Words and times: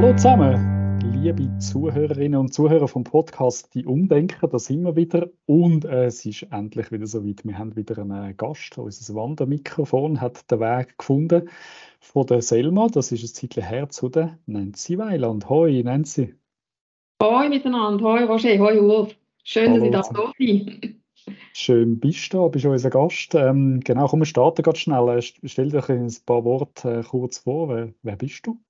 Hallo 0.00 0.14
zusammen, 0.14 1.00
liebe 1.12 1.58
Zuhörerinnen 1.58 2.38
und 2.38 2.54
Zuhörer 2.54 2.86
vom 2.86 3.02
Podcast 3.02 3.74
Die 3.74 3.84
Umdenker, 3.84 4.46
da 4.46 4.56
sind 4.56 4.84
wir 4.84 4.94
wieder 4.94 5.28
und 5.44 5.84
äh, 5.86 6.04
es 6.04 6.24
ist 6.24 6.44
endlich 6.52 6.92
wieder 6.92 7.08
soweit. 7.08 7.44
Wir 7.44 7.58
haben 7.58 7.74
wieder 7.74 7.98
einen 7.98 8.36
Gast, 8.36 8.78
unser 8.78 9.14
Wandermikrofon 9.16 10.20
hat 10.20 10.48
den 10.52 10.60
Weg 10.60 10.96
gefunden 10.98 11.48
von 11.98 12.24
der 12.28 12.42
Selma, 12.42 12.86
das 12.86 13.10
ist 13.10 13.24
ein 13.24 13.34
Zeitchen 13.34 13.64
her 13.64 13.88
zu 13.88 14.08
der 14.08 14.38
Nancy 14.46 14.98
Weiland. 14.98 15.48
Hoi 15.48 15.82
Nancy. 15.82 16.32
Hoi 17.20 17.48
miteinander, 17.48 18.04
hoi 18.04 18.22
Roger, 18.22 18.56
hoi 18.56 18.78
Urs. 18.78 19.16
Schön, 19.42 19.72
Hallo 19.72 19.90
dass 19.90 20.10
ich 20.10 20.16
da 20.16 20.32
bin. 20.38 21.02
Schön 21.52 21.98
bist 21.98 22.32
du 22.32 22.38
da, 22.38 22.46
bist 22.46 22.64
unser 22.64 22.90
Gast. 22.90 23.34
Ähm, 23.34 23.80
genau, 23.80 24.06
komm, 24.06 24.20
wir 24.20 24.26
starten 24.26 24.62
ganz 24.62 24.78
schnell. 24.78 25.08
Äh, 25.08 25.22
stell 25.22 25.70
dir 25.70 25.90
ein 25.90 26.14
paar 26.24 26.44
Worte 26.44 27.00
äh, 27.00 27.02
kurz 27.02 27.38
vor. 27.38 27.68
Wer, 27.68 27.92
wer 28.04 28.14
bist 28.14 28.46
du? 28.46 28.60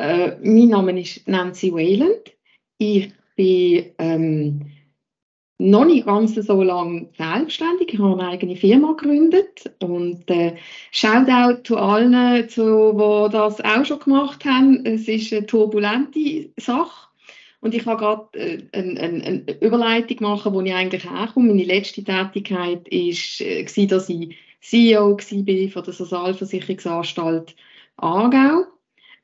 Äh, 0.00 0.36
mein 0.42 0.68
Name 0.68 1.00
ist 1.00 1.28
Nancy 1.28 1.72
Wayland. 1.72 2.32
Ich 2.78 3.12
bin 3.36 3.92
ähm, 3.98 4.72
noch 5.58 5.84
nicht 5.84 6.06
ganz 6.06 6.34
so 6.34 6.62
lange 6.62 7.10
selbstständig. 7.18 7.92
Ich 7.92 8.00
habe 8.00 8.14
eine 8.14 8.30
eigene 8.30 8.56
Firma 8.56 8.92
gegründet 8.92 9.70
und 9.80 10.28
äh, 10.30 10.56
Shoutout 10.90 11.64
zu 11.64 11.76
allen, 11.76 12.48
zu, 12.48 12.94
die 12.94 13.32
das 13.32 13.60
auch 13.60 13.84
schon 13.84 14.00
gemacht 14.00 14.42
haben. 14.46 14.86
Es 14.86 15.06
ist 15.06 15.32
eine 15.34 15.44
turbulente 15.44 16.50
Sache. 16.56 17.08
Und 17.60 17.74
ich 17.74 17.84
habe 17.84 17.98
gerade 17.98 18.38
äh, 18.38 18.62
eine, 18.72 18.98
eine, 18.98 19.22
eine, 19.22 19.60
Überleitung 19.60 20.16
machen, 20.22 20.54
wo 20.54 20.62
ich 20.62 20.72
eigentlich 20.72 21.04
herkomme. 21.04 21.48
Meine 21.48 21.64
letzte 21.64 22.02
Tätigkeit 22.02 22.86
war, 22.86 23.46
äh, 23.46 23.86
dass 23.86 24.08
ich 24.08 24.34
CEO 24.62 25.10
war 25.10 25.68
von 25.68 25.84
der 25.84 25.92
Sozialversicherungsanstalt 25.92 27.54
Aargau. 27.98 28.64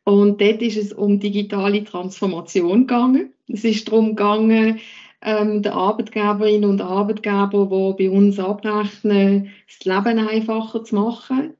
Und 0.07 0.41
dort 0.41 0.62
ist 0.62 0.77
es 0.77 0.93
um 0.93 1.19
digitale 1.19 1.83
Transformation 1.83 2.87
gegangen. 2.87 3.33
Es 3.49 3.65
ist 3.65 3.89
darum 3.89 4.11
gegangen, 4.11 4.79
ähm, 5.21 5.62
den 5.62 5.73
Arbeitgeberinnen 5.73 6.71
und 6.71 6.81
Arbeitgeber, 6.81 7.95
die 7.99 8.09
bei 8.09 8.11
uns 8.17 8.39
abrechnen, 8.39 9.51
das 9.67 9.84
Leben 9.84 10.21
einfacher 10.21 10.84
zu 10.84 10.95
machen. 10.95 11.55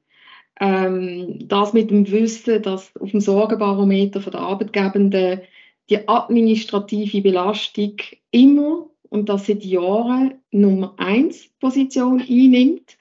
Ähm, 0.61 1.45
das 1.45 1.73
mit 1.73 1.91
dem 1.91 2.09
Wissen, 2.09 2.63
dass 2.63 2.95
auf 2.95 3.11
dem 3.11 3.19
Sorgenbarometer 3.19 4.21
der 4.21 4.39
Arbeitgebenden 4.39 5.41
die 5.89 6.07
administrative 6.07 7.21
Belastung 7.21 7.97
immer 8.31 8.87
und 9.09 9.27
das 9.27 9.47
seit 9.47 9.65
Jahren 9.65 10.35
Nummer 10.51 10.93
eins 10.95 11.49
Position 11.59 12.21
einnimmt. 12.21 12.97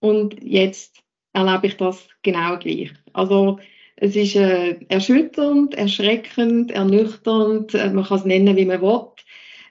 Und 0.00 0.42
jetzt 0.42 1.02
erlebe 1.32 1.68
ich 1.68 1.78
das 1.78 2.06
genau 2.22 2.58
gleich. 2.58 2.92
Also 3.14 3.58
es 4.00 4.16
ist 4.16 4.34
äh, 4.34 4.76
erschütternd, 4.88 5.74
erschreckend, 5.74 6.72
ernüchternd, 6.72 7.74
äh, 7.74 7.90
man 7.90 8.04
kann 8.04 8.18
es 8.18 8.24
nennen, 8.24 8.56
wie 8.56 8.64
man 8.64 8.80
will. 8.80 9.06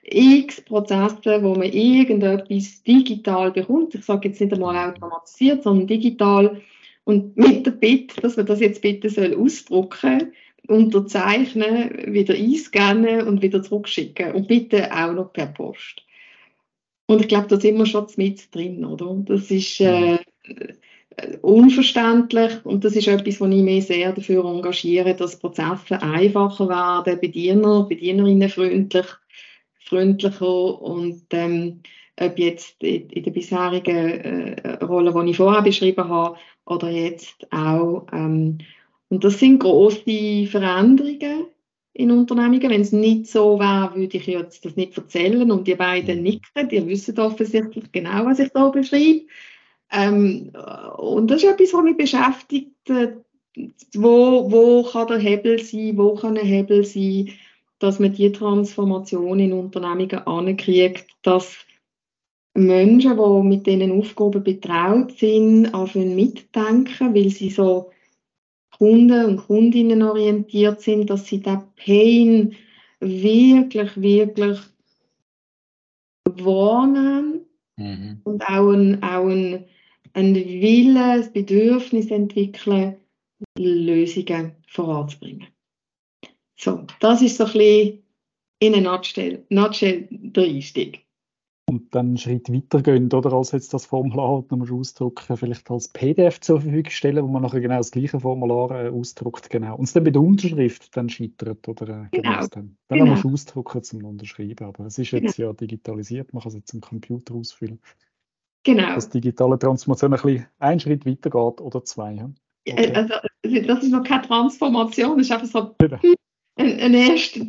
X 0.03 0.61
Prozesse, 0.61 1.43
wo 1.43 1.55
man 1.55 1.71
irgendetwas 1.71 2.83
digital 2.83 3.51
bekommt. 3.51 3.95
Ich 3.95 4.05
sage 4.05 4.29
jetzt 4.29 4.39
nicht 4.39 4.53
einmal 4.53 4.89
automatisiert, 4.89 5.63
sondern 5.63 5.87
digital. 5.87 6.61
Und 7.05 7.35
mit 7.37 7.65
der 7.65 7.71
Bitte, 7.71 8.21
dass 8.21 8.37
man 8.37 8.45
das 8.45 8.59
jetzt 8.59 8.81
bitte 8.81 9.09
soll 9.09 9.35
ausdrucken 9.35 10.31
unterzeichnen, 10.67 12.13
wieder 12.13 12.35
einscannen 12.35 13.27
und 13.27 13.41
wieder 13.41 13.63
zurückschicken. 13.63 14.33
Und 14.33 14.47
bitte 14.47 14.93
auch 14.95 15.13
noch 15.13 15.33
per 15.33 15.47
Post. 15.47 16.03
Und 17.07 17.21
ich 17.21 17.27
glaube, 17.27 17.47
da 17.47 17.59
sind 17.59 17.77
wir 17.77 17.87
schon 17.87 18.05
mit 18.17 18.53
drin, 18.53 18.85
oder? 18.85 19.15
Das 19.25 19.49
ist 19.49 19.81
äh, 19.81 20.19
unverständlich 21.41 22.63
und 22.65 22.85
das 22.85 22.95
ist 22.95 23.07
etwas, 23.07 23.41
wo 23.41 23.45
ich 23.45 23.63
mich 23.63 23.87
sehr 23.87 24.13
dafür 24.13 24.45
engagiere, 24.45 25.15
dass 25.15 25.39
Prozesse 25.39 26.01
einfacher 26.01 26.69
werden, 26.69 27.19
Bediener, 27.19 27.83
Bedienerinnen 27.83 28.49
freundlich, 28.49 29.07
freundlicher 29.79 30.81
und 30.81 31.23
ähm, 31.31 31.81
ob 32.19 32.37
jetzt 32.37 32.81
in, 32.83 33.09
in 33.09 33.23
der 33.23 33.31
bisherigen 33.31 33.95
äh, 33.95 34.83
Rolle, 34.83 35.13
die 35.23 35.31
ich 35.31 35.37
vorher 35.37 35.61
beschrieben 35.61 36.07
habe, 36.07 36.37
oder 36.65 36.89
jetzt 36.89 37.47
auch. 37.51 38.05
Ähm, 38.11 38.59
und 39.09 39.23
das 39.23 39.39
sind 39.39 39.59
große 39.59 40.45
Veränderungen 40.47 41.47
in 41.93 42.11
Unternehmungen. 42.11 42.69
Wenn 42.69 42.81
es 42.81 42.91
nicht 42.91 43.27
so 43.27 43.59
wäre, 43.59 43.95
würde 43.95 44.17
ich 44.17 44.27
jetzt 44.27 44.63
das 44.65 44.75
nicht 44.75 44.95
erzählen 44.97 45.49
und 45.51 45.67
die 45.67 45.75
beiden 45.75 46.17
mhm. 46.17 46.23
nicken. 46.23 46.69
Die 46.69 46.85
wissen 46.87 47.17
offensichtlich 47.19 47.91
genau, 47.91 48.25
was 48.25 48.39
ich 48.39 48.49
da 48.49 48.69
beschreibe. 48.69 49.25
Ähm, 49.91 50.51
und 50.97 51.29
das 51.29 51.43
ist 51.43 51.49
etwas, 51.49 51.73
was 51.73 51.83
mich 51.83 51.97
beschäftigt. 51.97 52.89
Äh, 52.89 53.13
wo, 53.95 54.51
wo 54.51 54.83
kann 54.83 55.07
der 55.07 55.19
Hebel 55.19 55.59
sein, 55.59 55.97
wo 55.97 56.15
kann 56.15 56.37
ein 56.37 56.45
Hebel 56.45 56.85
sein, 56.85 57.29
dass 57.79 57.99
man 57.99 58.13
die 58.13 58.31
Transformation 58.31 59.39
in 59.39 59.53
Unternehmungen 59.53 60.27
ankriegt, 60.27 61.07
dass 61.23 61.57
Menschen, 62.53 63.17
die 63.17 63.47
mit 63.47 63.67
diesen 63.67 63.91
Aufgaben 63.91 64.43
betraut 64.43 65.17
sind, 65.17 65.73
anfangen 65.73 66.15
mitdenken, 66.15 67.15
weil 67.15 67.29
sie 67.29 67.49
so 67.49 67.91
Kunden 68.77 69.25
und 69.25 69.37
Kundinnen 69.37 70.03
orientiert 70.03 70.81
sind, 70.81 71.09
dass 71.09 71.25
sie 71.25 71.41
den 71.41 71.63
Pain 71.75 72.55
wirklich, 72.99 74.01
wirklich 74.01 74.59
wahrnehmen 76.25 77.45
mhm. 77.77 78.21
und 78.23 78.43
auch 78.43 78.71
ein, 78.71 79.03
auch 79.03 79.27
ein 79.27 79.65
einen 80.13 80.35
Willen, 80.35 80.97
ein 80.97 81.33
Bedürfnis 81.33 82.11
entwickeln, 82.11 82.97
Lösungen 83.57 84.55
voranzubringen. 84.67 85.47
So, 86.55 86.85
das 86.99 87.21
ist 87.21 87.37
so 87.37 87.45
ein 87.45 87.53
bisschen 87.53 88.03
in 88.59 88.75
einer 88.75 88.91
Nutshell, 88.91 89.45
Nutshell 89.49 90.07
der 90.11 90.43
Einstieg. 90.43 91.05
Und 91.69 91.93
dann 91.93 92.07
einen 92.07 92.17
Schritt 92.17 92.51
weitergehen, 92.51 93.13
oder 93.13 93.31
als 93.31 93.51
jetzt 93.51 93.73
das 93.75 93.85
Formular, 93.85 94.41
das 94.41 94.57
man 94.57 94.69
ausdrucken, 94.71 95.37
vielleicht 95.37 95.69
als 95.69 95.87
PDF 95.89 96.41
zur 96.41 96.61
Verfügung 96.61 96.89
stellen, 96.89 97.23
wo 97.23 97.27
man 97.27 97.43
nachher 97.43 97.61
genau 97.61 97.77
das 97.77 97.91
gleiche 97.91 98.19
Formular 98.19 98.85
äh, 98.85 98.89
ausdruckt, 98.89 99.51
genau. 99.51 99.77
Und 99.77 99.83
es 99.83 99.93
dann 99.93 100.03
mit 100.03 100.15
der 100.15 100.21
Unterschrift 100.23 100.97
dann 100.97 101.09
scheitert, 101.09 101.67
oder? 101.67 102.09
Äh, 102.11 102.17
genau. 102.17 102.31
genau 102.31 102.47
dann 102.47 102.77
dann 102.87 102.99
genau. 102.99 103.11
musst 103.11 103.23
du 103.23 103.31
ausdrucken 103.31 103.83
zum 103.83 104.03
Unterschreiben, 104.03 104.65
aber 104.65 104.87
es 104.87 104.97
ist 104.97 105.11
jetzt 105.11 105.35
genau. 105.35 105.49
ja 105.49 105.53
digitalisiert, 105.53 106.33
man 106.33 106.41
kann 106.41 106.49
es 106.49 106.55
jetzt 106.55 106.73
im 106.73 106.81
Computer 106.81 107.35
ausfüllen. 107.35 107.79
Genau. 108.69 108.93
Dass 108.93 109.09
digitale 109.09 109.57
Transformation 109.57 110.13
ein 110.13 110.21
bisschen 110.21 110.45
einen 110.59 110.79
Schritt 110.79 111.05
weiter 111.05 111.29
geht 111.31 111.61
oder 111.61 111.83
zwei. 111.83 112.13
Ja? 112.13 112.29
Okay. 112.67 112.93
Also, 112.93 113.15
das 113.43 113.83
ist 113.83 113.91
noch 113.91 114.03
keine 114.03 114.21
Transformation, 114.21 115.17
das 115.17 115.27
ist 115.27 115.31
einfach 115.31 115.47
so 115.47 115.75
genau. 115.79 115.97
ein, 116.55 116.79
ein 116.79 116.93
erster 116.93 117.41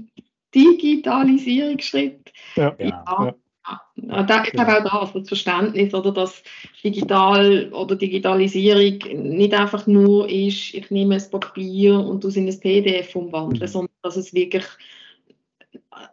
Digitalisierungsschritt. 0.55 2.33
Ja. 2.57 2.75
ja. 2.79 3.05
ja. 3.07 3.35
Ja, 3.97 4.23
da, 4.25 4.43
ich 4.43 4.53
glaube 4.53 4.93
auch 4.93 5.13
das, 5.13 5.13
das 5.13 5.29
Verständnis 5.29 5.95
oder 5.95 6.11
dass 6.11 6.43
digital 6.83 7.71
oder 7.73 7.95
Digitalisierung 7.95 8.99
nicht 9.31 9.55
einfach 9.55 9.87
nur 9.87 10.29
ist, 10.29 10.75
ich 10.75 10.91
nehme 10.91 11.17
ein 11.17 11.31
Papier 11.31 12.01
und 12.01 12.25
du 12.25 12.29
in 12.29 12.49
ein 12.49 12.59
PDF 12.59 13.15
umwandeln, 13.15 13.63
mhm. 13.63 13.73
sondern 13.73 13.95
dass 14.03 14.17
es 14.17 14.35
wirklich 14.35 14.65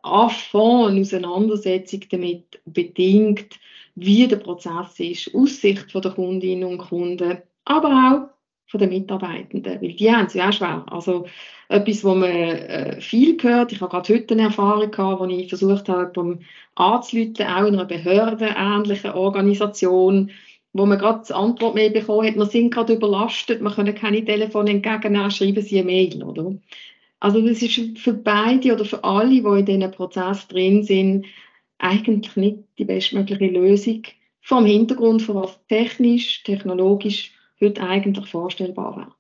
Anfang 0.03 0.87
eine 0.87 1.01
Auseinandersetzung 1.01 2.01
damit 2.11 2.61
bedingt, 2.65 3.57
wie 3.99 4.27
der 4.27 4.37
Prozess 4.37 4.99
ist, 4.99 5.33
aus 5.33 5.59
Sicht 5.59 5.93
der 5.93 6.11
Kundinnen 6.11 6.69
und 6.69 6.77
Kunden, 6.77 7.39
aber 7.65 7.89
auch 7.89 8.69
von 8.69 8.79
den 8.79 8.89
Mitarbeitenden, 8.89 9.81
weil 9.81 9.93
die 9.93 10.11
haben 10.11 10.27
es 10.27 10.35
ja 10.35 10.49
auch 10.49 10.53
schwer. 10.53 10.85
Also 10.91 11.25
etwas, 11.67 12.03
wo 12.03 12.13
man 12.13 12.29
äh, 12.29 13.01
viel 13.01 13.37
gehört, 13.37 13.71
ich 13.71 13.81
habe 13.81 13.89
gerade 13.89 14.13
heute 14.13 14.35
eine 14.35 14.43
Erfahrung 14.43 14.91
gehabt, 14.91 15.19
wo 15.19 15.25
ich 15.25 15.49
versucht 15.49 15.89
habe, 15.89 16.19
um 16.19 16.39
anzuleiten, 16.75 17.47
auch 17.47 17.65
in 17.65 17.73
einer 17.73 17.85
behördenähnlichen 17.85 19.11
Organisation, 19.11 20.29
wo 20.73 20.85
man 20.85 20.99
gerade 20.99 21.23
die 21.27 21.33
Antwort 21.33 21.73
mehr 21.73 21.89
bekommen 21.89 22.27
hat, 22.27 22.35
wir 22.35 22.45
sind 22.45 22.71
gerade 22.71 22.93
überlastet, 22.93 23.61
wir 23.61 23.71
können 23.71 23.95
keine 23.95 24.23
Telefone 24.23 24.69
entgegennehmen, 24.69 25.31
schreiben 25.31 25.63
Sie 25.63 25.79
eine 25.79 25.85
Mail, 25.85 26.23
oder? 26.23 26.53
Also 27.19 27.41
das 27.41 27.63
ist 27.63 27.97
für 27.97 28.13
beide 28.13 28.73
oder 28.73 28.85
für 28.85 29.03
alle, 29.03 29.41
die 29.41 29.59
in 29.59 29.65
diesem 29.65 29.91
Prozess 29.91 30.47
drin 30.47 30.83
sind, 30.83 31.25
eigentlich 31.79 32.35
nicht 32.35 32.59
die 32.77 32.85
bestmögliche 32.85 33.47
Lösung 33.47 34.03
vom 34.41 34.65
Hintergrund 34.65 35.21
von 35.21 35.35
was 35.35 35.59
technisch, 35.67 36.43
technologisch 36.43 37.33
heute 37.59 37.81
eigentlich 37.81 38.27
vorstellbar 38.27 38.95
wäre. 38.95 39.13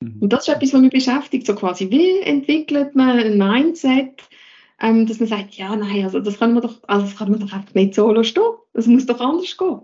Mhm. 0.00 0.22
Und 0.22 0.32
das 0.32 0.48
ist 0.48 0.54
etwas, 0.54 0.72
was 0.72 0.80
mich 0.80 0.92
beschäftigt, 0.92 1.46
so 1.46 1.54
quasi, 1.54 1.90
wie 1.90 2.20
entwickelt 2.20 2.94
man 2.94 3.18
ein 3.18 3.38
Mindset, 3.38 4.22
ähm, 4.80 5.06
dass 5.06 5.20
man 5.20 5.28
sagt, 5.28 5.54
ja, 5.54 5.74
nein, 5.76 6.04
also 6.04 6.20
das 6.20 6.38
kann 6.38 6.54
man 6.54 6.62
doch, 6.62 6.80
also 6.88 7.06
das 7.06 7.16
kann 7.16 7.30
man 7.30 7.40
doch 7.40 7.52
einfach 7.52 7.74
nicht 7.74 7.94
so 7.94 8.22
stehen. 8.22 8.42
Das 8.72 8.86
muss 8.86 9.06
doch 9.06 9.20
anders 9.20 9.56
gehen. 9.56 9.80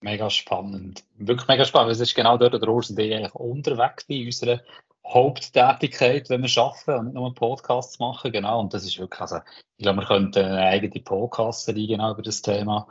Mega 0.00 0.30
spannend. 0.30 1.04
Wirklich 1.18 1.48
mega 1.48 1.64
spannend. 1.64 1.92
Es 1.92 2.00
ist 2.00 2.14
genau 2.14 2.38
dort, 2.38 2.54
der 2.54 2.68
Urs 2.68 2.90
und 2.90 2.98
ich 2.98 3.14
eigentlich 3.14 3.34
unterwegs 3.34 4.04
in 4.08 4.26
unserer 4.26 4.60
Haupttätigkeit, 5.06 6.30
wenn 6.30 6.42
wir 6.42 6.62
arbeiten 6.62 6.98
und 6.98 7.04
nicht 7.06 7.14
nur 7.14 7.34
Podcasts 7.34 7.98
machen, 7.98 8.32
genau. 8.32 8.60
Und 8.60 8.72
das 8.72 8.84
ist 8.84 8.98
wirklich, 8.98 9.20
also, 9.20 9.38
ich 9.76 9.82
glaube, 9.82 10.00
wir 10.00 10.06
könnten 10.06 10.44
eine 10.44 10.62
eigene 10.62 11.02
Podcast-Serie 11.02 11.88
genau 11.88 12.12
über 12.12 12.22
das 12.22 12.40
Thema 12.42 12.86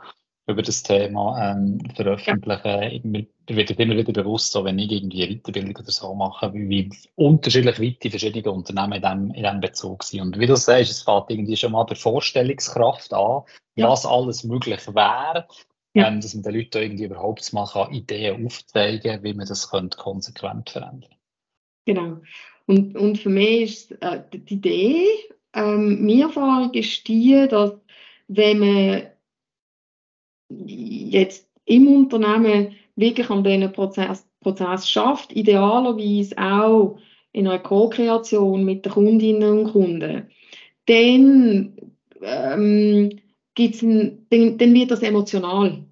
über 0.50 0.62
das 0.62 0.82
Thema 0.82 1.52
ähm, 1.52 1.78
veröffentlichen. 1.94 3.10
Mir 3.10 3.26
wird 3.48 3.70
immer 3.70 3.96
wieder 3.96 4.12
bewusst, 4.12 4.52
so, 4.52 4.64
wenn 4.64 4.78
ich 4.78 4.90
irgendwie 4.90 5.24
eine 5.24 5.36
Weiterbildung 5.36 5.76
oder 5.76 5.90
so 5.90 6.14
mache, 6.14 6.52
wie, 6.52 6.68
wie 6.68 6.90
unterschiedlich 7.16 7.80
weit 7.80 8.02
die 8.02 8.10
verschiedenen 8.10 8.48
Unternehmen 8.56 8.92
in 8.92 9.02
diesem 9.02 9.34
in 9.34 9.42
dem 9.42 9.60
Bezug 9.60 10.02
sind. 10.02 10.22
Und 10.22 10.38
wie 10.38 10.46
du 10.46 10.56
sagst, 10.56 10.90
es 10.90 11.02
fängt 11.02 11.30
irgendwie 11.30 11.56
schon 11.56 11.72
mal 11.72 11.84
bei 11.84 11.94
Vorstellungskraft 11.94 13.12
an, 13.12 13.42
was 13.76 14.04
alles 14.04 14.44
möglich 14.44 14.86
wäre, 14.88 15.46
ja. 15.94 16.08
ähm, 16.08 16.20
dass 16.20 16.34
man 16.34 16.42
den 16.42 16.54
Leuten 16.54 16.78
irgendwie 16.78 17.04
überhaupt 17.04 17.52
mal 17.52 17.66
kann, 17.66 17.92
Ideen 17.92 18.46
aufzeigen 18.46 19.22
wie 19.22 19.34
man 19.34 19.46
das 19.46 19.70
könnte 19.70 19.96
konsequent 19.98 20.70
verändern 20.70 21.14
Genau. 21.86 22.18
Und, 22.66 22.96
und 22.96 23.18
für 23.18 23.30
mich 23.30 23.62
ist 23.62 23.92
äh, 24.02 24.22
die 24.32 24.54
Idee, 24.54 25.06
ähm, 25.54 26.06
meine 26.06 26.22
Erfahrung 26.22 26.72
ist 26.74 27.08
die, 27.08 27.46
dass 27.48 27.72
wenn 28.28 28.58
man 28.58 29.02
jetzt 30.66 31.48
im 31.64 31.88
Unternehmen 31.88 32.76
wirklich 32.96 33.30
an 33.30 33.42
diesen 33.42 33.72
Prozess, 33.72 34.26
Prozess 34.40 34.88
schafft, 34.88 35.32
idealerweise 35.32 36.36
auch 36.38 36.98
in 37.32 37.46
einer 37.46 37.58
Co-Kreation 37.58 38.64
mit 38.64 38.84
den 38.84 38.92
Kundinnen 38.92 39.60
und 39.60 39.72
Kunden, 39.72 40.30
dann, 40.86 41.76
ähm, 42.22 43.20
gibt's 43.54 43.82
ein, 43.82 44.26
dann, 44.30 44.58
dann 44.58 44.74
wird 44.74 44.90
das 44.90 45.02
emotional. 45.02 45.84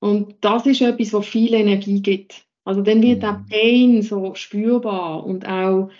Und 0.00 0.36
das 0.40 0.66
ist 0.66 0.80
etwas, 0.82 1.12
was 1.12 1.26
viel 1.26 1.54
Energie 1.54 2.00
gibt. 2.02 2.44
Also 2.64 2.82
dann 2.82 3.02
wird 3.02 3.22
der 3.22 3.32
mhm. 3.32 3.46
Pain 3.46 4.02
so 4.02 4.34
spürbar 4.34 5.24
und 5.24 5.46
auch 5.46 5.90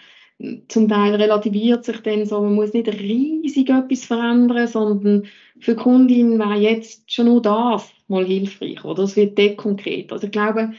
zum 0.69 0.89
Teil 0.89 1.15
relativiert 1.15 1.85
sich 1.85 2.01
dann 2.01 2.27
so, 2.27 2.41
man 2.41 2.55
muss 2.55 2.73
nicht 2.73 2.89
riesig 2.89 3.69
etwas 3.69 4.05
verändern, 4.05 4.67
sondern 4.67 5.27
für 5.61 5.75
die 5.75 5.83
Kundin 5.83 6.39
wäre 6.39 6.59
jetzt 6.59 7.13
schon 7.13 7.27
nur 7.27 7.43
das 7.43 7.93
mal 8.09 8.25
hilfreich, 8.27 8.85
oder? 8.85 9.05
Es 9.05 9.17
wird 9.17 9.39
dort 9.39 9.57
konkret. 9.57 10.13
Also 10.13 10.27
ich 10.27 10.33
glaube, 10.33 10.73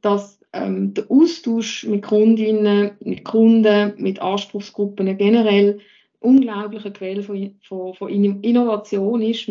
dass 0.00 0.40
ähm, 0.52 0.94
der 0.94 1.10
Austausch 1.10 1.84
mit 1.84 2.02
Kundinnen, 2.02 2.92
mit 3.00 3.24
Kunden, 3.24 3.94
mit 3.98 4.20
Anspruchsgruppen 4.20 5.16
generell 5.16 5.80
unglaubliche 6.26 6.90
Quelle 6.92 7.22
von, 7.22 7.58
von, 7.62 7.94
von 7.94 8.08
Innovation 8.08 9.22
ist 9.22 9.50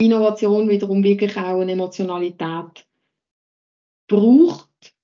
Innovation 0.00 0.68
wiederum 0.68 1.02
wirklich 1.02 1.36
auch 1.36 1.60
eine 1.60 1.72
Emotionalität 1.72 2.86
braucht, 4.06 4.94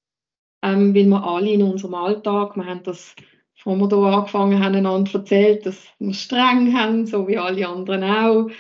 ähm, 0.63 0.95
weil 0.95 1.07
wir 1.07 1.25
alle 1.25 1.51
in 1.51 1.63
unserem 1.63 1.95
Alltag, 1.95 2.57
wir 2.57 2.65
haben 2.65 2.83
das, 2.85 3.15
bevor 3.57 3.77
wir 3.77 3.89
hier 3.89 4.05
angefangen 4.05 4.63
haben, 4.63 4.75
einander 4.77 5.15
erzählt, 5.15 5.67
dass 5.67 5.85
wir 5.99 6.15
streng 6.15 6.79
haben, 6.79 7.07
so 7.07 7.27
wie 7.27 7.37
alle 7.37 7.69
anderen 7.69 8.05
auch. 8.05 8.51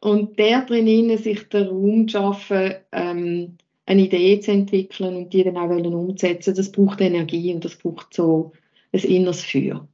Und 0.00 0.38
der 0.38 0.62
drinnen 0.62 1.18
sich 1.18 1.48
den 1.48 1.66
Raum 1.66 2.08
zu 2.08 2.18
schaffen, 2.18 2.74
ähm, 2.92 3.58
eine 3.84 4.02
Idee 4.02 4.38
zu 4.38 4.52
entwickeln 4.52 5.16
und 5.16 5.32
die 5.32 5.42
dann 5.42 5.56
auch 5.56 5.70
umzusetzen, 5.70 6.54
das 6.54 6.70
braucht 6.70 7.00
Energie 7.00 7.52
und 7.52 7.64
das 7.64 7.76
braucht 7.76 8.14
so 8.14 8.52
ein 8.92 9.00
inneres 9.00 9.44
Feuer. 9.44 9.88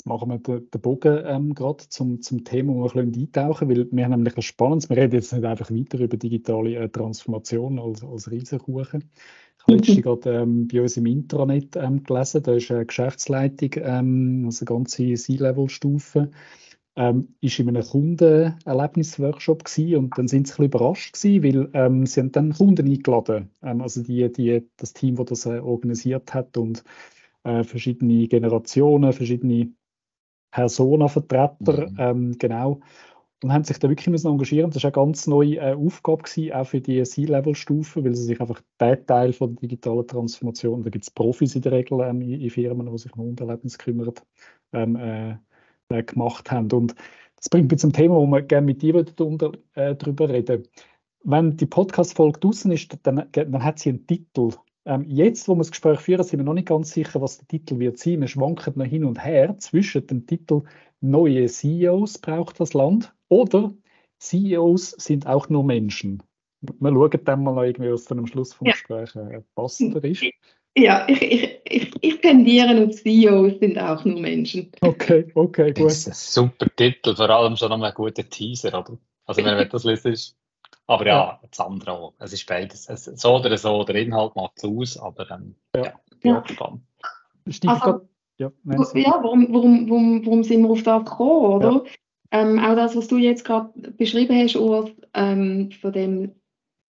Jetzt 0.00 0.06
machen 0.06 0.30
wir 0.30 0.38
den, 0.38 0.70
den 0.70 0.80
Bogen 0.80 1.24
ähm, 1.26 1.54
gerade 1.54 1.84
zum, 1.90 2.22
zum 2.22 2.42
Thema, 2.42 2.72
wo 2.72 2.84
wir 2.84 3.02
ein 3.02 3.10
bisschen 3.10 3.26
eintauchen, 3.26 3.68
weil 3.68 3.86
wir 3.92 4.04
haben 4.04 4.12
nämlich 4.12 4.34
ein 4.34 4.40
spannendes, 4.40 4.88
wir 4.88 4.96
reden 4.96 5.12
jetzt 5.16 5.30
nicht 5.30 5.44
einfach 5.44 5.70
weiter 5.70 5.98
über 5.98 6.16
digitale 6.16 6.74
äh, 6.74 6.88
Transformation 6.88 7.78
als, 7.78 8.02
als 8.02 8.30
Riesenkuchen. 8.30 9.10
Ich 9.58 9.66
habe 9.66 9.76
letztens 9.76 10.02
gerade 10.02 10.40
ähm, 10.40 10.68
bei 10.68 10.80
uns 10.80 10.96
im 10.96 11.04
Intranet 11.04 11.76
ähm, 11.76 12.02
gelesen, 12.02 12.42
da 12.42 12.54
ist 12.54 12.70
eine 12.70 12.86
Geschäftsleitung, 12.86 13.72
ähm, 13.76 14.44
also 14.46 14.64
eine 14.64 14.78
ganze 14.78 15.12
C-Level-Stufe, 15.12 16.30
ähm, 16.96 17.34
ist 17.42 17.58
in 17.58 17.68
einem 17.68 17.82
Kundenerlebnisworkshop 17.82 19.64
gewesen 19.64 19.96
und 19.96 20.16
dann 20.16 20.28
sind 20.28 20.46
sie 20.46 20.54
ein 20.54 20.56
bisschen 20.56 20.64
überrascht 20.64 21.12
gewesen, 21.12 21.44
weil 21.44 21.70
ähm, 21.74 22.06
sie 22.06 22.20
haben 22.20 22.32
dann 22.32 22.54
Kunden 22.54 22.88
eingeladen, 22.88 23.50
ähm, 23.62 23.82
also 23.82 24.02
die, 24.02 24.32
die, 24.32 24.66
das 24.78 24.94
Team, 24.94 25.16
das 25.16 25.26
das 25.26 25.44
äh, 25.44 25.58
organisiert 25.58 26.32
hat 26.32 26.56
und 26.56 26.84
äh, 27.44 27.64
verschiedene 27.64 28.28
Generationen, 28.28 29.12
verschiedene 29.12 29.74
Personenvertreter, 30.50 31.90
mhm. 31.90 31.96
ähm, 31.98 32.38
genau, 32.38 32.80
und 33.42 33.52
haben 33.52 33.64
sich 33.64 33.78
da 33.78 33.88
wirklich 33.88 34.08
müssen 34.08 34.28
engagieren. 34.28 34.70
Das 34.70 34.82
war 34.82 34.88
eine 34.88 35.06
ganz 35.06 35.26
neue 35.26 35.56
äh, 35.56 35.74
Aufgabe 35.74 36.22
gewesen, 36.22 36.52
auch 36.52 36.66
für 36.66 36.80
die 36.80 37.02
C-Level-Stufe, 37.02 38.04
weil 38.04 38.14
sie 38.14 38.24
sich 38.24 38.40
einfach 38.40 38.60
den 38.80 39.06
Teil 39.06 39.32
von 39.32 39.54
der 39.54 39.60
digitalen 39.60 40.06
Transformation, 40.06 40.82
da 40.82 40.90
gibt 40.90 41.04
es 41.04 41.10
Profis 41.10 41.54
in 41.54 41.62
der 41.62 41.72
Regel 41.72 42.00
ähm, 42.00 42.20
in, 42.20 42.40
in, 42.40 42.50
Firmen, 42.50 42.90
die 42.90 42.98
sich 42.98 43.12
um 43.14 43.28
Unterlebens 43.28 43.78
kümmern, 43.78 44.12
ähm, 44.72 44.96
äh, 44.96 45.36
äh, 45.88 46.02
gemacht 46.02 46.50
haben. 46.50 46.70
Und 46.72 46.94
das 47.36 47.48
bringt 47.48 47.70
mich 47.70 47.80
zum 47.80 47.92
Thema, 47.92 48.16
wo 48.16 48.26
wir 48.26 48.42
gerne 48.42 48.66
mit 48.66 48.82
dir 48.82 49.02
darüber, 49.02 49.52
äh, 49.74 49.94
darüber 49.94 50.28
reden. 50.28 50.64
Wenn 51.22 51.56
die 51.56 51.66
Podcast-Folge 51.66 52.40
draußen 52.40 52.70
ist, 52.72 52.98
dann, 53.02 53.26
dann 53.32 53.64
hat 53.64 53.78
sie 53.78 53.90
einen 53.90 54.06
Titel. 54.06 54.50
Ähm, 54.86 55.04
jetzt, 55.06 55.46
wo 55.46 55.54
wir 55.54 55.58
das 55.58 55.70
Gespräch 55.70 56.00
führen, 56.00 56.24
sind 56.24 56.40
wir 56.40 56.44
noch 56.44 56.54
nicht 56.54 56.68
ganz 56.68 56.92
sicher, 56.92 57.20
was 57.20 57.38
der 57.38 57.48
Titel 57.48 57.78
wird 57.78 57.98
sein. 57.98 58.20
Wir 58.20 58.28
schwanken 58.28 58.74
noch 58.76 58.86
hin 58.86 59.04
und 59.04 59.22
her 59.22 59.56
zwischen 59.58 60.06
dem 60.06 60.26
Titel 60.26 60.62
Neue 61.00 61.46
CEOs 61.46 62.18
braucht 62.18 62.60
das 62.60 62.74
Land 62.74 63.14
oder 63.28 63.72
CEOs 64.18 64.90
sind 64.92 65.26
auch 65.26 65.48
nur 65.48 65.64
Menschen. 65.64 66.22
Wir 66.60 66.90
schauen 66.90 67.24
dann 67.24 67.42
mal 67.42 67.54
noch 67.54 67.62
irgendwie, 67.62 67.90
was 67.90 68.04
dann 68.04 68.18
am 68.18 68.26
Schluss 68.26 68.52
vom 68.52 68.66
ja. 68.66 68.72
Gespräch 68.72 69.14
äh, 69.16 69.42
passender 69.54 70.04
ist. 70.04 70.24
Ja, 70.76 71.06
ich, 71.08 71.22
ich, 71.22 71.60
ich, 71.64 71.92
ich 72.00 72.20
tendiere 72.20 72.84
auf 72.84 72.94
CEOs 72.94 73.58
sind 73.60 73.78
auch 73.78 74.04
nur 74.04 74.20
Menschen. 74.20 74.70
Okay, 74.82 75.30
okay, 75.34 75.72
gut. 75.72 75.86
Das 75.86 76.06
ist 76.06 76.08
ein 76.08 76.14
super 76.14 76.66
Titel, 76.76 77.16
vor 77.16 77.30
allem 77.30 77.56
schon 77.56 77.70
noch 77.70 77.82
ein 77.82 77.94
guter 77.94 78.28
Teaser, 78.28 78.68
oder? 78.68 78.98
Also 79.24 79.44
wenn 79.44 79.56
du 79.56 79.66
das 79.66 79.84
liest, 79.84 80.36
aber 80.90 81.06
ja, 81.06 81.12
ja, 81.12 81.40
das 81.48 81.60
andere 81.60 81.92
auch. 81.92 82.14
Es 82.18 82.32
ist 82.32 82.46
beides. 82.46 82.88
Es, 82.88 83.04
so 83.04 83.36
oder 83.36 83.56
so, 83.56 83.84
der 83.84 83.94
Inhalt 83.94 84.34
macht 84.34 84.54
es 84.56 84.64
aus, 84.64 84.98
aber 84.98 85.30
ähm, 85.30 85.54
ja, 85.76 85.84
ja, 85.84 85.92
bin 86.20 86.32
ja. 86.32 86.40
gespannt. 86.40 86.82
Also, 87.66 88.00
ja, 88.38 88.50
ja 88.64 89.18
warum, 89.22 89.52
warum, 89.52 89.88
warum, 89.88 90.26
warum 90.26 90.42
sind 90.42 90.62
wir 90.62 90.70
auf 90.70 90.82
das 90.82 91.04
gekommen, 91.04 91.46
oder? 91.46 91.72
Ja. 91.72 91.82
Ähm, 92.32 92.58
auch 92.58 92.74
das, 92.74 92.96
was 92.96 93.08
du 93.08 93.18
jetzt 93.18 93.44
gerade 93.44 93.70
beschrieben 93.92 94.36
hast, 94.36 94.56
Urs, 94.56 94.90
ähm, 95.14 95.70
von 95.80 95.92
dem, 95.92 96.32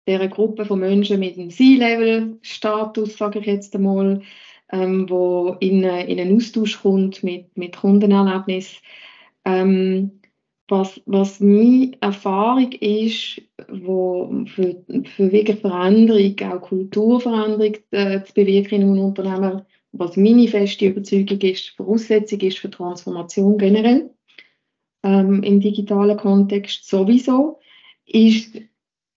dieser 0.07 0.29
Gruppe 0.29 0.65
von 0.65 0.81
Menschen 0.81 1.19
mit 1.19 1.37
einem 1.37 1.51
C-Level-Status, 1.51 3.17
sage 3.17 3.41
ich 3.41 3.47
jetzt 3.47 3.75
einmal, 3.75 4.23
ähm, 4.71 5.11
wo 5.11 5.57
in, 5.59 5.83
in 5.83 6.21
einen 6.21 6.37
Austausch 6.37 6.81
kommt 6.81 7.25
mit, 7.25 7.57
mit 7.57 7.77
Kundenerlebnis. 7.77 8.81
Ähm, 9.45 10.20
was, 10.71 11.01
was 11.07 11.41
meine 11.41 11.93
Erfahrung 12.01 12.73
ist, 12.73 13.43
wo 13.69 14.45
für, 14.47 14.83
für 15.05 15.33
wirklich 15.33 15.61
Veränderung, 15.61 16.37
auch 16.51 16.61
Kulturveränderung 16.63 17.77
äh, 17.91 18.23
zu 18.23 18.35
bewirken 18.35 18.77
in 18.77 18.83
einem 18.83 19.01
Unternehmen, 19.01 19.63
was 19.93 20.17
meine 20.17 20.49
feste 20.49 20.87
Überzeugung 20.87 21.41
ist, 21.41 21.71
Voraussetzung 21.71 22.41
ist 22.41 22.59
für 22.59 22.71
Transformation 22.71 23.59
generell, 23.59 24.11
ähm, 25.03 25.43
im 25.43 25.61
digitalen 25.61 26.17
Kontext 26.17 26.89
sowieso, 26.89 27.59
ist, 28.07 28.61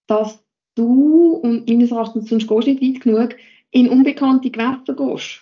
dass 0.08 0.44
du, 0.76 1.34
und 1.36 1.70
meines 1.70 1.92
Erachtens 1.92 2.30
sonst 2.30 2.48
gehst 2.48 2.68
du 2.68 2.72
nicht 2.72 2.82
weit 2.82 3.02
genug, 3.02 3.36
in 3.72 3.90
unbekannte 3.90 4.50
Gewässer 4.50 4.96
gehst. 4.96 5.42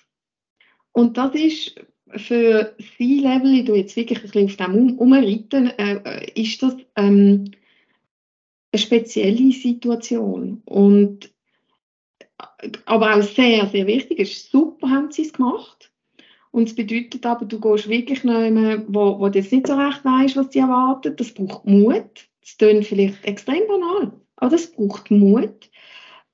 Und 0.94 1.18
das 1.18 1.34
ist 1.36 1.76
für 2.16 2.76
C-Level, 2.98 3.60
ich 3.60 3.66
tue 3.66 3.78
jetzt 3.78 3.96
wirklich 3.96 4.20
ein 4.20 4.24
bisschen 4.24 4.46
auf 4.46 4.56
dem 4.56 4.98
umreiten, 4.98 5.68
äh, 5.78 6.00
äh, 6.04 6.42
ist 6.42 6.62
das 6.62 6.76
ähm, 6.96 7.52
eine 8.72 8.82
spezielle 8.82 9.52
Situation. 9.52 10.62
Und, 10.66 11.32
aber 12.86 13.16
auch 13.16 13.22
sehr, 13.22 13.68
sehr 13.68 13.88
wichtig, 13.88 14.20
es 14.20 14.32
ist 14.32 14.52
super, 14.52 14.90
haben 14.90 15.12
sie 15.12 15.24
es 15.24 15.34
gemacht. 15.34 15.92
Und 16.52 16.68
es 16.68 16.76
bedeutet 16.76 17.26
aber, 17.26 17.46
du 17.46 17.60
gehst 17.60 17.88
wirklich 17.88 18.24
jemanden, 18.24 18.86
wo, 18.94 19.20
wo 19.20 19.30
du 19.30 19.40
jetzt 19.40 19.52
nicht 19.52 19.68
so 19.68 19.76
recht 19.76 20.04
weißt, 20.04 20.36
was 20.36 20.52
sie 20.52 20.60
erwartet. 20.60 21.20
Das 21.20 21.34
braucht 21.34 21.66
Mut. 21.66 22.28
Das 22.42 22.58
klingt 22.58 22.86
vielleicht 22.86 23.24
extrem 23.24 23.66
banal, 23.68 24.12
aber 24.36 24.52
das 24.52 24.72
braucht 24.72 25.12
Mut. 25.12 25.70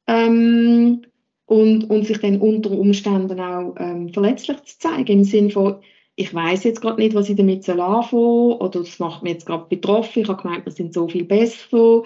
Ähm, 0.08 1.02
und, 1.48 1.90
und 1.90 2.06
sich 2.06 2.20
dann 2.20 2.42
unter 2.42 2.72
Umständen 2.72 3.40
auch 3.40 3.74
ähm, 3.80 4.10
verletzlich 4.14 4.62
zu 4.64 4.78
zeigen, 4.80 5.20
im 5.20 5.24
Sinne 5.24 5.50
von, 5.50 5.78
ich 6.16 6.34
weiß 6.34 6.66
jetzt 6.66 6.82
gerade 6.82 7.02
nicht, 7.02 7.16
was 7.16 7.30
ich 7.30 7.38
damit 7.38 7.64
soll 7.64 7.80
anfangen 7.80 8.54
oder 8.54 8.80
das 8.82 9.00
macht 9.00 9.24
mich 9.24 9.34
jetzt 9.34 9.46
gerade 9.46 9.66
betroffen, 9.70 10.24
ich 10.24 10.28
habe 10.28 10.42
gemeint, 10.42 10.66
wir 10.66 10.72
sind 10.72 10.94
so 10.94 11.08
viel 11.08 11.24
besser. 11.24 12.04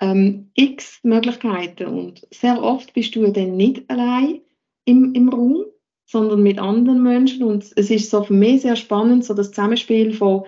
Ähm, 0.00 0.50
x 0.54 1.00
Möglichkeiten 1.02 1.86
und 1.88 2.26
sehr 2.30 2.62
oft 2.62 2.94
bist 2.94 3.14
du 3.14 3.30
dann 3.30 3.58
nicht 3.58 3.82
allein 3.90 4.40
im, 4.86 5.12
im 5.12 5.28
Raum, 5.28 5.66
sondern 6.06 6.42
mit 6.42 6.58
anderen 6.58 7.02
Menschen 7.02 7.44
und 7.44 7.62
es 7.76 7.90
ist 7.90 8.08
so 8.08 8.22
für 8.22 8.32
mich 8.32 8.62
sehr 8.62 8.76
spannend, 8.76 9.26
so 9.26 9.34
das 9.34 9.50
Zusammenspiel 9.50 10.14
von, 10.14 10.44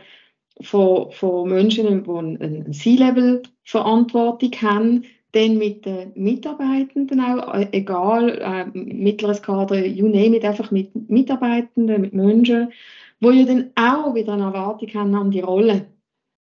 von, 0.62 1.10
von 1.10 1.50
Menschen, 1.50 2.02
die 2.02 2.10
eine 2.42 2.70
C-Level-Verantwortung 2.70 4.52
haben, 4.62 5.04
dann 5.32 5.58
mit 5.58 5.84
den 5.86 6.12
Mitarbeitenden 6.14 7.20
auch, 7.20 7.54
äh, 7.54 7.68
egal, 7.72 8.38
äh, 8.40 8.66
mittleres 8.78 9.42
Kader, 9.42 9.84
you 9.86 10.06
name 10.06 10.36
it, 10.36 10.44
einfach 10.44 10.70
mit 10.70 10.94
Mitarbeitenden, 11.10 12.02
mit 12.02 12.14
Menschen, 12.14 12.72
wo 13.20 13.30
ja 13.30 13.44
dann 13.44 13.70
auch 13.74 14.14
wieder 14.14 14.34
eine 14.34 14.44
Erwartung 14.44 14.88
haben 14.94 15.14
an 15.14 15.30
die 15.30 15.40
Rolle. 15.40 15.86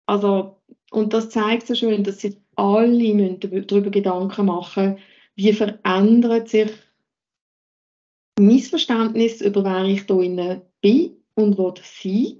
Also 0.05 0.57
Und 0.91 1.13
das 1.13 1.29
zeigt 1.29 1.67
so 1.67 1.75
schön, 1.75 2.03
dass 2.03 2.21
sich 2.21 2.37
alle 2.55 3.37
darüber 3.39 3.89
Gedanken 3.89 4.45
machen 4.45 4.93
müssen, 4.93 5.03
wie 5.35 5.53
verändert 5.53 6.49
sich 6.49 6.71
Missverständnis 8.39 9.41
über 9.41 9.63
wer 9.63 9.85
ich 9.85 10.05
hier 10.07 10.61
bin 10.81 11.11
und 11.35 11.57
will 11.57 11.73
sein 11.83 12.37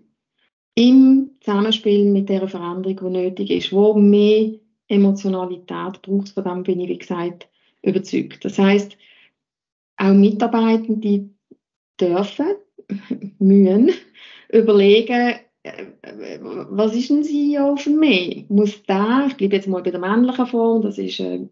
im 0.75 1.31
Zusammenspiel 1.41 2.05
mit 2.05 2.29
der 2.29 2.47
Veränderung, 2.47 2.97
die 2.97 3.19
nötig 3.19 3.49
ist, 3.49 3.73
wo 3.73 3.95
mehr 3.95 4.51
Emotionalität 4.87 6.01
braucht, 6.01 6.29
von 6.29 6.43
dem 6.43 6.63
bin 6.63 6.79
ich, 6.79 6.89
wie 6.89 6.97
gesagt, 6.97 7.47
überzeugt. 7.81 8.43
Das 8.45 8.57
heißt, 8.57 8.97
auch 9.97 10.13
Mitarbeitende 10.13 11.29
dürfen, 11.99 12.55
müssen 13.39 13.91
überlegen, 14.49 15.35
äh, 15.63 16.39
was 16.41 16.95
ist 16.95 17.09
ein 17.09 17.23
CEO 17.23 17.75
für 17.75 17.89
mich? 17.89 18.45
Muss 18.49 18.83
der, 18.83 19.25
ich 19.27 19.37
bleibe 19.37 19.55
jetzt 19.55 19.67
mal 19.67 19.83
bei 19.83 19.91
der 19.91 19.99
männlichen 19.99 20.47
Form, 20.47 20.81
das 20.81 20.97
ist 20.97 21.19
äh, 21.19 21.47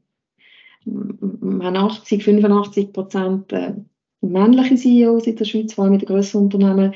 80, 1.52 2.24
85 2.24 2.94
Prozent 2.94 3.52
äh, 3.52 3.74
männliche 4.22 4.76
CEOs 4.76 5.28
in 5.28 5.36
der 5.36 5.46
Schweiz, 5.46 5.74
vor 5.74 5.86
allem 5.86 5.94
in 5.94 6.00
den 6.00 6.08
grösseren 6.08 6.46
Unternehmen, 6.46 6.94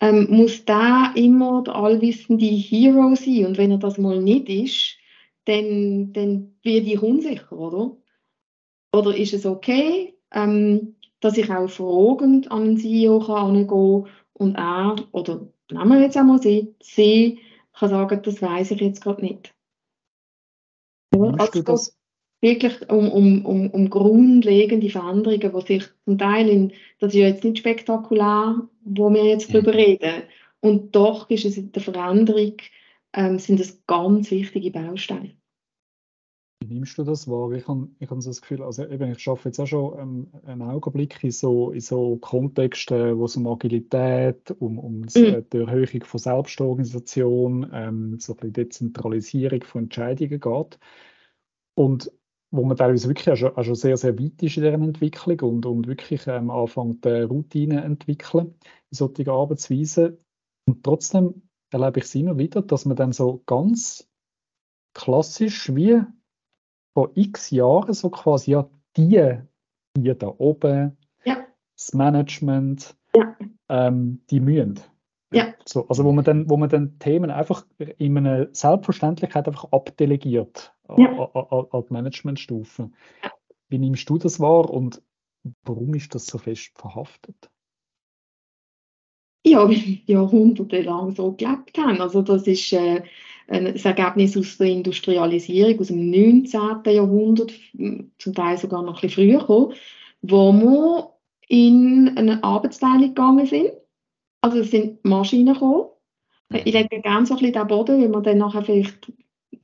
ähm, 0.00 0.26
muss 0.30 0.64
da 0.64 1.12
immer 1.14 1.62
der 1.62 1.74
allwissende 1.74 2.46
Hero 2.46 3.14
sein. 3.14 3.46
Und 3.46 3.58
wenn 3.58 3.70
er 3.70 3.78
das 3.78 3.98
mal 3.98 4.20
nicht 4.20 4.48
ist, 4.48 4.96
dann, 5.50 6.12
dann 6.12 6.54
wird 6.62 6.86
ich 6.86 7.02
unsicher, 7.02 7.52
oder? 7.52 7.96
Oder 8.92 9.16
ist 9.16 9.34
es 9.34 9.46
okay, 9.46 10.14
ähm, 10.32 10.96
dass 11.20 11.36
ich 11.36 11.50
auch 11.50 11.68
fragend 11.68 12.50
an 12.50 12.62
einen 12.62 12.76
CEO 12.78 13.20
kann 13.20 13.68
und 14.32 14.54
er, 14.56 14.96
oder 15.12 15.48
nehmen 15.70 15.92
wir 15.92 16.00
jetzt 16.00 16.16
einmal 16.16 16.40
sie, 16.40 16.74
sie 16.82 17.38
kann 17.72 17.90
sagen, 17.90 18.20
das 18.22 18.42
weiß 18.42 18.72
ich 18.72 18.80
jetzt 18.80 19.02
gerade 19.02 19.22
nicht. 19.22 19.54
Also, 21.12 21.62
das? 21.62 21.96
wirklich 22.40 22.88
um, 22.90 23.10
um, 23.10 23.44
um, 23.44 23.70
um 23.70 23.90
grundlegende 23.90 24.88
Veränderungen, 24.88 25.52
die 25.52 25.66
sich 25.66 25.88
zum 26.04 26.18
Teil 26.18 26.48
in, 26.48 26.72
das 26.98 27.12
ist 27.12 27.20
ja 27.20 27.26
jetzt 27.26 27.44
nicht 27.44 27.58
spektakulär, 27.58 28.68
wo 28.82 29.10
wir 29.10 29.24
jetzt 29.24 29.52
darüber 29.52 29.74
reden, 29.74 30.22
und 30.60 30.94
doch 30.94 31.28
ist 31.30 31.44
es 31.44 31.56
in 31.56 31.72
der 31.72 31.82
Veränderung, 31.82 32.56
ähm, 33.12 33.38
sind 33.38 33.60
es 33.60 33.84
ganz 33.86 34.30
wichtige 34.30 34.70
Bausteine. 34.70 35.34
Wie 36.62 36.74
nimmst 36.74 36.98
du 36.98 37.04
das 37.04 37.26
wahr? 37.26 37.50
Ich 37.52 37.66
habe 37.66 37.88
ich 37.98 38.10
hab 38.10 38.20
so 38.20 38.28
das 38.30 38.42
Gefühl, 38.42 38.62
also 38.62 38.86
eben, 38.86 39.10
ich 39.10 39.26
arbeite 39.28 39.48
jetzt 39.48 39.60
auch 39.60 39.66
schon 39.66 39.98
ähm, 39.98 40.30
einen 40.44 40.62
Augenblick 40.62 41.24
in 41.24 41.30
so, 41.30 41.70
in 41.70 41.80
so 41.80 42.16
Kontexten, 42.18 43.18
wo 43.18 43.24
es 43.24 43.36
um 43.36 43.46
Agilität, 43.46 44.50
um, 44.58 44.78
um 44.78 45.00
mhm. 45.00 45.06
die 45.52 45.58
Erhöhung 45.58 46.04
von 46.04 46.20
Selbstorganisation, 46.20 47.70
ähm, 47.72 48.20
so 48.20 48.34
ein 48.34 48.36
bisschen 48.36 48.52
Dezentralisierung 48.52 49.64
von 49.64 49.84
Entscheidungen 49.84 50.38
geht. 50.38 50.78
Und 51.74 52.12
wo 52.50 52.64
man 52.64 52.76
teilweise 52.76 53.08
wirklich 53.08 53.30
auch 53.30 53.36
schon, 53.36 53.56
auch 53.56 53.64
schon 53.64 53.74
sehr, 53.74 53.96
sehr 53.96 54.18
weit 54.18 54.42
ist 54.42 54.56
in 54.56 54.62
dieser 54.62 54.74
Entwicklung 54.74 55.40
und, 55.40 55.66
und 55.66 55.86
wirklich 55.86 56.26
ähm, 56.26 56.50
anfängt, 56.50 57.06
äh, 57.06 57.22
Routinen 57.22 57.78
entwickeln 57.78 58.54
in 58.90 58.96
solchen 58.96 59.30
Arbeitsweisen. 59.30 60.18
Und 60.66 60.84
trotzdem 60.84 61.42
erlebe 61.70 62.00
ich 62.00 62.04
es 62.04 62.14
immer 62.14 62.36
wieder, 62.36 62.60
dass 62.60 62.84
man 62.84 62.96
dann 62.96 63.12
so 63.12 63.42
ganz 63.46 64.08
klassisch 64.92 65.74
wie 65.74 66.02
vor 66.94 67.10
x 67.14 67.50
Jahren 67.50 67.94
so 67.94 68.10
quasi 68.10 68.52
ja 68.52 68.68
die 68.96 69.38
hier 69.96 70.14
da 70.14 70.28
oben, 70.38 70.96
ja. 71.24 71.46
das 71.76 71.92
Management, 71.94 72.96
ja. 73.14 73.36
ähm, 73.68 74.22
die 74.30 74.40
mühen. 74.40 74.80
Ja. 75.32 75.54
So, 75.64 75.86
also 75.88 76.04
wo 76.04 76.12
man 76.12 76.24
dann, 76.24 76.50
wo 76.50 76.56
man 76.56 76.68
dann 76.68 76.98
Themen 76.98 77.30
einfach 77.30 77.64
in 77.78 78.18
einer 78.18 78.48
Selbstverständlichkeit 78.52 79.46
einfach 79.46 79.70
abdelegiert 79.70 80.74
ja. 80.88 81.28
an, 81.32 81.84
die 81.88 81.92
Managementstufe. 81.92 82.90
Wie 83.68 83.78
nimmst 83.78 84.08
du 84.10 84.18
das 84.18 84.40
wahr 84.40 84.68
und 84.70 85.02
warum 85.62 85.94
ist 85.94 86.14
das 86.14 86.26
so 86.26 86.38
fest 86.38 86.72
verhaftet? 86.74 87.50
Ja, 89.44 89.68
jahrhundertelang 90.06 91.14
so 91.14 91.32
gelebt 91.32 91.78
haben. 91.78 92.00
Also 92.00 92.22
das 92.22 92.46
ist 92.46 92.72
äh, 92.72 93.02
ein 93.48 93.74
Ergebnis 93.74 94.36
aus 94.36 94.58
der 94.58 94.68
Industrialisierung 94.68 95.80
aus 95.80 95.88
dem 95.88 96.10
19. 96.10 96.82
Jahrhundert, 96.86 97.52
zum 98.18 98.34
Teil 98.34 98.58
sogar 98.58 98.82
noch 98.82 99.02
ein 99.02 99.08
bisschen 99.08 99.30
früher 99.30 99.40
gekommen, 99.40 99.74
wo 100.22 100.52
wir 100.52 101.14
in 101.48 102.12
eine 102.16 102.42
Arbeitsteilung 102.44 103.08
gegangen 103.08 103.46
sind. 103.46 103.72
Also 104.40 104.58
es 104.60 104.70
sind 104.70 105.04
Maschinen 105.04 105.54
gekommen. 105.54 105.88
Ich 106.52 106.72
lege 106.72 107.00
gerne 107.00 107.26
so 107.26 107.34
ein 107.34 107.40
bisschen 107.40 107.52
den 107.54 107.66
Boden, 107.66 108.02
wenn 108.02 108.10
wir 108.10 108.20
dann 108.20 108.38
nachher 108.38 108.62
vielleicht 108.62 109.12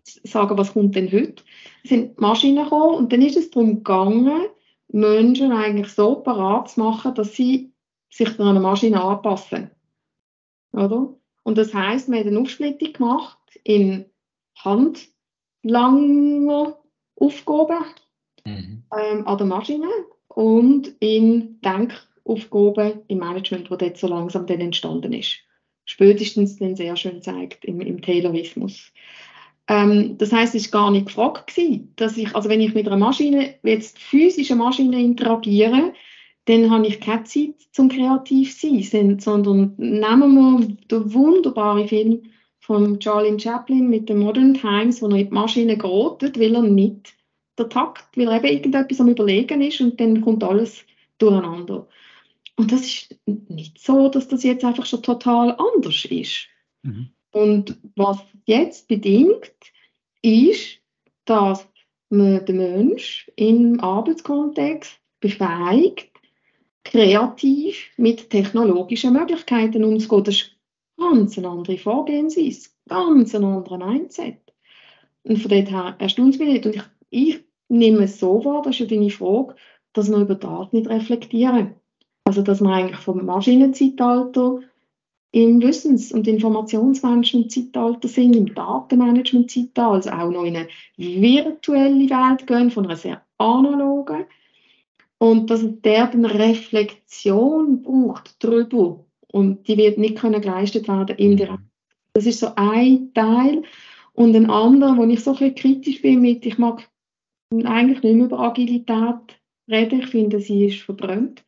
sagen, 0.04 0.56
was 0.56 0.73
kommt 0.73 0.95
denn 0.95 1.11
heute, 1.11 1.42
sind 1.85 2.21
Maschinen 2.21 2.64
gekommen 2.64 2.97
und 2.97 3.12
dann 3.12 3.23
ist 3.23 3.37
es 3.37 3.50
darum 3.50 3.76
gegangen, 3.76 4.47
Menschen 4.88 5.52
eigentlich 5.52 5.88
so 5.88 6.16
parat 6.16 6.71
zu 6.71 6.80
machen, 6.80 7.14
dass 7.14 7.35
sie 7.35 7.73
sich 8.11 8.39
an 8.39 8.49
eine 8.49 8.61
Maschine 8.61 9.03
anpassen. 9.03 9.71
Oder? 10.73 11.15
Und 11.43 11.59
das 11.59 11.73
heißt, 11.73 12.11
wir 12.11 12.19
haben 12.19 12.29
eine 12.29 12.41
Aufsplittung 12.41 12.93
gemacht 12.93 13.39
in 13.65 14.07
handlanger 14.59 16.77
Aufgaben 17.17 17.85
mhm. 18.45 18.83
ähm, 18.97 19.27
an 19.27 19.39
der 19.39 19.47
Maschine 19.47 19.89
und 20.29 20.93
in 21.01 21.61
Denkaufgaben 21.61 23.03
im 23.09 23.19
Management, 23.19 23.71
wo 23.71 23.77
dort 23.77 23.97
so 23.97 24.09
langsam 24.09 24.47
dann 24.47 24.61
entstanden 24.61 25.13
ist. 25.13 25.39
Spätestens 25.85 26.57
dann 26.57 26.77
sehr 26.77 26.97
schön 26.97 27.23
zeigt 27.23 27.65
im, 27.65 27.81
im 27.81 28.03
Taylorismus. 28.03 28.93
Ähm, 29.69 30.19
das 30.19 30.33
heißt, 30.33 30.55
es 30.55 30.73
war 30.73 30.83
gar 30.83 30.91
nicht 30.91 31.07
gefragt 31.07 31.55
gewesen, 31.55 31.93
dass 31.97 32.17
ich, 32.17 32.35
also 32.35 32.49
wenn 32.49 32.61
ich 32.61 32.75
mit 32.75 32.87
einer 32.87 32.97
Maschine, 32.97 33.55
jetzt 33.63 33.99
physische 33.99 34.57
Maschine 34.57 35.01
interagiere, 35.01 35.93
dann 36.47 36.71
habe 36.71 36.87
ich 36.87 37.00
keine 37.00 37.25
Zeit 37.25 37.55
zum 37.73 37.88
kreativ 37.88 38.59
sein, 38.59 39.19
sondern 39.19 39.75
nehmen 39.76 40.35
wir 40.35 40.76
den 40.91 41.12
wunderbaren 41.12 41.88
Film 41.88 42.23
von 42.61 42.99
Charlie 42.99 43.38
Chaplin 43.38 43.88
mit 43.88 44.09
den 44.09 44.19
Modern 44.19 44.55
Times, 44.55 45.03
wo 45.03 45.07
er 45.09 45.17
in 45.17 45.29
die 45.29 45.35
Maschine 45.35 45.76
gerotet, 45.76 46.38
weil 46.38 46.55
er 46.55 46.62
nicht 46.62 47.15
der 47.59 47.69
Takt, 47.69 48.17
weil 48.17 48.29
er 48.29 48.37
eben 48.37 48.47
irgendetwas 48.47 49.00
am 49.00 49.09
Überlegen 49.09 49.61
ist 49.61 49.81
und 49.81 50.00
dann 50.00 50.21
kommt 50.21 50.43
alles 50.45 50.85
durcheinander. 51.19 51.87
Und 52.57 52.73
das 52.73 52.83
ist 52.83 53.17
nicht 53.26 53.79
so, 53.81 54.09
dass 54.09 54.29
das 54.29 54.43
jetzt 54.43 54.65
einfach 54.65 54.87
schon 54.87 55.03
total 55.03 55.57
anders 55.59 56.05
ist. 56.07 56.47
Mhm. 56.83 57.11
Und 57.33 57.76
was 57.97 58.19
jetzt 58.47 58.88
bedingt, 58.88 59.53
ist, 60.23 60.79
dass 61.25 61.69
man 62.09 62.45
den 62.47 62.57
Mensch 62.57 63.31
im 63.37 63.81
Arbeitskontext 63.81 64.99
befähigt, 65.21 66.15
kreativ 66.87 67.90
mit 67.97 68.31
technologischen 68.31 69.12
Möglichkeiten 69.12 69.85
umzugehen. 69.85 70.25
Das 70.25 70.35
ist 70.35 70.57
ganz 70.97 71.37
eine 71.37 71.49
andere 71.49 71.78
Vorgehensweise, 71.78 72.71
ganz 72.88 73.35
ein 73.35 73.45
anderer 73.45 73.78
Mindset. 73.78 74.38
Und 75.25 75.38
von 75.38 75.50
dort 75.50 75.71
her 75.71 75.97
erstaunt 75.99 76.35
es 76.35 76.40
mich 76.40 76.49
nicht. 76.49 76.66
Und 76.66 76.76
ich, 76.76 76.83
ich 77.11 77.45
nehme 77.69 78.05
es 78.05 78.21
so 78.21 78.45
wahr, 78.45 78.62
das 78.62 78.76
ist 78.76 78.81
ja 78.81 78.87
deine 78.87 79.11
Frage, 79.11 79.57
dass 79.93 80.11
wir 80.11 80.19
über 80.19 80.37
das 80.37 80.73
nicht 80.73 80.88
reflektieren. 80.88 81.75
Also, 82.25 82.43
dass 82.43 82.61
wir 82.61 82.71
eigentlich 82.71 83.00
vom 83.00 83.25
Maschinenzeitalter 83.25 84.61
im 85.33 85.61
Wissens- 85.61 86.12
und 86.12 86.26
Informationsmanagement-Zeitalter 86.28 88.09
sind, 88.09 88.37
im 88.37 88.55
Datenmanagement-Zeitalter, 88.55 89.90
also 89.90 90.11
auch 90.11 90.31
noch 90.31 90.45
in 90.45 90.57
eine 90.57 90.69
virtuelle 90.97 92.09
Welt 92.09 92.47
gehen, 92.47 92.71
von 92.71 92.87
einer 92.87 92.97
sehr 92.97 93.23
analogen. 93.38 94.25
Und 95.18 95.50
dass 95.50 95.62
es 95.62 95.80
dort 95.82 96.14
eine 96.14 96.32
Reflexion 96.32 97.82
braucht 97.82 98.42
darüber. 98.44 99.04
Und 99.32 99.66
die 99.68 99.76
wird 99.76 99.99
nicht 99.99 100.16
können 100.18 100.40
geleistet 100.40 100.88
werden 100.88 101.16
indirekt. 101.16 101.62
Das 102.12 102.26
ist 102.26 102.40
so 102.40 102.52
ein 102.56 103.12
Teil. 103.14 103.62
Und 104.12 104.35
ein 104.35 104.49
anderer, 104.49 104.96
wo 104.96 105.04
ich 105.04 105.23
so 105.23 105.37
ein 105.37 105.54
kritisch 105.54 106.02
bin 106.02 106.20
mit, 106.23 106.46
ich 106.46 106.58
mag 106.58 106.88
eigentlich 107.52 108.02
nicht 108.02 108.16
mehr 108.16 108.26
über 108.26 108.40
Agilität 108.40 109.38
reden, 109.68 110.00
ich 110.00 110.06
finde, 110.06 110.40
sie 110.40 110.66
ist 110.66 110.80
verbrannt. 110.80 111.44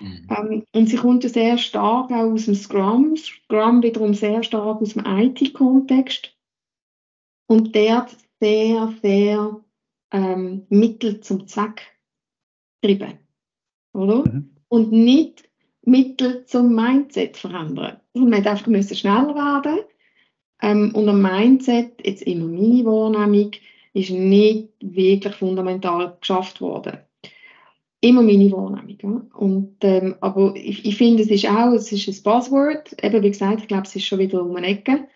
Mhm. 0.00 0.26
Ähm, 0.28 0.66
und 0.74 0.86
sie 0.88 0.96
kommt 0.96 1.24
ja 1.24 1.30
sehr 1.30 1.58
stark 1.58 2.10
auch 2.10 2.32
aus 2.32 2.46
dem 2.46 2.54
Scrum, 2.54 3.16
Scrum 3.16 3.82
wiederum 3.82 4.14
sehr 4.14 4.42
stark 4.42 4.82
aus 4.82 4.94
dem 4.94 5.04
IT-Kontext 5.06 6.36
und 7.46 7.74
der 7.74 8.06
sehr, 8.40 8.92
sehr 9.02 9.60
ähm, 10.10 10.66
Mittel 10.68 11.20
zum 11.20 11.46
Zweck 11.46 11.91
treiben. 12.82 13.18
Oder? 13.92 14.24
Mhm. 14.24 14.50
Und 14.68 14.92
nicht 14.92 15.48
Mittel 15.84 16.44
zum 16.46 16.74
Mindset 16.74 17.36
verändern. 17.36 18.00
Also 18.14 18.26
man 18.26 18.46
einfach 18.46 18.66
müssen 18.66 18.96
schneller 18.96 19.34
werden 19.34 19.80
ähm, 20.62 20.94
und 20.94 21.08
am 21.08 21.22
Mindset, 21.22 22.06
jetzt 22.06 22.22
immer 22.22 22.46
meine 22.46 22.84
Wahrnehmung, 22.84 23.52
ist 23.94 24.10
nicht 24.10 24.70
wirklich 24.80 25.34
fundamental 25.34 26.16
geschafft 26.20 26.60
worden 26.60 26.98
immer 28.02 28.22
meine 28.22 28.52
Wahrnehmung. 28.52 28.98
Ja. 29.02 29.38
Und, 29.38 29.76
ähm, 29.82 30.16
aber 30.20 30.54
ich, 30.56 30.84
ich 30.84 30.96
finde, 30.96 31.22
es 31.22 31.30
ist 31.30 31.48
auch, 31.48 31.72
es 31.72 31.90
ist 31.90 32.08
ein 32.08 32.22
Buzzword, 32.22 33.02
eben 33.02 33.22
wie 33.22 33.30
gesagt, 33.30 33.62
ich 33.62 33.68
glaube, 33.68 33.84
es 33.84 33.96
ist 33.96 34.04
schon 34.04 34.18
wieder 34.18 34.42
um 34.42 34.54
eine 34.56 34.66
Ecke. 34.66 35.08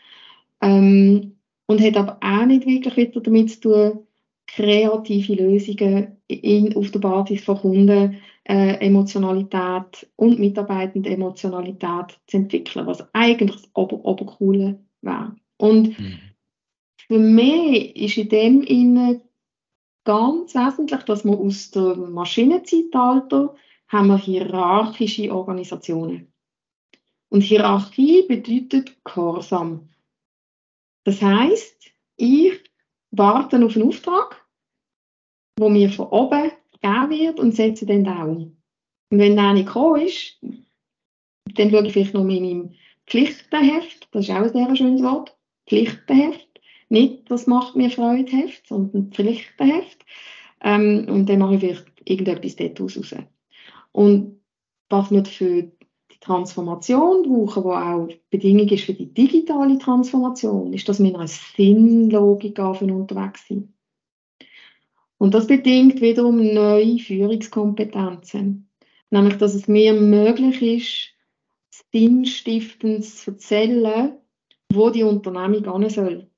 Ähm, 0.63 1.37
und 1.67 1.81
hat 1.81 1.97
aber 1.97 2.19
auch 2.23 2.47
nicht 2.47 2.65
wirklich 2.65 2.97
wieder 2.97 3.21
damit 3.21 3.51
zu 3.51 3.61
tun, 3.61 4.07
kreative 4.47 5.35
Lösungen 5.35 6.16
in, 6.29 6.77
auf 6.77 6.91
der 6.91 6.99
Basis 6.99 7.45
von 7.45 7.59
Kunden 7.59 8.21
äh, 8.45 8.75
Emotionalität 8.87 10.09
und 10.17 10.39
Mitarbeitende 10.39 11.11
Emotionalität 11.11 12.19
zu 12.27 12.37
entwickeln, 12.39 12.87
was 12.87 13.05
eigentlich 13.13 13.57
das 13.63 13.71
Ober 13.75 14.05
Obercoole 14.05 14.79
wäre. 15.03 15.37
Und 15.59 15.99
mhm. 15.99 16.19
für 17.09 17.19
mich 17.19 17.97
ist 17.97 18.17
in 18.17 18.29
dem 18.29 18.67
Sinne 18.67 19.21
ganz 20.05 20.55
wesentlich, 20.55 21.03
dass 21.03 21.25
wir 21.25 21.39
aus 21.39 21.71
dem 21.73 22.13
Maschinenzeitalter 22.13 23.55
haben 23.89 24.09
wir 24.09 24.19
hierarchische 24.19 25.33
Organisationen. 25.35 26.33
Und 27.29 27.41
Hierarchie 27.43 28.23
bedeutet 28.23 28.97
Gehorsam. 29.05 29.89
Das 31.05 31.21
heißt, 31.21 31.93
ich 32.17 32.61
warte 33.11 33.65
auf 33.65 33.77
einen 33.77 33.89
Auftrag, 33.89 34.46
wo 35.59 35.69
mir 35.69 35.91
von 35.91 36.09
oben 36.09 36.51
gegeben 36.73 37.11
wird 37.11 37.41
und 37.41 37.55
setze 37.55 37.87
den 37.87 38.05
da 38.05 38.25
um. 38.25 38.57
Und 39.11 39.19
wenn 39.19 39.37
der 39.37 39.55
nicht 39.55 39.67
gekommen 39.67 40.03
ist, 40.03 40.39
dann 41.55 41.71
schaue 41.71 41.87
ich 41.87 41.93
vielleicht 41.93 42.15
noch 42.15 42.23
in 42.23 42.27
meinem 42.27 42.71
Pflichtenheft, 43.07 44.09
das 44.11 44.25
ist 44.25 44.31
auch 44.31 44.43
ein 44.43 44.53
sehr 44.53 44.77
schönes 44.77 45.03
Wort, 45.03 45.37
Pflichtenheft. 45.67 46.47
Nicht 46.89 47.31
das 47.31 47.47
macht 47.47 47.77
mir 47.77 47.91
Freude 47.91 48.31
Heft, 48.31 48.67
sondern 48.69 49.11
Pflichtenheft. 49.11 50.05
Ähm, 50.61 51.07
und 51.09 51.29
dann 51.29 51.39
mache 51.39 51.55
ich 51.55 51.61
vielleicht 51.61 51.87
irgendetwas 52.05 52.57
dort 52.57 52.81
raus. 52.81 53.15
Und 53.93 54.41
was 54.89 55.11
wir 55.11 55.25
für 55.25 55.63
die 55.63 56.21
Transformation 56.21 57.23
brauchen, 57.23 57.63
die 57.63 57.69
auch 57.69 58.09
Bedingung 58.31 58.69
ist 58.69 58.85
für 58.85 58.95
die 58.95 59.13
digitale 59.13 59.79
Transformation, 59.79 60.73
ist, 60.73 60.89
dass 60.89 61.01
wir 61.01 61.11
in 61.11 61.17
einer 61.17 61.29
Sinnlogik 61.29 62.59
unterwegs 62.59 63.49
sind. 63.49 63.76
Und 65.19 65.35
das 65.35 65.47
bedingt 65.47 66.01
wiederum 66.01 66.53
neue 66.53 66.99
Führungskompetenzen. 66.99 68.69
Nämlich, 69.11 69.37
dass 69.37 69.55
es 69.55 69.69
mir 69.69 69.95
möglich 69.95 70.63
ist, 70.63 71.17
sinnstiftend 71.93 73.05
zu 73.05 73.31
erzählen, 73.31 74.13
wo 74.73 74.91
die 74.91 75.05
Unternehmung 75.05 75.63
gehen 75.63 75.91
soll. 75.91 76.31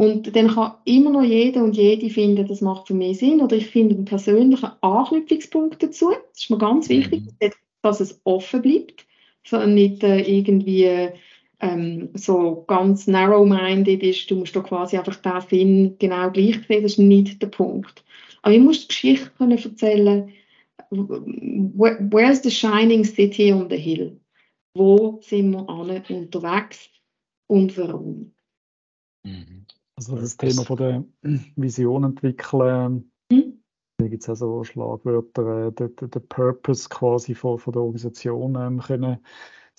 Und 0.00 0.36
dann 0.36 0.48
kann 0.48 0.74
immer 0.84 1.10
noch 1.10 1.24
jeder 1.24 1.64
und 1.64 1.76
jede 1.76 2.08
finden, 2.08 2.46
das 2.46 2.60
macht 2.60 2.86
für 2.86 2.94
mich 2.94 3.18
Sinn. 3.18 3.40
Oder 3.40 3.56
ich 3.56 3.66
finde 3.66 3.96
einen 3.96 4.04
persönlichen 4.04 4.70
Anknüpfungspunkt 4.80 5.82
dazu. 5.82 6.10
Das 6.10 6.42
ist 6.42 6.50
mir 6.50 6.58
ganz 6.58 6.88
wichtig, 6.88 7.22
mhm. 7.40 7.50
dass 7.82 8.00
es 8.00 8.20
offen 8.24 8.62
bleibt, 8.62 9.06
sondern 9.44 9.74
nicht 9.74 10.04
äh, 10.04 10.20
irgendwie 10.20 11.10
ähm, 11.60 12.10
so 12.14 12.64
ganz 12.66 13.06
narrow-minded 13.06 14.02
ist, 14.02 14.30
du 14.30 14.36
musst 14.36 14.54
da 14.54 14.60
quasi 14.60 14.96
einfach 14.96 15.16
den 15.16 15.40
Sinn 15.48 15.96
genau 15.98 16.30
gleich 16.30 16.64
sehen, 16.66 16.82
das 16.82 16.92
ist 16.92 16.98
nicht 16.98 17.42
der 17.42 17.48
Punkt. 17.48 18.04
Aber 18.42 18.54
ich 18.54 18.60
muss 18.60 18.82
die 18.82 18.88
Geschichte 18.88 19.30
können 19.36 19.58
erzählen, 19.58 20.30
where, 20.90 21.98
where's 22.10 22.42
the 22.42 22.50
shining 22.50 23.04
city 23.04 23.52
on 23.52 23.68
the 23.68 23.76
hill? 23.76 24.20
Wo 24.74 25.20
sind 25.22 25.50
wir 25.50 25.68
alle 25.68 26.02
unterwegs 26.08 26.88
und 27.48 27.76
warum? 27.76 28.32
Mhm. 29.24 29.66
Also 29.96 30.14
das 30.14 30.36
Thema 30.36 30.62
von 30.62 30.76
der 30.76 31.04
Vision 31.56 32.04
entwickeln, 32.04 33.10
mhm. 33.32 33.60
da 33.98 34.06
gibt 34.06 34.28
es 34.28 34.42
auch 34.42 34.62
Schlagwörter, 34.62 35.72
der, 35.72 35.88
der, 35.88 36.08
der 36.08 36.20
Purpose 36.20 36.88
quasi 36.88 37.34
von, 37.34 37.58
von 37.58 37.72
der 37.72 37.82
Organisation 37.82 38.54
ähm, 38.54 38.78
können 38.78 39.18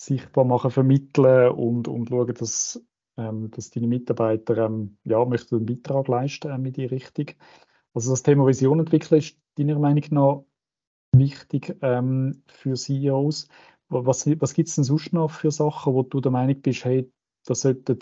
sichtbar 0.00 0.44
machen, 0.44 0.70
vermitteln 0.70 1.52
und, 1.52 1.86
und 1.86 2.08
schauen, 2.08 2.34
dass, 2.34 2.82
ähm, 3.18 3.50
dass 3.50 3.70
deine 3.70 3.86
Mitarbeiter 3.86 4.56
ähm, 4.56 4.96
ja, 5.04 5.22
möchten 5.26 5.56
einen 5.56 5.66
Beitrag 5.66 6.08
leisten 6.08 6.50
ähm, 6.50 6.64
in 6.64 6.72
die 6.72 6.86
Richtung. 6.86 7.26
Also 7.92 8.10
das 8.10 8.22
Thema 8.22 8.46
Vision 8.46 8.80
entwickeln 8.80 9.18
ist 9.18 9.36
deiner 9.56 9.78
Meinung 9.78 10.04
nach 10.10 10.44
wichtig 11.12 11.76
ähm, 11.82 12.42
für 12.46 12.76
CEOs. 12.76 13.48
Was, 13.88 14.26
was 14.26 14.54
gibt 14.54 14.68
es 14.68 14.76
denn 14.76 14.84
sonst 14.84 15.12
noch 15.12 15.30
für 15.30 15.50
Sachen, 15.50 15.92
wo 15.92 16.02
du 16.02 16.20
der 16.20 16.32
Meinung 16.32 16.62
bist, 16.62 16.84
hey, 16.84 17.12
da 17.44 17.54
sollten 17.54 17.98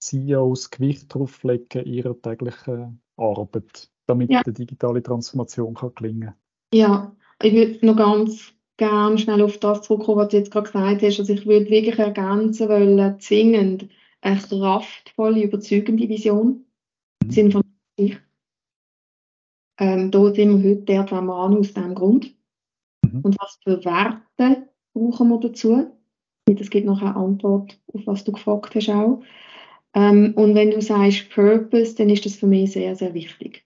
CEOs 0.00 0.70
Gewicht 0.70 1.12
drauf 1.12 1.42
legen 1.42 1.82
in 1.82 1.94
ihrer 1.94 2.20
täglichen 2.20 3.02
Arbeit, 3.16 3.90
damit 4.06 4.30
ja. 4.30 4.42
die 4.44 4.52
digitale 4.52 5.02
Transformation 5.02 5.74
kann 5.74 5.94
gelingen 5.96 6.34
Ja, 6.72 7.16
ich 7.42 7.54
würde 7.54 7.86
noch 7.86 7.96
ganz 7.96 8.52
gerne 8.78 9.18
schnell 9.18 9.42
auf 9.42 9.58
das 9.58 9.82
zurückkommen, 9.82 10.18
was 10.18 10.28
du 10.28 10.38
jetzt 10.38 10.50
gerade 10.50 10.70
gesagt 10.70 11.02
hast. 11.02 11.18
Also 11.18 11.32
ich 11.32 11.46
würde 11.46 11.68
wirklich 11.68 11.98
ergänzen 11.98 12.68
wollen, 12.68 13.20
zwingend 13.20 13.88
eine 14.20 14.40
kraftvolle, 14.40 15.42
überzeugende 15.42 16.08
Vision 16.08 16.64
im 17.22 17.30
Sinne 17.30 17.50
von 17.50 17.62
ich. 17.96 18.16
Ähm, 19.78 20.10
da 20.10 20.34
sind 20.34 20.62
wir 20.62 20.70
heute 20.70 20.82
dort, 20.82 21.12
wo 21.12 21.20
wir 21.20 21.34
an, 21.34 21.58
aus 21.58 21.74
diesem 21.74 21.94
Grund. 21.94 22.34
Mhm. 23.02 23.20
Und 23.20 23.36
was 23.40 23.58
für 23.62 23.84
Werte 23.84 24.68
brauchen 24.92 25.28
wir 25.28 25.40
dazu? 25.40 25.86
Es 26.46 26.70
gibt 26.70 26.86
noch 26.86 27.02
eine 27.02 27.14
Antwort 27.14 27.78
auf 27.92 28.06
was 28.06 28.24
du 28.24 28.32
gefragt 28.32 28.74
hast 28.74 28.88
auch. 28.88 29.22
Ähm, 29.94 30.32
und 30.34 30.54
wenn 30.54 30.70
du 30.70 30.80
sagst 30.80 31.30
Purpose, 31.30 31.94
dann 31.94 32.10
ist 32.10 32.24
das 32.24 32.36
für 32.36 32.46
mich 32.46 32.72
sehr, 32.72 32.96
sehr 32.96 33.14
wichtig. 33.14 33.64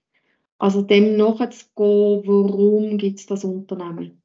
Also 0.59 0.83
dem 0.83 1.16
nachzugehen, 1.16 2.22
warum 2.27 2.98
gibt 2.98 3.18
es 3.18 3.27
das 3.27 3.44
Unternehmen? 3.44 4.21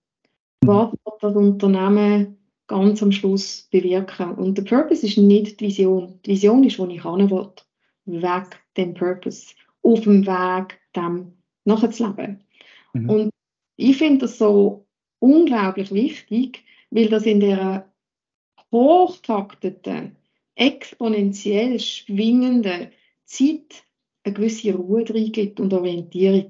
Was 0.67 0.91
wird 0.91 1.23
das 1.23 1.35
Unternehmen 1.35 2.37
ganz 2.67 3.01
am 3.01 3.11
Schluss 3.11 3.67
bewirken. 3.71 4.35
Und 4.35 4.57
der 4.57 4.63
Purpose 4.63 5.05
ist 5.05 5.17
nicht 5.17 5.59
die 5.59 5.65
Vision. 5.67 6.19
Die 6.25 6.31
Vision 6.31 6.63
ist, 6.63 6.77
wo 6.79 6.85
ich 6.87 7.03
hin 7.03 7.29
will. 7.29 7.49
Weg 8.05 8.59
dem 8.75 8.93
Purpose. 8.93 9.55
Auf 9.81 10.01
dem 10.01 10.25
Weg, 10.25 10.79
dem 10.95 11.33
nachzuleben. 11.65 12.43
Mhm. 12.93 13.09
Und 13.09 13.29
ich 13.77 13.97
finde 13.97 14.19
das 14.19 14.37
so 14.37 14.85
unglaublich 15.19 15.91
wichtig, 15.91 16.63
weil 16.89 17.09
das 17.09 17.25
in 17.25 17.39
der 17.39 17.91
hochtakteten, 18.71 20.15
exponentiell 20.55 21.79
schwingenden 21.79 22.89
Zeit 23.25 23.83
eine 24.23 24.33
gewisse 24.33 24.73
Ruhe 24.73 25.03
drin 25.03 25.31
gibt 25.31 25.59
und 25.59 25.73
Orientierung. 25.73 26.49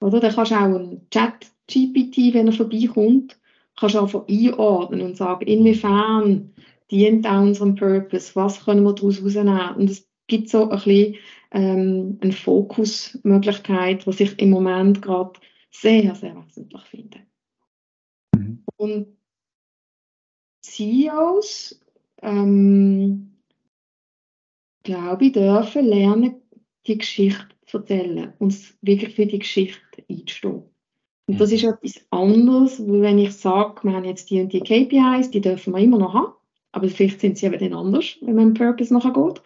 Oder? 0.00 0.20
Da 0.20 0.32
kannst 0.32 0.52
du 0.52 0.56
auch 0.56 0.62
einen 0.62 1.08
Chat 1.10 1.52
GPT, 1.72 2.34
wenn 2.34 2.48
er 2.48 2.52
vorbeikommt, 2.52 3.38
kannst 3.78 3.94
du 3.94 4.00
einfach 4.00 4.28
einordnen 4.28 5.02
und 5.02 5.16
sagen, 5.16 5.46
inwiefern 5.46 6.52
dient 6.90 7.26
auch 7.26 7.42
unserem 7.42 7.74
Purpose, 7.74 8.34
was 8.34 8.64
können 8.64 8.84
wir 8.84 8.94
daraus 8.94 9.18
herausnehmen. 9.18 9.76
Und 9.76 9.90
es 9.90 10.08
gibt 10.26 10.48
so 10.48 10.68
ein 10.68 10.76
bisschen 10.76 11.16
ähm, 11.52 12.18
eine 12.20 12.32
Fokusmöglichkeit, 12.32 14.06
was 14.06 14.20
ich 14.20 14.38
im 14.38 14.50
Moment 14.50 15.02
gerade 15.02 15.38
sehr, 15.70 16.14
sehr 16.14 16.36
wesentlich 16.36 16.82
finde. 16.82 17.18
Mhm. 18.36 18.64
Und 18.76 19.16
CEOs, 20.62 21.80
ähm, 22.22 23.36
glaube 24.82 25.26
ich, 25.26 25.32
dürfen 25.32 25.86
lernen, 25.86 26.42
die 26.86 26.98
Geschichte 26.98 27.48
zu 27.66 27.78
erzählen 27.78 28.32
und 28.38 28.74
wirklich 28.82 29.14
für 29.14 29.26
die 29.26 29.38
Geschichte 29.38 30.04
einzustehen. 30.08 30.64
Und 31.30 31.40
das 31.40 31.52
ist 31.52 31.62
etwas 31.62 32.04
anderes, 32.10 32.82
wenn 32.84 33.18
ich 33.18 33.32
sage, 33.34 33.84
wir 33.84 33.92
haben 33.92 34.04
jetzt 34.04 34.30
die 34.30 34.40
und 34.40 34.52
die 34.52 34.58
KPIs, 34.58 35.30
die 35.30 35.40
dürfen 35.40 35.72
wir 35.72 35.80
immer 35.80 35.98
noch 35.98 36.12
haben, 36.12 36.32
aber 36.72 36.88
vielleicht 36.88 37.20
sind 37.20 37.38
sie 37.38 37.46
eben 37.46 37.60
dann 37.60 37.72
anders, 37.72 38.16
wenn 38.20 38.34
man 38.34 38.48
im 38.48 38.54
Purpose 38.54 38.92
nachher 38.92 39.12
geht. 39.12 39.40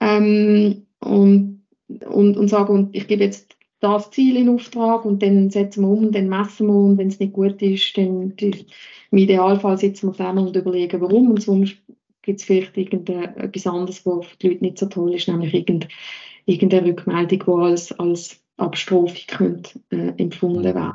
Ähm, 0.00 0.84
und, 0.98 1.62
und, 2.08 2.36
und 2.36 2.48
sage, 2.48 2.72
und 2.72 2.92
ich 2.96 3.06
gebe 3.06 3.22
jetzt 3.22 3.56
das 3.78 4.10
Ziel 4.10 4.36
in 4.36 4.48
Auftrag 4.48 5.04
und 5.04 5.22
dann 5.22 5.48
setzen 5.50 5.82
wir 5.82 5.90
um 5.90 6.06
und 6.06 6.14
dann 6.16 6.28
messen 6.28 6.66
wir 6.66 6.74
und 6.74 6.98
wenn 6.98 7.06
es 7.06 7.20
nicht 7.20 7.34
gut 7.34 7.62
ist, 7.62 7.96
dann 7.96 8.34
im 8.40 9.18
Idealfall 9.18 9.78
sitzen 9.78 10.08
wir 10.08 10.12
zusammen 10.12 10.48
und 10.48 10.56
überlegen, 10.56 11.00
warum. 11.00 11.30
Und 11.30 11.40
sonst 11.40 11.76
gibt 12.22 12.40
es 12.40 12.46
vielleicht 12.46 12.76
irgendetwas 12.76 13.66
anderes, 13.68 14.04
was 14.04 14.26
für 14.26 14.36
die 14.38 14.48
Leute 14.48 14.64
nicht 14.64 14.78
so 14.78 14.86
toll 14.86 15.14
ist, 15.14 15.28
nämlich 15.28 15.54
irgendeine 15.54 16.84
Rückmeldung, 16.84 17.44
die 17.46 17.62
als, 17.62 17.92
als 17.92 18.44
Abstrafung 18.56 19.12
könnte, 19.26 19.80
äh, 19.90 20.12
empfunden 20.16 20.60
mhm. 20.60 20.64
werden. 20.64 20.94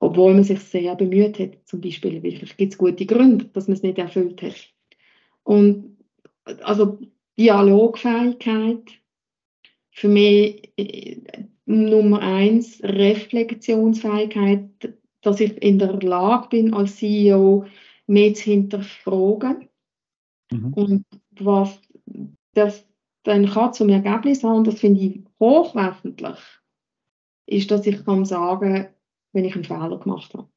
Obwohl 0.00 0.34
man 0.34 0.44
sich 0.44 0.60
sehr 0.60 0.94
bemüht 0.94 1.38
hat, 1.38 1.58
zum 1.66 1.80
Beispiel, 1.80 2.22
weil 2.22 2.32
vielleicht 2.32 2.56
gibt 2.56 2.72
es 2.72 2.78
gute 2.78 3.04
Gründe, 3.04 3.46
dass 3.46 3.66
man 3.66 3.76
es 3.76 3.82
nicht 3.82 3.98
erfüllt 3.98 4.42
hat. 4.42 4.72
Und 5.42 5.96
also 6.62 6.98
Dialogfähigkeit, 7.38 8.82
für 9.90 10.08
mich 10.08 10.72
äh, 10.76 11.20
Nummer 11.66 12.20
eins, 12.20 12.80
Reflexionsfähigkeit, 12.82 14.68
dass 15.20 15.40
ich 15.40 15.60
in 15.62 15.78
der 15.78 16.00
Lage 16.00 16.48
bin, 16.48 16.72
als 16.72 16.96
CEO 16.96 17.66
mehr 18.06 18.34
zu 18.34 18.44
hinterfragen 18.44 19.68
mhm. 20.50 20.72
und 20.72 21.04
was 21.38 21.80
das 22.54 22.86
dann 23.24 23.46
kann 23.46 23.74
zum 23.74 23.90
Ergebnis 23.90 24.42
haben, 24.42 24.64
das 24.64 24.80
finde 24.80 25.00
ich 25.00 25.27
hochwesentlich, 25.40 26.38
ist, 27.46 27.70
dass 27.70 27.86
ich 27.86 28.04
kann 28.04 28.24
sagen, 28.24 28.88
wenn 29.32 29.44
ich 29.44 29.54
einen 29.54 29.64
Fehler 29.64 29.98
gemacht 29.98 30.34
habe. 30.34 30.48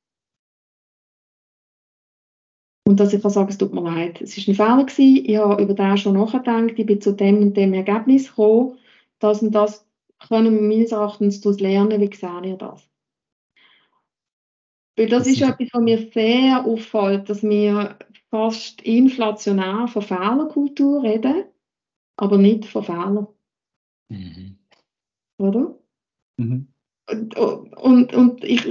Und 2.88 3.00
dass 3.00 3.13
ich 3.13 3.22
kann 3.22 3.32
sagen, 3.32 3.50
es 3.50 3.58
tut 3.58 3.74
mir 3.74 3.84
leid, 3.84 4.22
es 4.22 4.38
war 4.38 4.48
ein 4.48 4.56
Fehler 4.56 4.86
gewesen, 4.86 5.26
ich 5.26 5.38
habe 5.38 5.63
über 5.63 5.74
das 5.74 6.02
schon 6.02 6.15
nachgedacht, 6.15 6.78
ich 6.78 6.86
bin 6.86 7.00
zu 7.00 7.13
dem 7.13 7.38
und 7.41 7.56
dem 7.56 7.74
Ergebnis 7.74 8.30
gekommen, 8.30 8.78
das 9.20 9.41
und 9.41 9.52
das 9.52 9.88
können 10.28 10.56
wir 10.56 10.62
meines 10.62 10.91
Erachtens 10.91 11.41
daraus 11.41 11.60
lernen, 11.60 12.02
wie 12.02 12.15
sehe 12.15 12.41
ihr 12.44 12.58
das? 12.58 12.89
Weil 14.98 15.08
das, 15.08 15.24
das 15.24 15.34
ist 15.34 15.41
etwas, 15.41 15.70
was 15.72 15.82
mir 15.82 16.12
sehr 16.12 16.65
auffällt, 16.65 17.30
dass 17.30 17.44
wir 17.44 17.98
fast 18.30 18.82
inflationär 18.82 19.88
von 19.88 20.02
Fehlerkultur 20.02 21.04
reden, 21.04 21.46
aber 22.17 22.38
nicht 22.38 22.65
von 22.65 22.84
Fehlern. 22.84 23.28
Mhm. 24.10 24.61
Oder? 25.41 25.75
Mhm. 26.38 26.67
Und, 27.10 27.36
und, 27.38 28.13
und 28.13 28.43
ich, 28.43 28.63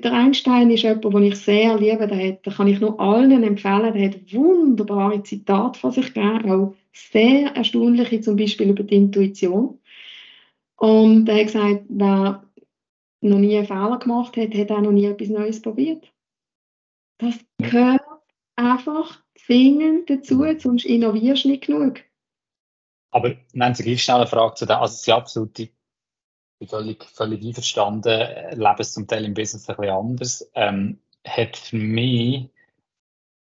der 0.00 0.12
Einstein 0.12 0.70
ist 0.70 0.82
jemand, 0.82 1.04
den 1.04 1.22
ich 1.22 1.36
sehr 1.36 1.78
liebe. 1.78 2.08
Der 2.08 2.28
hat, 2.28 2.42
kann 2.56 2.66
ich 2.66 2.80
nur 2.80 2.98
allen 2.98 3.42
empfehlen. 3.42 3.94
Der 3.94 4.08
hat 4.08 4.32
wunderbare 4.32 5.22
Zitate 5.22 5.78
von 5.78 5.92
sich 5.92 6.12
gegeben, 6.12 6.50
auch 6.50 6.74
sehr 6.92 7.54
erstaunliche, 7.54 8.20
zum 8.20 8.36
Beispiel 8.36 8.70
über 8.70 8.82
die 8.82 8.96
Intuition. 8.96 9.78
Und 10.76 11.28
er 11.28 11.36
hat 11.36 11.46
gesagt, 11.46 11.84
wer 11.88 12.44
noch 13.20 13.38
nie 13.38 13.56
einen 13.56 13.66
Fehler 13.66 13.98
gemacht 13.98 14.36
hat, 14.36 14.54
hat 14.54 14.70
auch 14.70 14.80
noch 14.80 14.92
nie 14.92 15.06
etwas 15.06 15.28
Neues 15.28 15.62
probiert. 15.62 16.12
Das 17.18 17.38
gehört 17.58 18.02
einfach 18.56 19.22
zwingend 19.36 20.10
dazu, 20.10 20.44
sonst 20.58 20.84
innovierst 20.84 21.44
du 21.44 21.48
nicht 21.50 21.66
genug. 21.66 22.00
Aber 23.10 23.36
Nancy, 23.52 23.84
gleich 23.84 24.02
schnell 24.02 24.16
eine 24.16 24.26
Frage 24.26 24.54
zu 24.54 24.66
dem. 24.66 24.76
Also, 24.76 24.96
Sie 24.96 25.12
absolut 25.12 25.56
die, 25.56 25.70
völlig, 26.66 27.04
völlig 27.04 27.44
einverstanden, 27.44 28.28
leben 28.50 28.76
es 28.78 28.92
zum 28.92 29.06
Teil 29.06 29.24
im 29.24 29.34
Business 29.34 29.68
ein 29.68 29.76
bisschen 29.76 29.94
anders. 29.94 30.50
Ähm, 30.54 31.00
hat 31.26 31.56
für 31.56 31.76
mich 31.76 32.50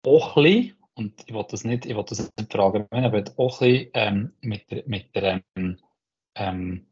auch 0.05 0.37
ein 0.37 0.43
bisschen, 0.43 0.75
und 0.95 1.13
ich 1.25 1.33
wollte 1.33 1.51
das 1.51 1.63
nicht, 1.63 1.85
ich 1.85 1.95
wollte 1.95 2.15
das 2.15 2.31
nicht 2.37 2.51
fragen, 2.51 2.87
aber 2.91 3.23
auch 3.37 3.61
ein 3.61 3.67
bisschen 3.67 3.91
ähm, 3.93 4.33
mit 4.41 4.71
der, 4.71 4.83
mit 4.87 5.15
der 5.15 5.41
ähm, 5.55 5.77
ähm 6.35 6.87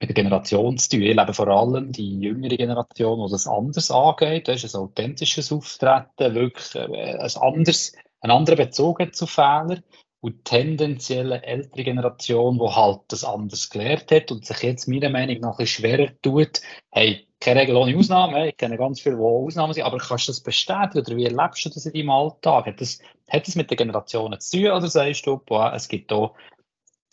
mit 0.00 0.08
der 0.08 0.14
Generation 0.14 0.78
zu 0.78 0.88
tun. 0.88 1.02
Ich 1.02 1.14
lebe 1.14 1.34
vor 1.34 1.48
allem 1.48 1.92
die 1.92 2.20
jüngere 2.20 2.56
Generation, 2.56 3.26
die 3.26 3.32
das 3.32 3.46
anders 3.46 3.90
angeht. 3.90 4.48
Das 4.48 4.64
ist 4.64 4.74
ein 4.74 4.80
authentisches 4.80 5.52
Auftreten, 5.52 6.34
wirklich 6.34 6.74
äh, 6.74 7.18
ein 7.18 7.36
anderes, 7.36 7.92
ein 8.20 8.30
anderer 8.30 8.56
Bezug 8.56 9.14
zu 9.14 9.26
Fehlern. 9.26 9.82
Und 10.22 10.44
tendenziell 10.44 11.32
eine 11.32 11.44
ältere 11.44 11.84
Generation, 11.84 12.58
die 12.58 12.74
halt 12.74 13.00
das 13.08 13.24
anders 13.24 13.70
gelernt 13.70 14.10
hat 14.10 14.30
und 14.30 14.44
sich 14.44 14.62
jetzt 14.62 14.86
meiner 14.86 15.08
Meinung 15.08 15.40
nach 15.40 15.58
ein 15.58 15.66
schwerer 15.66 16.10
tut, 16.20 16.60
hey, 16.90 17.26
keine 17.40 17.60
Regel 17.60 17.76
ohne 17.76 17.96
Ausnahme, 17.96 18.50
ich 18.50 18.56
kenne 18.58 18.76
ganz 18.76 19.00
viele, 19.00 19.16
die 19.16 19.22
Ausnahmen 19.22 19.72
sind, 19.72 19.84
aber 19.84 19.96
kannst 19.96 20.28
du 20.28 20.32
das 20.32 20.42
bestätigen 20.42 21.06
oder 21.06 21.16
wie 21.16 21.24
erlebst 21.24 21.64
du 21.64 21.70
das 21.70 21.86
in 21.86 21.94
deinem 21.94 22.10
Alltag? 22.10 22.66
Hat 22.66 22.80
das, 22.82 22.98
hat 23.30 23.46
das 23.46 23.56
mit 23.56 23.70
den 23.70 23.78
Generationen 23.78 24.38
zu 24.40 24.58
tun 24.58 24.70
oder 24.72 24.88
sagst 24.88 25.26
du, 25.26 25.38
boah, 25.38 25.72
es 25.74 25.88
gibt 25.88 26.10
da 26.10 26.32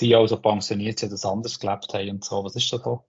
die 0.01 0.15
also 0.15 0.39
pensioniert 0.39 0.99
sind, 0.99 1.11
das 1.11 1.25
anders 1.25 1.59
gelebt 1.59 1.93
haben 1.93 2.09
und 2.09 2.23
so. 2.23 2.43
Was 2.43 2.55
ist 2.55 2.71
da 2.71 2.77
so 2.77 3.05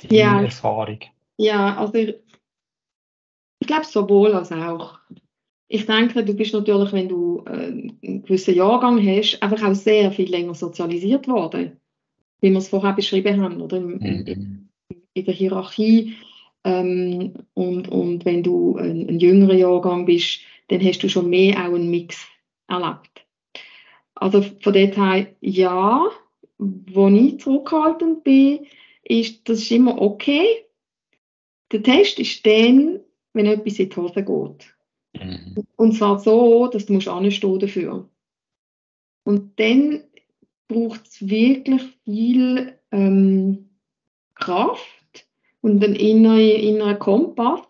die 0.00 0.14
ja. 0.14 0.42
Erfahrung? 0.42 1.00
Ja, 1.36 1.76
also 1.76 1.94
ich, 1.94 2.16
ich 3.58 3.66
glaube 3.66 3.84
sowohl 3.84 4.34
als 4.34 4.52
auch. 4.52 4.98
Ich 5.68 5.86
denke, 5.86 6.24
du 6.24 6.34
bist 6.34 6.52
natürlich, 6.52 6.92
wenn 6.92 7.08
du 7.08 7.42
äh, 7.46 7.50
einen 7.50 8.22
gewissen 8.22 8.54
Jahrgang 8.54 9.04
hast, 9.04 9.42
einfach 9.42 9.68
auch 9.68 9.74
sehr 9.74 10.12
viel 10.12 10.30
länger 10.30 10.54
sozialisiert 10.54 11.26
worden, 11.26 11.80
wie 12.40 12.50
wir 12.50 12.58
es 12.58 12.68
vorher 12.68 12.92
beschrieben 12.92 13.42
haben, 13.42 13.60
oder 13.60 13.80
mhm. 13.80 14.68
in 15.12 15.24
der 15.24 15.34
Hierarchie. 15.34 16.14
Ähm, 16.64 17.34
und, 17.54 17.88
und 17.88 18.24
wenn 18.24 18.42
du 18.42 18.76
ein, 18.76 19.08
ein 19.08 19.18
jüngerer 19.18 19.54
Jahrgang 19.54 20.04
bist, 20.04 20.40
dann 20.68 20.84
hast 20.84 21.02
du 21.02 21.08
schon 21.08 21.30
mehr 21.30 21.56
auch 21.56 21.74
einen 21.74 21.90
Mix 21.90 22.26
erlebt. 22.68 23.26
Also 24.14 24.42
von 24.42 24.72
dort 24.72 24.96
her, 24.96 25.26
ja, 25.40 26.06
wo 26.58 27.08
ich 27.08 27.40
zurückhaltend 27.40 28.24
bin, 28.24 28.66
ist, 29.04 29.48
das 29.48 29.58
ist 29.58 29.70
immer 29.70 30.00
okay. 30.00 30.46
Der 31.72 31.82
Test 31.82 32.18
ist 32.18 32.46
dann, 32.46 33.00
wenn 33.32 33.46
etwas 33.46 33.78
in 33.78 33.90
die 33.90 33.96
Hose 33.96 34.24
geht. 34.24 34.75
Mhm. 35.24 35.64
Und 35.76 35.92
zwar 35.92 36.18
so, 36.18 36.68
dass 36.68 36.86
du 36.86 36.94
musst 36.94 37.08
anstehen 37.08 37.58
dafür. 37.58 38.08
Und 39.24 39.58
dann 39.58 40.02
braucht 40.68 41.06
es 41.06 41.28
wirklich 41.28 41.82
viel 42.04 42.78
ähm, 42.92 43.70
Kraft 44.34 45.26
und 45.60 45.82
einen 45.82 45.96
inneren, 45.96 46.40
inneren 46.40 46.98
Kompass, 46.98 47.60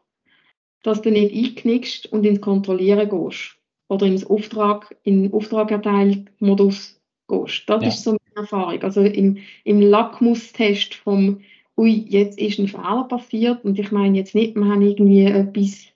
dass 0.82 1.02
du 1.02 1.11
nicht 1.11 1.35
einknickst 1.35 2.12
und 2.12 2.24
ins 2.24 2.40
Kontrollieren 2.40 3.09
gehst 3.09 3.56
oder 3.88 4.06
ins 4.06 4.26
Auftrag, 4.26 4.96
in 5.02 5.32
Auftragerteilmodus 5.32 7.00
gehst. 7.28 7.62
Das 7.66 7.82
ja. 7.82 7.88
ist 7.88 8.02
so 8.02 8.11
meine 8.12 8.46
Erfahrung. 8.46 8.82
Also 8.82 9.02
im, 9.02 9.38
im 9.64 9.80
Lackmustest 9.80 10.94
vom 10.94 11.40
ui, 11.76 12.04
jetzt 12.09 12.38
ist 12.38 12.59
ein 12.59 12.68
Fehler 12.68 13.04
passiert 13.09 13.64
und 13.64 13.78
ich 13.78 13.92
meine 13.92 14.16
jetzt 14.16 14.35
nicht, 14.35 14.56
wir 14.56 14.64
haben 14.64 14.82
irgendwie 14.82 15.24
etwas, 15.24 15.87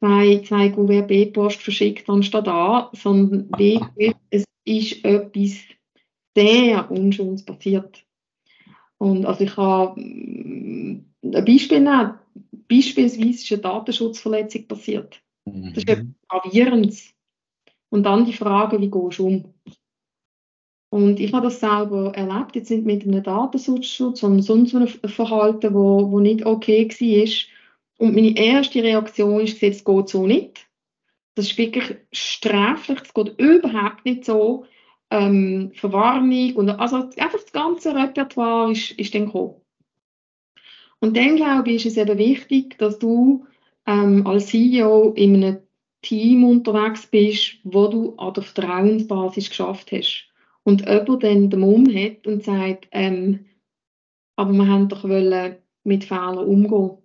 zwei, 0.00 0.42
zwei 0.44 0.70
Kuvert 0.70 1.08
B-Post 1.08 1.62
verschickt 1.62 2.08
anstatt 2.08 2.48
A, 2.48 2.90
sondern 2.92 3.48
wirklich, 3.56 4.14
es 4.30 4.44
ist 4.64 5.04
etwas 5.04 5.58
sehr 6.36 6.90
Unschönes 6.90 7.44
passiert. 7.44 8.04
Und 8.98 9.24
also 9.24 9.44
ich 9.44 9.56
habe 9.56 10.00
mm, 10.00 11.04
ein 11.22 11.44
Beispiel 11.44 11.80
nehmen. 11.80 12.14
Beispielsweise 12.68 13.28
ist 13.28 13.52
eine 13.52 13.62
Datenschutzverletzung 13.62 14.66
passiert. 14.68 15.20
Das 15.44 15.78
ist 15.78 15.88
etwas 15.88 16.06
Gravierendes. 16.28 17.14
Und 17.90 18.04
dann 18.04 18.24
die 18.24 18.32
Frage, 18.32 18.80
wie 18.80 18.90
gehst 18.90 19.18
du 19.18 19.26
um? 19.26 19.54
Und 20.92 21.20
ich 21.20 21.32
habe 21.32 21.46
das 21.46 21.60
selber 21.60 22.12
erlebt, 22.14 22.56
jetzt 22.56 22.70
nicht 22.70 22.84
mit 22.84 23.04
einem 23.04 23.22
Datenschutz, 23.22 24.20
sondern 24.20 24.42
sonst 24.42 24.74
einem 24.74 24.88
Verhalten, 24.88 25.72
wo, 25.72 26.10
wo 26.10 26.20
nicht 26.20 26.44
okay 26.44 26.88
war. 26.88 27.59
Und 28.00 28.14
meine 28.14 28.34
erste 28.34 28.82
Reaktion 28.82 29.42
ist, 29.42 29.62
es 29.62 29.84
geht 29.84 30.08
so 30.08 30.26
nicht. 30.26 30.66
Das 31.34 31.50
ist 31.50 31.58
wirklich 31.58 31.98
sträflich, 32.12 32.98
es 33.02 33.12
geht 33.12 33.38
überhaupt 33.38 34.06
nicht 34.06 34.24
so. 34.24 34.64
Ähm, 35.10 35.72
Verwarnung 35.74 36.56
und 36.56 36.70
also 36.70 36.96
einfach 36.96 37.40
das 37.40 37.52
ganze 37.52 37.94
Repertoire 37.94 38.72
ist, 38.72 38.92
ist 38.92 39.14
dann 39.14 39.26
gekommen. 39.26 39.56
Und 41.00 41.14
dann 41.14 41.36
glaube 41.36 41.70
ich, 41.70 41.84
ist 41.84 41.92
es 41.92 41.96
eben 41.98 42.16
wichtig, 42.16 42.78
dass 42.78 42.98
du 42.98 43.44
ähm, 43.86 44.26
als 44.26 44.46
CEO 44.46 45.12
in 45.12 45.36
einem 45.36 45.58
Team 46.00 46.44
unterwegs 46.44 47.06
bist, 47.06 47.58
wo 47.64 47.88
du 47.88 48.16
an 48.16 48.32
der 48.32 48.44
Vertrauensbasis 48.44 49.50
geschafft 49.50 49.92
hast. 49.92 50.26
Und 50.62 50.88
jemand 50.88 51.22
dann 51.22 51.50
den 51.50 51.60
Mumm 51.60 51.94
hat 51.94 52.26
und 52.26 52.44
sagt, 52.44 52.88
ähm, 52.92 53.44
aber 54.36 54.52
wir 54.52 54.68
haben 54.68 54.88
doch 54.88 55.04
mit 55.84 56.04
Fehlern 56.04 56.38
umgehen. 56.38 56.99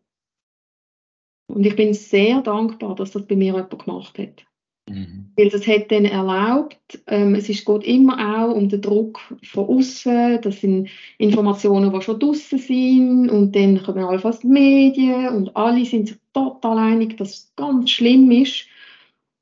Und 1.48 1.66
ich 1.66 1.76
bin 1.76 1.94
sehr 1.94 2.42
dankbar, 2.42 2.96
dass 2.96 3.12
das 3.12 3.26
bei 3.28 3.36
mir 3.36 3.46
jemand 3.46 3.78
gemacht 3.78 4.18
hat. 4.18 4.46
Mhm. 4.88 5.32
Weil 5.36 5.50
das 5.50 5.66
hat 5.68 5.92
dann 5.92 6.06
erlaubt, 6.06 6.78
ähm, 7.08 7.36
es 7.36 7.50
ist, 7.50 7.66
geht 7.66 7.84
immer 7.84 8.18
auch 8.38 8.56
um 8.56 8.70
den 8.70 8.82
Druck 8.82 9.20
von 9.44 9.68
außen, 9.68 10.42
das 10.42 10.62
sind 10.62 10.90
Informationen, 11.18 11.92
die 11.92 12.02
schon 12.02 12.20
draußen 12.20 12.60
sind 12.60 13.30
und 13.30 13.56
dann 13.56 13.82
kommen 13.82 14.04
allenfalls 14.04 14.40
die 14.40 14.48
Medien 14.48 15.30
und 15.30 15.56
alle 15.56 15.86
sind 15.86 16.10
sich 16.10 16.18
total 16.34 16.78
einig, 16.78 17.18
dass 17.18 17.30
es 17.30 17.54
ganz 17.56 17.90
schlimm 17.90 18.30
ist 18.30 18.68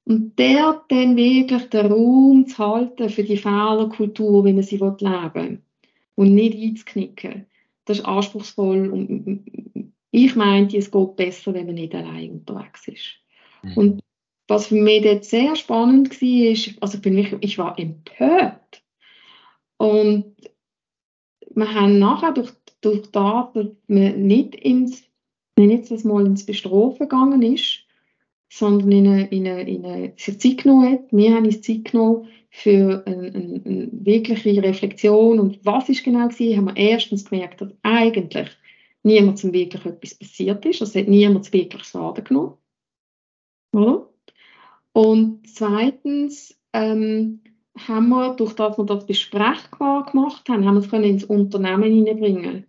und 0.06 0.38
der 0.38 0.82
dann 0.90 1.16
wirklich 1.16 1.70
den 1.70 1.86
Raum 1.88 2.48
zu 2.48 2.58
halten 2.58 3.10
für 3.10 3.24
die 3.24 3.38
Fehlerkultur, 3.38 4.46
wie 4.46 4.54
man 4.54 4.64
sie 4.64 4.78
leben 4.78 5.00
will. 5.34 5.62
Und 6.16 6.36
nicht 6.36 6.58
einzuknicken. 6.58 7.46
Das 7.86 8.00
ist 8.00 8.06
anspruchsvoll. 8.06 8.90
Und 8.90 9.93
ich 10.16 10.36
meinte, 10.36 10.78
es 10.78 10.92
geht 10.92 11.16
besser, 11.16 11.56
wenn 11.56 11.66
man 11.66 11.74
nicht 11.74 11.96
allein 11.96 12.30
unterwegs 12.30 12.88
ist. 12.88 13.16
Mhm. 13.64 13.78
Und 13.78 14.04
was 14.48 14.68
für 14.68 14.76
mich 14.76 15.02
dort 15.02 15.26
sehr 15.26 15.56
spannend 15.56 16.22
war, 16.22 16.52
ist, 16.52 16.76
also 16.82 17.00
bin 17.00 17.18
ich, 17.18 17.36
ich 17.42 17.58
war 17.58 17.78
empört. 17.80 18.84
Und 19.78 20.36
wir 21.56 21.74
haben 21.74 21.98
nachher 21.98 22.32
durch, 22.32 22.52
durch 22.82 23.02
das, 23.12 23.54
dass 23.54 23.68
man 23.88 24.28
nicht 24.28 24.54
ins, 24.54 25.04
jetzt 25.58 25.90
das 25.90 26.04
mal 26.04 26.28
ins 26.28 26.46
Bestrafen 26.46 27.10
gegangen 27.10 27.42
ist, 27.42 27.80
sondern 28.50 28.92
in 28.92 29.08
eine, 29.08 29.28
in 29.30 29.48
eine, 29.48 29.68
in 29.68 29.84
eine, 29.84 30.14
sich 30.16 30.40
Zeit 30.40 30.58
genommen 30.60 30.92
hat. 30.92 31.12
Wir 31.12 31.34
haben 31.34 31.46
uns 31.46 31.62
Zeit 31.62 31.86
genommen 31.86 32.28
für 32.52 33.02
eine, 33.08 33.30
eine, 33.30 33.62
eine 33.66 33.90
wirkliche 33.92 34.62
Reflexion 34.62 35.40
und 35.40 35.66
was 35.66 35.90
ist 35.90 36.04
genau 36.04 36.28
gewesen, 36.28 36.58
haben 36.58 36.66
wir 36.66 36.78
erstens 36.78 37.26
gemerkt, 37.26 37.62
dass 37.62 37.74
eigentlich 37.82 38.50
niemandem 39.04 39.54
wirklich 39.54 39.86
etwas 39.86 40.16
passiert 40.16 40.66
ist, 40.66 40.82
also 40.82 41.00
hat 41.00 41.08
niemand 41.08 41.52
wirklich 41.52 41.84
Schaden 41.84 42.24
genommen. 42.24 42.54
Oder? 43.74 44.10
Und 44.94 45.48
zweitens 45.48 46.58
ähm, 46.74 47.42
haben 47.78 48.10
wir, 48.10 48.36
durch 48.36 48.54
das 48.54 48.78
wir 48.78 48.86
das 48.86 49.06
besprechbar 49.06 50.06
gemacht 50.06 50.48
haben, 50.50 50.66
haben 50.66 50.76
wir 50.76 50.82
es 50.82 50.90
können 50.90 51.06
ins 51.06 51.24
Unternehmen 51.24 51.92
hineinbringen 51.92 52.68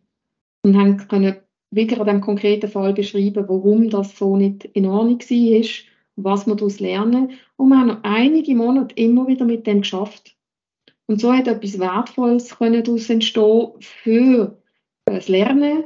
und 0.62 0.77
haben 0.77 0.97
können 0.97 1.37
wirklich 1.70 2.01
an 2.01 2.07
dem 2.07 2.20
konkreten 2.20 2.70
Fall 2.70 2.94
beschreiben, 2.94 3.49
warum 3.49 3.90
das 3.90 4.16
so 4.16 4.37
nicht 4.37 4.64
in 4.64 4.87
Ordnung 4.87 5.20
war 5.20 5.64
was 6.16 6.47
wir 6.47 6.55
daraus 6.55 6.81
lernen. 6.81 7.33
Und 7.57 7.68
wir 7.68 7.79
haben 7.79 7.88
noch 7.88 8.03
einige 8.03 8.55
Monate 8.55 8.94
immer 8.97 9.27
wieder 9.27 9.44
mit 9.44 9.66
dem 9.66 9.81
geschafft. 9.81 10.37
Und 11.07 11.20
so 11.20 11.33
hat 11.33 11.49
etwas 11.49 11.79
Wertvolles 11.79 12.57
können 12.57 12.83
daraus 12.83 13.11
entstehen 13.11 13.73
für 13.81 14.57
das 15.05 15.29
Lernen, 15.29 15.85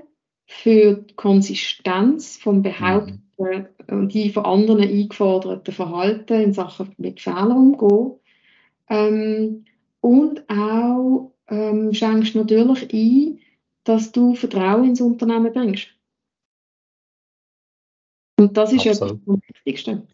für 0.50 0.94
die 0.94 1.14
Konsistenz 1.14 2.38
vom 2.38 2.62
Behaupten 2.62 3.30
mhm. 3.36 3.66
und 3.86 4.14
die 4.14 4.30
von 4.30 4.46
anderen 4.46 4.80
eingeforderten 4.80 5.74
Verhalten 5.74 6.40
in 6.40 6.52
Sachen 6.54 6.94
mit 6.96 7.20
Fehlern 7.20 7.52
umgehen. 7.52 8.18
Ähm, 8.88 9.66
und 10.00 10.48
auch 10.48 11.32
ähm, 11.48 11.92
schenkst 11.92 12.34
natürlich 12.34 12.92
ein, 12.92 13.40
dass 13.84 14.10
du 14.10 14.34
Vertrauen 14.34 14.84
ins 14.84 15.02
Unternehmen 15.02 15.52
bringst. 15.52 15.88
Und 18.38 18.56
das 18.56 18.72
ist 18.72 18.86
Absolut. 18.86 19.12
etwas 19.12 19.24
vom 19.24 19.42
Wichtigsten. 19.46 20.08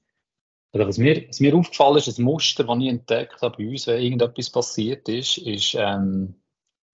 Was, 0.73 0.99
mir, 0.99 1.29
was 1.29 1.38
mir 1.38 1.55
aufgefallen 1.55 1.99
ist, 1.99 2.18
ein 2.18 2.25
Muster, 2.25 2.64
das 2.64 2.79
ich 2.81 2.88
entdeckt 2.88 3.40
habe 3.40 3.57
bei 3.57 3.68
uns, 3.68 3.87
wenn 3.87 4.03
irgendetwas 4.03 4.51
passiert 4.51 5.09
ist, 5.09 5.38
ist, 5.38 5.77
ähm, 5.79 6.35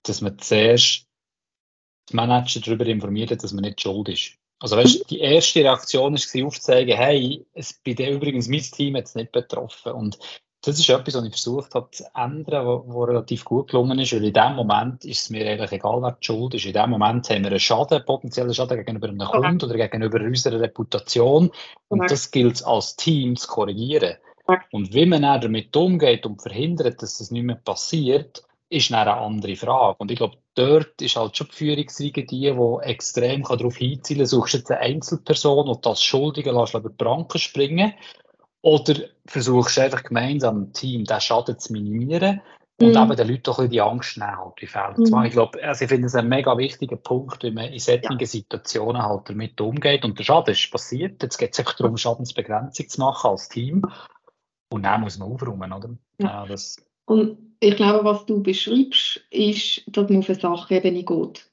dass 0.03 0.21
man 0.21 0.39
zuerst 0.39 1.10
Manager 2.13 2.61
darüber 2.61 2.87
informiert 2.87 3.31
hat, 3.31 3.43
dass 3.43 3.53
man 3.53 3.65
nicht 3.65 3.81
schuld 3.81 4.09
ist. 4.09 4.33
Also 4.61 4.77
weißt, 4.77 5.11
die 5.11 5.21
erste 5.21 5.61
Reaktion 5.61 6.15
war 6.15 6.47
aufzuzeigen, 6.47 6.97
hey, 6.97 7.47
es, 7.55 7.73
bei 7.85 7.95
dir 7.95 8.11
übrigens 8.11 8.47
mein 8.47 8.61
Team 8.61 8.97
jetzt 8.97 9.17
nicht 9.17 9.33
betroffen. 9.33 9.93
Und 9.93 10.19
das 10.63 10.79
ist 10.79 10.91
etwas, 10.91 11.15
was 11.15 11.25
ich 11.25 11.31
versucht 11.31 11.75
habe 11.75 11.91
zu 11.93 12.05
ändern, 12.15 12.67
was 12.67 13.09
relativ 13.09 13.45
gut 13.47 13.71
gelungen 13.71 13.99
ist. 13.99 14.13
Weil 14.13 14.25
in 14.25 14.35
dem 14.35 14.55
Moment 14.57 15.07
ist 15.07 15.23
es 15.23 15.31
mir 15.31 15.49
eigentlich 15.49 15.73
egal, 15.73 16.03
wer 16.03 16.13
die 16.13 16.27
Schuld 16.27 16.53
ist. 16.55 16.67
In 16.67 16.75
dem 16.75 16.91
Moment 16.91 17.31
haben 17.31 17.43
wir 17.43 17.51
einen 17.51 17.59
Schaden, 17.59 18.05
potenziellen 18.05 18.53
Schaden 18.53 18.77
gegenüber 18.77 19.09
einem 19.09 19.27
Kunden 19.27 19.65
oder 19.65 19.77
gegenüber 19.77 20.21
unserer 20.21 20.61
Reputation. 20.61 21.51
Und 21.89 22.11
das 22.11 22.31
gilt 22.31 22.57
es 22.57 22.63
als 22.63 22.97
Team 22.97 23.37
zu 23.37 23.49
korrigieren. 23.49 24.17
Und 24.73 24.93
wie 24.93 25.07
man 25.07 25.23
dann 25.23 25.41
damit 25.41 25.75
umgeht 25.75 26.27
und 26.27 26.43
verhindert, 26.43 27.03
dass 27.03 27.19
das 27.19 27.31
nicht 27.31 27.45
mehr 27.45 27.57
passiert, 27.57 28.43
ist 28.69 28.91
dann 28.91 29.09
eine 29.09 29.17
andere 29.17 29.57
Frage. 29.57 29.97
Und 29.99 30.11
ich 30.11 30.19
glaube, 30.19 30.37
dort 30.55 31.01
ist 31.01 31.17
halt 31.17 31.37
schon 31.37 31.49
die 31.49 31.57
Führungsriege 31.57 32.25
die, 32.25 32.53
die 32.53 32.79
extrem 32.83 33.43
darauf 33.43 33.77
hinzielen 33.77 34.21
kann, 34.21 34.27
suchst 34.27 34.55
jetzt 34.55 34.71
eine 34.71 34.81
Einzelperson 34.81 35.69
und 35.69 35.87
das 35.87 36.03
Schuldige 36.03 36.53
lässt 36.53 36.75
über 36.75 36.89
die 36.89 36.97
Pranken 36.97 37.39
springen 37.39 37.95
oder 38.63 38.95
versuchst 39.27 39.77
du 39.77 39.83
einfach 39.83 40.03
gemeinsam 40.03 40.65
im 40.65 40.73
Team 40.73 41.05
den 41.05 41.21
Schaden 41.21 41.59
zu 41.59 41.73
minimieren 41.73 42.43
und 42.81 42.95
mhm. 42.95 42.97
eben 42.97 43.17
den 43.17 43.29
Leuten 43.29 43.43
doch 43.43 43.69
die 43.69 43.81
Angst 43.81 44.17
nehmen, 44.17 44.39
halt, 44.39 44.71
Fälle 44.71 44.95
zu 44.95 45.11
machen. 45.11 45.27
Ich 45.27 45.33
glaube, 45.33 45.63
also 45.63 45.85
ich 45.85 45.89
finde 45.89 46.07
es 46.07 46.15
ein 46.15 46.29
mega 46.29 46.57
wichtiger 46.57 46.97
Punkt, 46.97 47.43
wie 47.43 47.51
man 47.51 47.67
in 47.67 47.79
solchen 47.79 48.19
ja. 48.19 48.27
Situationen 48.27 49.03
halt 49.03 49.29
damit 49.29 49.61
umgeht. 49.61 50.05
Und 50.05 50.19
der 50.19 50.25
Schaden 50.25 50.53
ist 50.53 50.71
passiert. 50.71 51.23
Jetzt 51.23 51.37
geht 51.37 51.51
es 51.51 51.59
sich 51.59 51.77
darum, 51.77 51.99
Schadensbegrenzung 51.99 52.89
zu 52.89 53.01
machen 53.01 53.31
als 53.31 53.51
Team. 53.51 53.83
Und 54.73 54.85
dann 54.85 55.03
muss 55.03 55.19
man 55.19 55.31
aufräumen, 55.31 55.73
oder? 55.73 55.91
Ja. 56.19 56.47
ja 56.47 56.57
und 57.05 57.50
ich 57.61 57.77
glaube, 57.77 58.05
was 58.05 58.25
du 58.27 58.43
beschreibst, 58.43 59.21
ist, 59.31 59.83
dass 59.87 60.09
man 60.09 60.21
auf 60.21 60.29
eine 60.29 60.39
Sachebene 60.39 61.05
geht. 61.05 61.51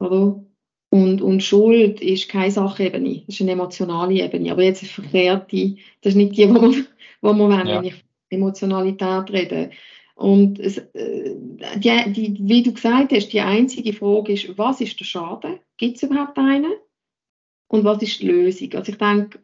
Oder? 0.00 0.42
Und, 0.90 1.20
und 1.20 1.42
Schuld 1.42 2.00
ist 2.00 2.30
keine 2.30 2.50
Sachebene, 2.50 3.22
das 3.26 3.34
ist 3.34 3.42
eine 3.42 3.52
emotionale 3.52 4.14
Ebene. 4.14 4.50
Aber 4.50 4.62
jetzt 4.62 4.82
eine 4.82 4.90
verkehrte, 4.90 5.76
das 6.00 6.12
ist 6.12 6.16
nicht 6.16 6.32
die, 6.32 6.46
die 6.46 6.52
die 6.52 6.86
wir 7.20 7.38
wollen, 7.38 7.66
ja. 7.68 7.76
wenn 7.76 7.84
ich 7.84 8.04
Emotionalität 8.30 9.30
rede. 9.30 9.70
Und 10.14 10.58
es, 10.58 10.78
äh, 10.78 11.36
die, 11.76 12.12
die, 12.12 12.38
wie 12.40 12.62
du 12.62 12.72
gesagt 12.72 13.12
hast, 13.12 13.28
die 13.28 13.40
einzige 13.40 13.92
Frage 13.92 14.32
ist, 14.32 14.56
was 14.56 14.80
ist 14.80 14.98
der 14.98 15.04
Schaden? 15.04 15.60
Gibt 15.76 15.96
es 15.96 16.02
überhaupt 16.02 16.38
einen? 16.38 16.72
Und 17.68 17.84
was 17.84 18.02
ist 18.02 18.20
die 18.20 18.26
Lösung? 18.26 18.72
Also 18.74 18.92
ich 18.92 18.98
denke, 18.98 19.38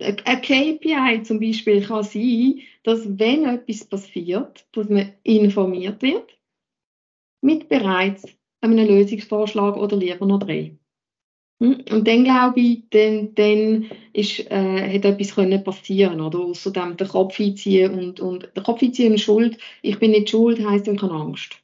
ein 0.00 0.42
KPI 0.42 1.22
zum 1.22 1.40
Beispiel 1.40 1.82
kann 1.84 2.02
sein, 2.02 2.60
dass 2.82 3.18
wenn 3.18 3.44
etwas 3.44 3.84
passiert, 3.84 4.66
dass 4.72 4.88
man 4.88 5.12
informiert 5.22 6.02
wird 6.02 6.38
mit 7.40 7.68
bereits 7.68 8.26
einem 8.60 8.86
Lösungsvorschlag 8.86 9.76
oder 9.76 9.96
lieber 9.96 10.26
noch 10.26 10.40
drei. 10.40 10.76
Hm? 11.60 11.84
Und 11.90 12.06
dann 12.06 12.24
glaube 12.24 12.60
ich, 12.60 12.84
dann, 12.90 13.34
dann 13.34 13.90
ist, 14.12 14.40
äh, 14.50 14.94
hat 14.94 15.04
etwas 15.04 15.34
können 15.34 15.62
passieren 15.64 16.20
oder 16.20 16.38
außerdem 16.38 16.96
den 16.96 17.08
Kopf 17.08 17.40
einziehen 17.40 17.98
und, 17.98 18.20
und 18.20 18.48
der 18.54 18.62
Kopf 18.62 18.82
einziehen 18.82 19.12
und 19.12 19.18
Schuld, 19.18 19.58
ich 19.82 19.98
bin 19.98 20.12
nicht 20.12 20.30
schuld, 20.30 20.64
heisst, 20.64 20.86
ich 20.86 21.02
habe 21.02 21.12
Angst. 21.12 21.56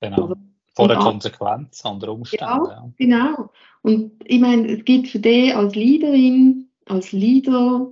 Genau. 0.00 0.24
Oder, 0.24 0.36
Vor 0.74 0.88
der 0.88 0.98
Konsequenz 0.98 1.84
an 1.84 2.00
der 2.00 2.12
Umstände. 2.12 2.44
Ja, 2.44 2.64
ja, 2.68 2.92
genau. 2.96 3.50
Und 3.82 4.12
ich 4.24 4.40
meine, 4.40 4.66
es 4.68 4.84
gibt 4.84 5.08
für 5.08 5.18
dich 5.18 5.54
als 5.54 5.74
Leaderin, 5.74 6.68
als 6.92 7.12
Leader, 7.12 7.90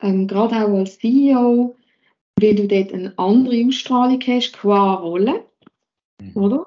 ähm, 0.00 0.26
gerade 0.26 0.56
auch 0.56 0.78
als 0.78 0.98
CEO, 0.98 1.76
weil 2.40 2.54
du 2.54 2.66
dort 2.66 2.92
eine 2.92 3.18
andere 3.18 3.66
Ausstrahlung 3.66 4.20
hast 4.26 4.52
qua 4.52 4.94
Rolle, 4.94 5.44
mhm. 6.20 6.36
oder? 6.36 6.66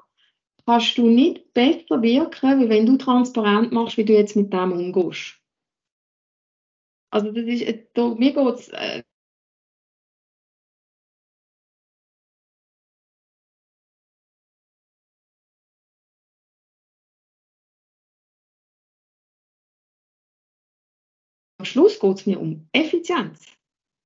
kannst 0.66 0.96
du 0.98 1.08
nicht 1.08 1.52
besser 1.54 2.02
wirken, 2.02 2.60
wie 2.60 2.68
wenn 2.68 2.86
du 2.86 2.96
transparent 2.96 3.72
machst, 3.72 3.96
wie 3.96 4.04
du 4.04 4.12
jetzt 4.12 4.36
mit 4.36 4.52
dem 4.52 4.72
umgehst. 4.72 5.38
Also 7.10 7.30
das 7.30 7.44
ist, 7.44 7.62
äh, 7.62 7.84
da, 7.94 8.08
mir 8.14 8.32
geht 8.32 8.54
es 8.54 8.68
äh, 8.68 9.02
Schluss 21.64 21.98
geht 21.98 22.18
es 22.18 22.26
mir 22.26 22.40
um 22.40 22.68
Effizienz. 22.72 23.46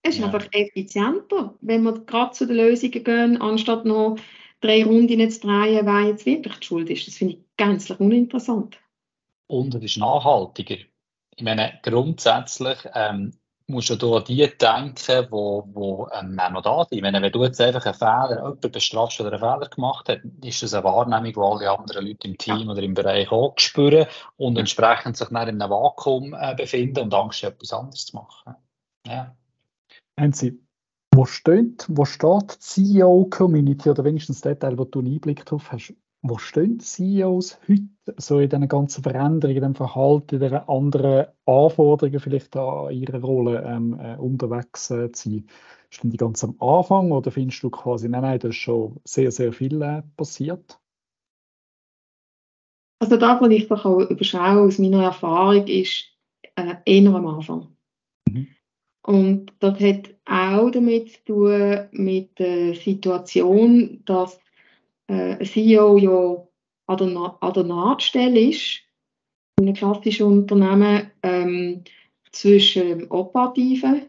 Es 0.02 0.14
ist 0.14 0.20
ja. 0.20 0.26
einfach 0.26 0.46
effizienter, 0.52 1.54
wenn 1.60 1.82
wir 1.82 1.98
gerade 2.04 2.32
zu 2.32 2.46
den 2.46 2.56
Lösungen 2.56 3.04
gehen, 3.04 3.40
anstatt 3.40 3.84
noch 3.84 4.16
drei 4.60 4.84
Runden 4.84 5.30
zu 5.30 5.40
drehen, 5.40 5.86
wer 5.86 6.08
jetzt 6.08 6.26
wirklich 6.26 6.54
die 6.56 6.66
Schuld 6.66 6.90
ist. 6.90 7.06
Das 7.06 7.16
finde 7.16 7.34
ich 7.34 7.40
gänzlich 7.56 7.98
uninteressant. 7.98 8.78
Und 9.48 9.74
es 9.74 9.82
ist 9.82 9.96
nachhaltiger. 9.98 10.76
Ich 11.36 11.42
meine, 11.42 11.78
grundsätzlich 11.82 12.78
ähm, 12.94 13.32
musst 13.68 13.90
du 13.90 14.16
an 14.16 14.24
die 14.24 14.46
denken, 14.46 15.26
wo, 15.30 15.68
wo 15.72 16.08
ähm, 16.12 16.36
noch 16.36 16.62
da 16.62 16.84
sind. 16.84 17.02
Meine, 17.02 17.20
wenn 17.20 17.32
du 17.32 17.42
jetzt 17.42 17.60
einfach 17.60 17.84
einen 17.84 17.94
Fehler, 17.94 18.36
jemanden 18.36 18.70
bestrafst, 18.70 19.18
der 19.18 19.26
einen 19.26 19.38
Fehler 19.38 19.68
gemacht 19.68 20.08
hat, 20.08 20.20
ist 20.44 20.62
das 20.62 20.74
eine 20.74 20.84
Wahrnehmung, 20.84 21.32
die 21.32 21.64
alle 21.64 21.78
anderen 21.78 22.06
Leute 22.06 22.28
im 22.28 22.38
Team 22.38 22.66
ja. 22.66 22.72
oder 22.72 22.82
im 22.82 22.94
Bereich 22.94 23.30
auch 23.32 23.54
spüren 23.56 24.06
und 24.36 24.56
entsprechend 24.56 25.16
sich 25.16 25.28
dann 25.28 25.48
in 25.48 25.60
einem 25.60 25.70
Vakuum 25.70 26.34
äh, 26.34 26.54
befinden 26.54 27.00
und 27.00 27.14
Angst 27.14 27.42
haben, 27.42 27.54
etwas 27.54 27.72
anderes 27.72 28.06
zu 28.06 28.16
machen. 28.16 28.54
Ja. 29.06 29.34
Haben 30.18 30.32
Sie 30.32 30.60
wo 31.16 31.24
steht, 31.24 31.86
wo 31.88 32.04
steht 32.04 32.54
die 32.54 32.58
CEO-Community 32.58 33.88
oder 33.88 34.04
wenigstens 34.04 34.42
der 34.42 34.58
Teil, 34.58 34.76
wo 34.76 34.84
du 34.84 34.98
einen 34.98 35.14
Einblick 35.14 35.46
drauf 35.46 35.72
hast, 35.72 35.94
wo 36.28 36.38
stehen 36.38 36.80
CEOs 36.80 37.58
heute 37.68 37.88
so 38.16 38.38
in 38.38 38.48
diesen 38.48 38.68
ganzen 38.68 39.02
Veränderungen, 39.02 39.56
in 39.56 39.62
dem 39.62 39.74
Verhalten, 39.74 40.36
in 40.36 40.40
den 40.40 40.54
anderen 40.54 41.26
Anforderungen 41.46 42.20
vielleicht 42.20 42.56
an 42.56 42.92
ihre 42.92 43.20
Rolle 43.20 43.62
ähm, 43.66 43.98
äh, 43.98 44.16
unterwegs 44.16 44.90
äh, 44.90 45.10
zu 45.12 45.30
sein? 45.30 45.46
Stehen 45.90 46.10
die 46.10 46.16
ganz 46.16 46.42
am 46.44 46.56
Anfang 46.60 47.12
oder 47.12 47.30
findest 47.30 47.62
du 47.62 47.70
quasi, 47.70 48.08
nein, 48.08 48.22
nein, 48.22 48.38
da 48.38 48.48
ist 48.48 48.56
schon 48.56 49.00
sehr, 49.04 49.30
sehr 49.30 49.52
viel 49.52 49.80
äh, 49.82 50.02
passiert? 50.16 50.78
Also 52.98 53.16
da, 53.16 53.40
was 53.40 53.50
ich 53.50 53.70
auch 53.70 54.00
überschaue 54.10 54.66
aus 54.66 54.78
meiner 54.78 55.04
Erfahrung, 55.04 55.66
ist 55.66 56.06
äh, 56.56 56.74
eher 56.84 57.14
am 57.14 57.26
Anfang. 57.26 57.76
Mhm. 58.28 58.48
Und 59.02 59.52
das 59.60 59.78
hat 59.78 60.14
auch 60.24 60.70
damit 60.70 61.10
zu 61.12 61.24
tun 61.24 61.88
mit 61.92 62.38
der 62.38 62.74
Situation, 62.74 64.02
dass 64.04 64.40
äh, 65.08 65.36
ein 65.36 65.44
CEO 65.44 65.98
ja 65.98 66.46
an 66.86 66.98
der, 66.98 67.36
an 67.40 67.52
der 67.52 67.64
Nahtstelle 67.64 68.40
ist, 68.40 68.82
in 69.58 69.66
einem 69.66 69.74
klassischen 69.74 70.26
Unternehmen, 70.26 71.10
ähm, 71.22 71.84
zwischen 72.32 72.88
dem 72.88 73.10
Operativen 73.10 74.06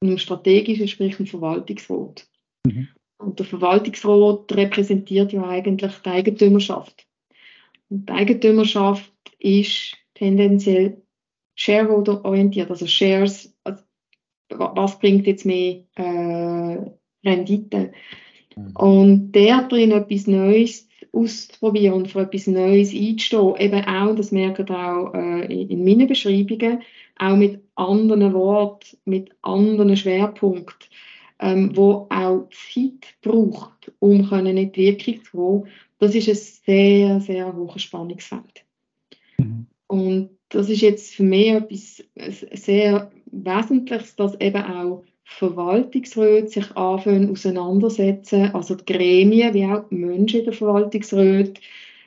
und 0.00 0.08
dem 0.08 0.18
Strategischen, 0.18 0.88
sprich 0.88 1.16
dem 1.16 1.26
Verwaltungsrat. 1.26 2.26
Mhm. 2.66 2.88
Und 3.18 3.38
der 3.38 3.46
Verwaltungsrat 3.46 4.50
repräsentiert 4.52 5.32
ja 5.32 5.46
eigentlich 5.46 5.92
die 5.98 6.08
Eigentümerschaft. 6.08 7.06
Und 7.90 8.08
die 8.08 8.12
Eigentümerschaft 8.12 9.12
ist 9.38 9.96
tendenziell 10.14 11.02
shareholder-orientiert, 11.54 12.70
also 12.70 12.86
Shares, 12.86 13.54
also 13.64 13.82
was 14.48 14.98
bringt 14.98 15.26
jetzt 15.26 15.44
mehr 15.44 15.84
äh, 15.96 16.78
Rendite. 17.24 17.92
Mhm. 18.56 18.76
Und 18.76 19.32
der 19.32 19.62
drin 19.62 19.92
etwas 19.92 20.26
Neues 20.26 20.88
auszuprobieren 21.12 21.94
und 21.94 22.08
für 22.08 22.20
etwas 22.20 22.46
Neues 22.46 22.94
einzustehen, 22.94 23.56
eben 23.56 23.84
auch, 23.84 24.14
das 24.14 24.32
merken 24.32 24.68
auch 24.70 25.12
äh, 25.14 25.62
in 25.62 25.84
meinen 25.84 26.06
Beschreibungen, 26.06 26.82
auch 27.18 27.36
mit 27.36 27.60
anderen 27.74 28.32
Worten, 28.32 28.96
mit 29.04 29.30
anderen 29.42 29.96
Schwerpunkten, 29.96 30.88
ähm, 31.40 31.76
wo 31.76 32.06
auch 32.10 32.48
Zeit 32.50 33.14
braucht, 33.22 33.92
um 33.98 34.28
können 34.28 34.56
in 34.56 34.72
die 34.72 34.80
Wirkung 34.82 35.24
zu 35.24 35.30
kommen, 35.36 35.68
das 35.98 36.14
ist 36.14 36.28
ein 36.28 36.34
sehr, 36.34 37.20
sehr 37.20 37.54
hohes 37.54 37.82
Spannungsfeld. 37.82 38.64
Mhm. 39.38 39.66
Und 39.86 40.30
das 40.48 40.68
ist 40.68 40.82
jetzt 40.82 41.14
für 41.14 41.22
mich 41.22 41.48
etwas 41.48 42.02
sehr 42.52 43.10
Wesentliches, 43.32 44.16
dass 44.16 44.40
eben 44.40 44.62
auch 44.62 45.04
Verwaltungsräte 45.32 46.48
sich 46.48 46.76
anfangen 46.76 47.30
auseinandersetzen, 47.30 48.54
also 48.54 48.74
die 48.74 48.92
Gremien 48.92 49.54
wie 49.54 49.64
auch 49.64 49.88
die 49.88 49.94
Menschen 49.94 50.40
in 50.40 50.44
der 50.44 50.52
Verwaltungsräte, 50.52 51.60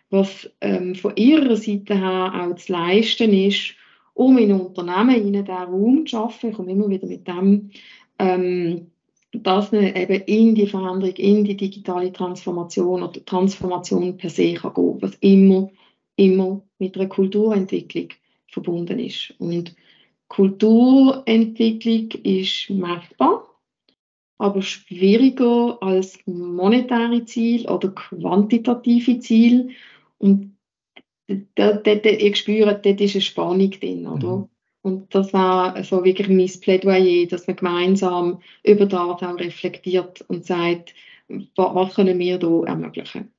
was 0.09 0.49
ähm, 0.62 0.93
von 0.93 1.15
ihrer 1.15 1.55
Seite 1.55 1.97
her 1.97 2.33
auch 2.36 2.55
zu 2.55 2.73
leisten 2.73 3.33
ist, 3.33 3.75
um 4.13 4.38
in 4.38 4.51
Unternehmen 4.51 5.15
ihnen 5.15 5.45
diesen 5.45 5.57
Raum 5.57 6.05
zu 6.05 6.12
schaffen. 6.12 6.49
Ich 6.49 6.55
komme 6.55 6.73
immer 6.73 6.89
wieder 6.89 7.07
mit 7.07 7.27
dem, 7.27 7.71
ähm, 8.19 8.91
dass 9.31 9.71
man 9.71 9.95
eben 9.95 10.21
in 10.25 10.53
die 10.53 10.67
Veränderung, 10.67 11.15
in 11.15 11.45
die 11.45 11.57
digitale 11.57 12.12
Transformation 12.12 13.03
oder 13.03 13.25
Transformation 13.25 14.17
per 14.17 14.29
se 14.29 14.53
kann 14.53 14.73
gehen, 14.75 15.01
was 15.01 15.15
immer, 15.21 15.71
immer 16.17 16.62
mit 16.77 16.95
einer 16.97 17.09
Kulturentwicklung 17.09 18.09
verbunden 18.47 18.99
ist. 18.99 19.33
Und 19.39 19.73
Kulturentwicklung 20.27 22.09
ist 22.23 22.69
messbar, 22.69 23.47
aber 24.38 24.62
schwieriger 24.62 25.77
als 25.81 26.17
monetäre 26.25 27.25
Ziel 27.25 27.67
oder 27.69 27.89
quantitative 27.89 29.19
Ziel. 29.19 29.71
Und 30.17 30.57
da, 31.55 31.73
da, 31.73 31.95
da, 31.95 32.09
ich 32.09 32.38
spüre, 32.38 32.79
dort 32.83 33.01
ist 33.01 33.15
eine 33.15 33.21
Spannung 33.21 33.71
drin, 33.71 34.07
oder? 34.07 34.38
Mhm. 34.38 34.49
Und 34.81 35.15
das 35.15 35.31
war 35.31 35.81
so 35.83 36.03
wirklich 36.03 36.27
mein 36.27 36.59
Plädoyer, 36.59 37.25
dass 37.27 37.47
man 37.47 37.55
gemeinsam 37.55 38.41
über 38.63 38.86
das 38.86 38.99
auch 38.99 39.21
reflektiert 39.39 40.25
und 40.27 40.45
sagt, 40.45 40.93
was 41.55 41.95
können 41.95 42.19
wir 42.19 42.38
da 42.38 42.63
ermöglichen. 42.65 43.31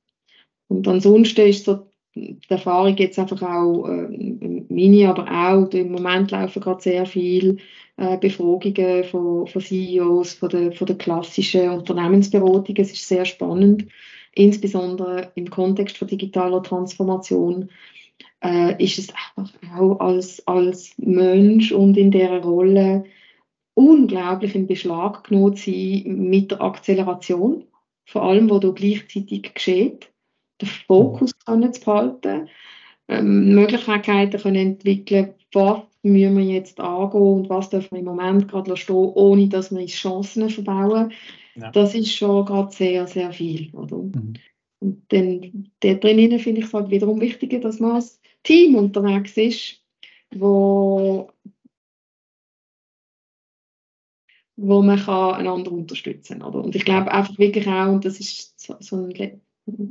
Und 0.67 0.87
ansonsten 0.87 1.47
ist 1.47 1.65
so 1.65 1.87
die 2.15 2.39
Erfahrung 2.49 2.95
jetzt 2.97 3.19
einfach 3.19 3.41
auch, 3.41 3.87
äh, 3.87 4.63
meine, 4.69 5.09
aber 5.09 5.27
auch, 5.29 5.69
im 5.73 5.91
Moment 5.91 6.31
laufen 6.31 6.61
gerade 6.61 6.81
sehr 6.81 7.05
viele 7.05 7.57
äh, 7.97 8.17
Befragungen 8.17 9.03
von, 9.03 9.47
von 9.47 9.61
CEOs, 9.61 10.33
von 10.35 10.49
der, 10.49 10.71
von 10.71 10.87
der 10.87 10.97
klassischen 10.97 11.69
Unternehmensberatung. 11.69 12.75
Es 12.77 12.93
ist 12.93 13.07
sehr 13.07 13.25
spannend, 13.25 13.85
insbesondere 14.33 15.31
im 15.35 15.49
Kontext 15.49 15.97
von 15.97 16.07
digitaler 16.07 16.63
Transformation. 16.63 17.69
Äh, 18.41 18.81
ist 18.83 18.97
es 18.97 19.09
einfach 19.09 19.53
auch 19.77 19.99
als, 19.99 20.45
als 20.47 20.93
Mensch 20.97 21.71
und 21.71 21.97
in 21.97 22.11
dieser 22.11 22.41
Rolle 22.41 23.05
unglaublich 23.73 24.55
in 24.55 24.67
Beschlag 24.67 25.25
genommen 25.25 25.55
sein 25.57 26.03
mit 26.05 26.51
der 26.51 26.61
Akzeleration, 26.61 27.65
vor 28.05 28.23
allem, 28.23 28.49
wo 28.49 28.59
da 28.59 28.69
gleichzeitig 28.69 29.53
geschieht 29.53 30.11
den 30.61 30.69
Fokus 30.69 31.31
können 31.45 31.73
zu 31.73 31.81
behalten, 31.81 32.49
ähm, 33.07 33.53
Möglichkeiten 33.53 34.41
können 34.41 34.55
entwickeln, 34.55 35.35
was 35.53 35.81
müssen 36.03 36.37
wir 36.37 36.45
jetzt 36.45 36.79
angehen 36.79 37.21
und 37.21 37.49
was 37.49 37.69
dürfen 37.69 37.91
wir 37.91 37.99
im 37.99 38.05
Moment 38.05 38.47
gerade 38.47 38.77
stehen, 38.77 38.95
ohne 38.95 39.47
dass 39.47 39.71
wir 39.71 39.81
uns 39.81 39.91
Chancen 39.91 40.49
verbauen. 40.49 41.11
Ja. 41.55 41.71
Das 41.71 41.95
ist 41.95 42.13
schon 42.13 42.45
gerade 42.45 42.71
sehr, 42.71 43.07
sehr 43.07 43.31
viel. 43.31 43.73
Oder? 43.73 43.97
Mhm. 43.97 44.33
Und 44.79 45.03
dann 45.09 45.71
da 45.79 45.93
drinnen 45.95 46.39
finde 46.39 46.61
ich 46.61 46.67
es 46.67 46.73
halt 46.73 46.89
wiederum 46.91 47.19
wichtiger, 47.21 47.59
dass 47.59 47.79
man 47.79 47.91
als 47.91 48.21
Team 48.43 48.75
unterwegs 48.75 49.35
ist, 49.37 49.81
wo, 50.35 51.31
wo 54.57 54.81
man 54.81 54.99
kann 54.99 55.35
einander 55.35 55.71
unterstützen 55.71 56.39
kann. 56.39 56.53
Und 56.53 56.75
ich 56.75 56.85
glaube 56.85 57.11
einfach 57.11 57.37
wirklich 57.39 57.67
auch, 57.67 57.93
und 57.93 58.05
das 58.05 58.19
ist 58.19 58.59
so, 58.59 58.75
so 58.79 58.97
ein 58.97 59.09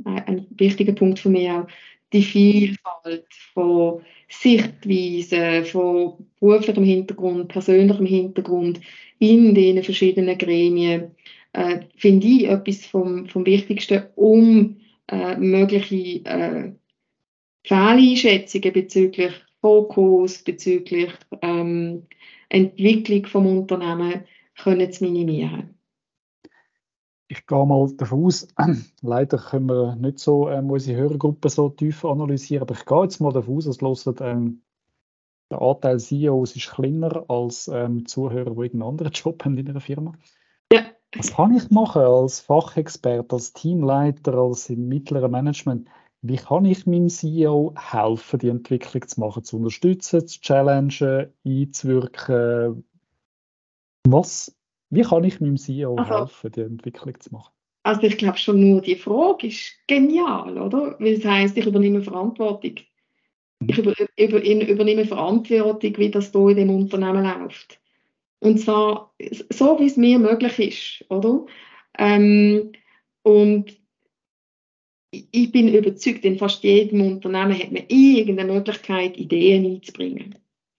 ein 0.05 0.47
wichtiger 0.51 0.93
Punkt 0.93 1.19
für 1.19 1.29
mich 1.29 1.49
auch, 1.49 1.67
die 2.13 2.23
Vielfalt 2.23 3.25
von 3.53 4.01
Sichtweisen, 4.29 5.65
von 5.65 6.27
beruflichem 6.39 6.83
Hintergrund, 6.83 7.49
persönlichem 7.49 8.05
Hintergrund 8.05 8.79
in 9.19 9.53
den 9.53 9.83
verschiedenen 9.83 10.37
Gremien, 10.37 11.11
äh, 11.53 11.81
finde 11.95 12.27
ich 12.27 12.47
etwas 12.47 12.85
vom, 12.85 13.27
vom 13.27 13.45
Wichtigsten, 13.45 14.03
um 14.15 14.77
äh, 15.07 15.35
mögliche 15.37 16.25
äh, 16.25 16.71
Fehleinschätzungen 17.63 18.73
bezüglich 18.73 19.33
Fokus, 19.61 20.43
bezüglich 20.43 21.11
ähm, 21.41 22.03
Entwicklung 22.49 23.25
vom 23.25 23.47
Unternehmen 23.47 24.23
können 24.55 24.91
zu 24.91 25.03
minimieren 25.03 25.74
ich 27.27 27.45
gehe 27.47 27.65
mal 27.65 27.91
davon 27.97 28.25
aus, 28.25 28.47
leider 29.01 29.37
können 29.37 29.67
wir 29.67 29.95
nicht 29.95 30.19
so 30.19 30.49
ähm, 30.49 30.69
unsere 30.69 30.97
Hörergruppe 30.97 31.49
so 31.49 31.69
tief 31.69 32.05
analysieren, 32.05 32.63
aber 32.63 32.75
ich 32.75 32.85
gehe 32.85 33.03
jetzt 33.03 33.19
mal 33.19 33.33
davon 33.33 33.57
aus, 33.57 33.65
dass 34.05 34.21
ähm, 34.21 34.61
der 35.51 35.61
Anteil 35.61 35.99
CEOs 35.99 36.55
ist 36.55 36.71
kleiner 36.71 37.25
als 37.29 37.67
ähm, 37.67 38.05
Zuhörer, 38.05 38.51
die 38.51 38.61
irgendeinen 38.61 38.89
anderen 38.89 39.11
Job 39.13 39.43
haben 39.43 39.57
in 39.57 39.69
einer 39.69 39.81
Firma. 39.81 40.13
Ja. 40.71 40.85
Was 41.15 41.33
kann 41.33 41.55
ich 41.55 41.69
machen 41.69 42.01
als 42.01 42.41
Fachexperte, 42.41 43.35
als 43.35 43.53
Teamleiter, 43.53 44.33
als 44.35 44.69
im 44.69 44.87
mittleren 44.87 45.31
Management? 45.31 45.87
Wie 46.21 46.37
kann 46.37 46.65
ich 46.65 46.87
meinem 46.87 47.07
CEO 47.07 47.73
helfen, 47.77 48.39
die 48.39 48.49
Entwicklung 48.49 49.07
zu 49.07 49.19
machen, 49.19 49.43
zu 49.43 49.57
unterstützen, 49.57 50.27
zu 50.27 50.41
challengen, 50.41 51.31
einzuwirken? 51.45 52.83
Was 54.07 54.54
wie 54.95 55.03
kann 55.03 55.23
ich 55.23 55.39
meinem 55.39 55.57
CEO 55.57 55.95
also, 55.95 56.19
helfen, 56.19 56.51
die 56.51 56.61
Entwicklung 56.61 57.19
zu 57.19 57.33
machen? 57.33 57.51
Also 57.83 58.03
ich 58.03 58.17
glaube 58.17 58.37
schon 58.37 58.59
nur 58.59 58.81
die 58.81 58.95
Frage 58.95 59.47
ist 59.47 59.73
genial, 59.87 60.57
oder? 60.57 60.95
Weil 60.99 61.13
es 61.13 61.25
heisst, 61.25 61.57
ich 61.57 61.65
übernehme 61.65 62.01
Verantwortung. 62.01 62.75
Ich 63.67 63.77
über, 63.77 63.93
über, 64.17 64.43
übernehme 64.43 65.05
Verantwortung, 65.05 65.97
wie 65.97 66.09
das 66.09 66.31
hier 66.31 66.49
in 66.49 66.57
dem 66.57 66.69
Unternehmen 66.71 67.23
läuft. 67.23 67.79
Und 68.39 68.59
zwar 68.59 69.13
so, 69.49 69.79
wie 69.79 69.85
es 69.85 69.97
mir 69.97 70.19
möglich 70.19 70.59
ist, 70.59 71.11
oder? 71.11 71.45
Ähm, 71.97 72.71
und 73.23 73.77
ich 75.11 75.51
bin 75.51 75.73
überzeugt, 75.73 76.25
in 76.25 76.37
fast 76.37 76.63
jedem 76.63 77.01
Unternehmen 77.01 77.57
hat 77.57 77.71
man 77.71 77.83
irgendeine 77.87 78.53
Möglichkeit, 78.53 79.17
Ideen 79.17 79.65
einzubringen. 79.65 80.35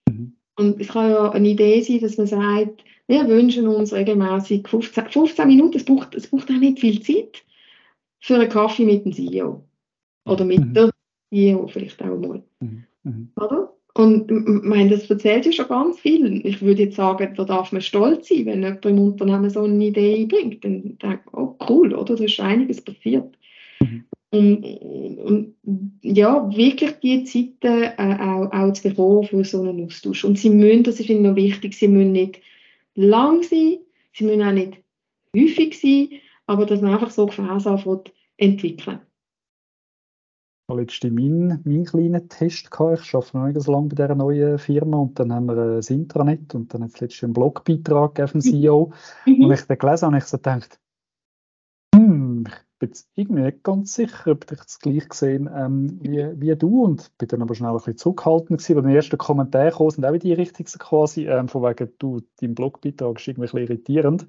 Mhm. 0.07 0.37
Und 0.55 0.79
es 0.79 0.89
kann 0.89 1.09
ja 1.09 1.31
eine 1.31 1.47
Idee 1.47 1.81
sein, 1.81 1.99
dass 2.01 2.17
man 2.17 2.27
sagt, 2.27 2.83
wir 3.07 3.27
wünschen 3.27 3.67
uns 3.67 3.93
regelmäßig 3.93 4.67
15, 4.67 5.09
15 5.09 5.47
Minuten, 5.47 5.77
es 5.77 5.85
braucht, 5.85 6.15
es 6.15 6.27
braucht 6.27 6.49
auch 6.49 6.55
nicht 6.55 6.79
viel 6.79 7.01
Zeit, 7.01 7.43
für 8.19 8.35
einen 8.35 8.49
Kaffee 8.49 8.85
mit 8.85 9.05
dem 9.05 9.13
CEO. 9.13 9.63
Oder 10.25 10.45
mit 10.45 10.59
mhm. 10.59 10.73
der 10.73 10.89
CEO 11.31 11.67
vielleicht 11.67 12.01
auch 12.01 12.17
mal. 12.17 12.43
Mhm. 12.59 12.83
Mhm. 13.03 13.29
Oder? 13.37 13.73
Und 13.93 14.29
ich 14.29 14.63
meine, 14.63 14.91
das 14.91 15.09
erzählt 15.09 15.45
ja 15.45 15.51
schon 15.51 15.69
ganz 15.69 15.99
viel. 15.99 16.45
Ich 16.45 16.61
würde 16.61 16.83
jetzt 16.83 16.97
sagen, 16.97 17.33
da 17.35 17.43
darf 17.45 17.71
man 17.71 17.81
stolz 17.81 18.27
sein, 18.27 18.45
wenn 18.45 18.61
jemand 18.61 18.85
im 18.85 18.99
Unternehmen 18.99 19.49
so 19.49 19.63
eine 19.63 19.85
Idee 19.85 20.25
bringt. 20.25 20.63
Dann 20.63 20.97
denke 20.99 21.21
ich, 21.25 21.33
oh 21.33 21.55
cool, 21.67 21.95
oder? 21.95 22.15
Da 22.15 22.23
ist 22.23 22.39
einiges 22.39 22.81
passiert. 22.81 23.35
Mhm. 23.79 24.03
Und, 24.29 24.63
und, 24.63 25.55
ja, 26.03 26.47
wirklich 26.55 26.91
die 27.01 27.23
Zeiten 27.23 27.83
äh, 27.97 28.17
auch, 28.19 28.51
auch 28.51 28.73
zu 28.73 28.83
bekommen 28.83 29.23
für 29.23 29.43
so 29.43 29.61
einen 29.61 29.85
Austausch. 29.85 30.25
Und 30.25 30.37
sie 30.37 30.49
müssen, 30.49 30.83
das 30.83 30.99
ist 30.99 31.09
noch 31.09 31.35
wichtig, 31.35 31.73
sie 31.73 31.87
müssen 31.87 32.11
nicht 32.11 32.41
lang 32.97 33.43
sein, 33.43 33.79
sie 34.11 34.25
müssen 34.25 34.43
auch 34.43 34.51
nicht 34.51 34.83
häufig 35.35 35.79
sein, 35.79 36.19
aber 36.47 36.65
dass 36.65 36.81
man 36.81 36.93
einfach 36.93 37.11
so 37.11 37.27
Gefäße 37.27 37.79
entwickeln. 38.37 38.99
Ich 40.69 40.73
hatte 40.73 40.81
letztens 40.81 41.13
meinen, 41.13 41.61
meinen 41.63 41.85
kleinen 41.85 42.27
Test. 42.27 42.71
Gehabt. 42.71 43.01
Ich 43.01 43.15
arbeite 43.15 43.37
noch 43.37 43.47
nicht 43.47 43.61
so 43.61 43.71
lange 43.71 43.87
bei 43.87 43.95
dieser 43.95 44.15
neuen 44.15 44.59
Firma 44.59 44.97
und 44.97 45.17
dann 45.17 45.31
haben 45.31 45.45
wir 45.45 45.57
ein 45.57 45.81
Intranet 45.81 46.53
und 46.55 46.73
dann 46.73 46.83
hat 46.83 46.89
es 46.89 46.99
letztens 46.99 47.23
einen 47.23 47.33
Blogbeitrag 47.33 48.29
vom 48.29 48.41
CEO. 48.41 48.91
Mhm. 49.25 49.45
Und 49.45 49.51
ich 49.53 49.61
den 49.61 49.77
gelesen 49.77 50.05
habe, 50.07 50.15
habe 50.15 50.17
ich 50.17 50.25
so 50.25 50.37
gedacht, 50.37 50.79
bin 52.79 52.91
irgendwie 53.15 53.41
nicht 53.41 53.63
ganz 53.63 53.93
sicher, 53.93 54.31
ob 54.31 54.51
ich 54.51 54.57
das 54.57 54.79
gleich 54.79 55.09
gesehen 55.09 55.49
ähm, 55.53 55.99
wie, 56.01 56.29
wie 56.39 56.55
du 56.55 56.83
und 56.83 57.17
bin 57.17 57.27
dann 57.27 57.41
aber 57.41 57.55
schnell 57.55 57.71
ein 57.71 57.77
bisschen 57.77 57.97
zurückhaltend 57.97 58.59
gewesen, 58.59 58.75
weil 58.75 58.89
die 58.91 58.95
ersten 58.95 59.17
Kommentare 59.17 59.71
kamen, 59.71 59.89
sind 59.89 60.05
auch 60.05 60.13
in 60.13 60.19
die 60.19 60.33
Richtung 60.33 60.65
quasi, 60.65 61.27
ähm, 61.27 61.47
von 61.47 61.63
wegen, 61.63 61.89
du, 61.99 62.21
dein 62.39 62.55
Blogbeitrag 62.55 63.19
ist 63.19 63.27
irgendwie 63.27 63.47
ein 63.47 63.51
bisschen 63.51 63.63
irritierend. 63.63 64.27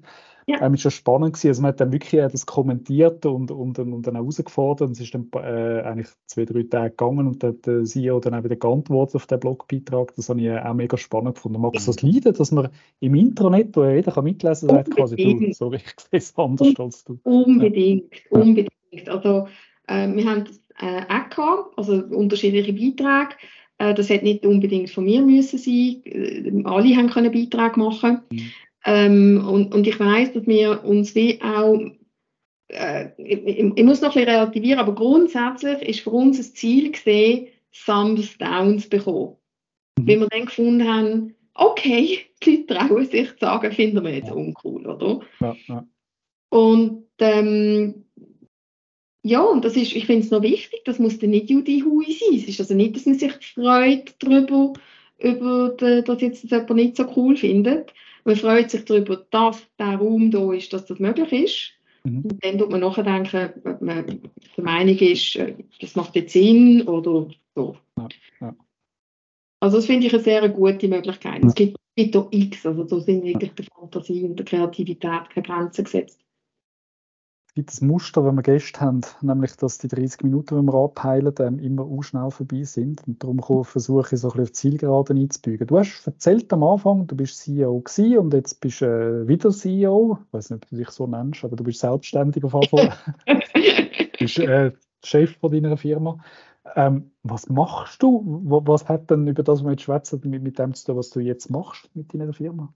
Ja. 0.49 0.63
Ähm, 0.63 0.73
ist 0.73 0.81
schon 0.81 0.89
spannend 0.89 1.33
gewesen, 1.33 1.49
also 1.49 1.61
man 1.61 1.69
hat 1.69 1.79
dann 1.79 1.91
wirklich 1.91 2.19
das 2.19 2.47
kommentiert 2.47 3.23
und, 3.27 3.51
und, 3.51 3.77
und 3.77 4.07
dann 4.07 4.15
auch 4.15 4.21
herausgefordert 4.21 4.89
es 4.89 4.99
ist 4.99 5.13
dann 5.13 5.29
äh, 5.35 5.81
eigentlich 5.81 6.07
zwei, 6.25 6.45
drei 6.45 6.63
Tage 6.63 6.89
gegangen 6.89 7.27
und 7.27 7.43
dann 7.43 7.51
hat 7.51 7.67
der 7.67 7.83
CEO 7.83 8.19
dann 8.19 8.33
auch 8.33 8.43
wieder 8.43 8.55
geantwortet 8.55 9.17
auf 9.17 9.27
den 9.27 9.39
Blogbeitrag, 9.39 10.15
das 10.15 10.27
habe 10.27 10.41
ich 10.41 10.49
auch 10.49 10.73
mega 10.73 10.97
spannend 10.97 11.35
gefunden. 11.35 11.61
Magst 11.61 11.87
du 11.87 11.91
das 11.91 12.01
leiden, 12.01 12.33
dass 12.33 12.51
man 12.51 12.69
im 12.99 13.13
Intranet, 13.13 13.75
wo 13.75 13.85
jeder 13.85 14.11
kann 14.11 14.23
mitlesen 14.23 14.69
kann, 14.69 14.77
sagt 14.77 14.95
quasi, 14.95 15.15
du, 15.17 15.53
so 15.53 15.71
ich 15.73 15.83
sehe 15.83 16.17
es 16.17 16.35
anders 16.35 16.73
als 16.79 17.03
du. 17.03 17.19
Unbedingt, 17.21 18.11
ja. 18.31 18.39
unbedingt. 18.39 19.07
Also 19.07 19.47
äh, 19.85 20.07
wir 20.11 20.25
haben 20.25 20.45
äh, 20.79 21.03
auch 21.03 21.29
gehabt, 21.29 21.77
also 21.77 21.93
unterschiedliche 21.93 22.73
Beiträge. 22.73 23.35
Äh, 23.77 23.93
das 23.93 24.09
hätte 24.09 24.25
nicht 24.25 24.47
unbedingt 24.47 24.89
von 24.89 25.05
mir 25.05 25.21
müssen 25.21 25.59
sein. 25.59 26.01
Äh, 26.05 26.63
alle 26.63 26.95
haben 26.95 27.11
können 27.11 27.31
Beiträge 27.31 27.79
machen. 27.79 28.21
Mhm. 28.31 28.51
Ähm, 28.85 29.45
und, 29.47 29.73
und 29.73 29.87
ich 29.87 29.99
weiß, 29.99 30.33
dass 30.33 30.47
wir 30.47 30.83
uns 30.83 31.15
wie 31.15 31.41
auch 31.41 31.79
äh, 32.69 33.09
ich, 33.17 33.45
ich, 33.45 33.83
muss 33.83 34.01
noch 34.01 34.15
ein 34.15 34.25
bisschen 34.25 34.29
relativieren, 34.29 34.79
aber 34.79 34.93
grundsätzlich 34.93 35.81
ist 35.81 35.99
für 36.01 36.11
uns 36.11 36.37
ein 36.37 36.55
Ziel 36.55 36.91
gesehen, 36.91 37.47
Thumbs 37.85 38.37
Downs 38.37 38.87
bekommen. 38.87 39.35
Mhm. 39.97 40.07
Weil 40.07 40.19
wir 40.21 40.27
dann 40.27 40.45
gefunden 40.45 40.87
haben, 40.87 41.35
okay, 41.53 42.19
die 42.43 42.65
Leute 42.67 42.67
trauen 42.67 43.05
sich 43.05 43.29
zu 43.31 43.37
sagen, 43.39 43.71
finden 43.71 44.03
wir 44.03 44.13
jetzt 44.13 44.31
uncool, 44.31 44.87
oder? 44.87 45.21
Ja, 45.39 45.55
ja. 45.67 45.87
Und 46.49 47.05
ähm, 47.19 48.05
ja, 49.21 49.41
und 49.41 49.65
das 49.65 49.75
ist, 49.75 49.93
ich 49.93 50.05
finde 50.05 50.23
es 50.23 50.31
noch 50.31 50.41
wichtig, 50.41 50.81
das 50.85 50.97
muss 50.97 51.19
dann 51.19 51.31
nicht 51.31 51.49
Judy 51.49 51.81
Hui 51.81 52.05
sein. 52.05 52.37
Es 52.37 52.47
ist 52.47 52.59
also 52.59 52.73
nicht, 52.73 52.95
dass 52.95 53.05
man 53.05 53.19
sich 53.19 53.33
freut 53.53 54.15
darüber, 54.19 54.73
über 55.19 55.75
die, 55.79 56.03
dass 56.03 56.21
jetzt 56.21 56.45
das 56.45 56.51
jemand 56.51 56.75
nicht 56.75 56.95
so 56.95 57.05
cool 57.15 57.35
findet. 57.35 57.93
Man 58.25 58.35
freut 58.35 58.69
sich 58.69 58.85
darüber, 58.85 59.25
dass 59.31 59.65
der 59.77 59.95
Raum 59.95 60.31
da 60.31 60.53
ist, 60.53 60.73
dass 60.73 60.85
das 60.85 60.99
möglich 60.99 61.31
ist. 61.31 61.71
Mhm. 62.03 62.23
Und 62.25 62.43
dann 62.43 62.57
tut 62.57 62.71
man 62.71 62.81
nachdenken, 62.81 63.51
ob 63.65 63.81
man 63.81 64.05
der 64.57 64.63
Meinung 64.63 64.97
ist, 64.97 65.35
äh, 65.35 65.55
das 65.81 65.95
macht 65.95 66.15
jetzt 66.15 66.33
Sinn 66.33 66.83
oder 66.87 67.27
so. 67.55 67.77
Ja, 67.97 68.07
ja. 68.41 68.55
Also 69.61 69.77
das 69.77 69.85
finde 69.85 70.07
ich 70.07 70.13
eine 70.13 70.23
sehr 70.23 70.47
gute 70.49 70.87
Möglichkeit. 70.87 71.43
Es 71.43 71.53
gibt, 71.53 71.77
gibt 71.95 72.15
auch 72.15 72.29
X, 72.31 72.65
also 72.65 72.85
da 72.85 72.99
sind 72.99 73.23
wirklich 73.23 73.51
der 73.51 73.65
Fantasie 73.65 74.23
und 74.23 74.37
der 74.37 74.45
Kreativität 74.45 75.29
keine 75.29 75.45
Grenzen 75.45 75.83
gesetzt. 75.83 76.19
Es 77.49 77.55
gibt 77.55 77.81
ein 77.81 77.87
Muster, 77.87 78.21
das 78.21 78.35
wir 78.35 78.43
Gäste 78.43 78.79
haben, 78.79 79.01
nämlich, 79.21 79.55
dass 79.57 79.79
die 79.79 79.87
30 79.87 80.21
Minuten, 80.21 80.55
die 80.55 80.71
wir 80.71 80.75
abheilen, 80.75 81.33
ähm, 81.39 81.57
immer 81.57 81.81
auch 81.81 82.03
schnell 82.03 82.29
vorbei 82.29 82.63
sind. 82.63 83.01
Und 83.07 83.23
darum 83.23 83.41
versuche 83.65 84.13
ich 84.13 84.21
so 84.21 84.29
ein 84.29 84.33
bisschen 84.33 84.43
auf 84.43 84.49
die 84.49 84.53
Zielgeraden 84.53 85.17
einzubügen. 85.17 85.65
Du 85.65 85.79
hast 85.79 86.05
erzählt 86.05 86.53
am 86.53 86.63
Anfang, 86.63 87.07
du 87.07 87.15
bist 87.15 87.39
CEO 87.39 87.79
gewesen 87.79 88.19
und 88.19 88.33
jetzt 88.35 88.61
bist 88.61 88.81
du 88.81 88.85
äh, 88.85 89.27
wieder 89.27 89.49
CEO. 89.49 90.19
Ich 90.27 90.33
weiß 90.33 90.51
nicht, 90.51 90.63
ob 90.63 90.69
du 90.69 90.75
dich 90.75 90.89
so 90.89 91.07
nennst, 91.07 91.43
aber 91.43 91.55
du 91.55 91.63
bist 91.63 91.79
selbstständig 91.79 92.43
auf 92.43 92.53
jeden 92.53 92.67
Fall. 92.67 92.93
du 93.25 94.17
bist 94.19 94.37
äh, 94.37 94.71
Chef 95.03 95.35
von 95.39 95.51
deiner 95.51 95.75
Firma. 95.75 96.23
Ähm, 96.75 97.13
was 97.23 97.49
machst 97.49 98.03
du? 98.03 98.43
Was 98.45 98.87
hat 98.87 99.09
denn 99.09 99.27
über 99.27 99.41
das, 99.41 99.61
was 99.61 99.65
wir 99.65 99.71
jetzt 99.71 99.81
schwätzen, 99.81 100.21
mit, 100.23 100.43
mit 100.43 100.59
dem 100.59 100.75
zu 100.75 100.85
tun, 100.85 100.97
was 100.97 101.09
du 101.09 101.19
jetzt 101.19 101.49
machst 101.49 101.89
mit 101.95 102.13
deiner 102.13 102.31
Firma? 102.31 102.71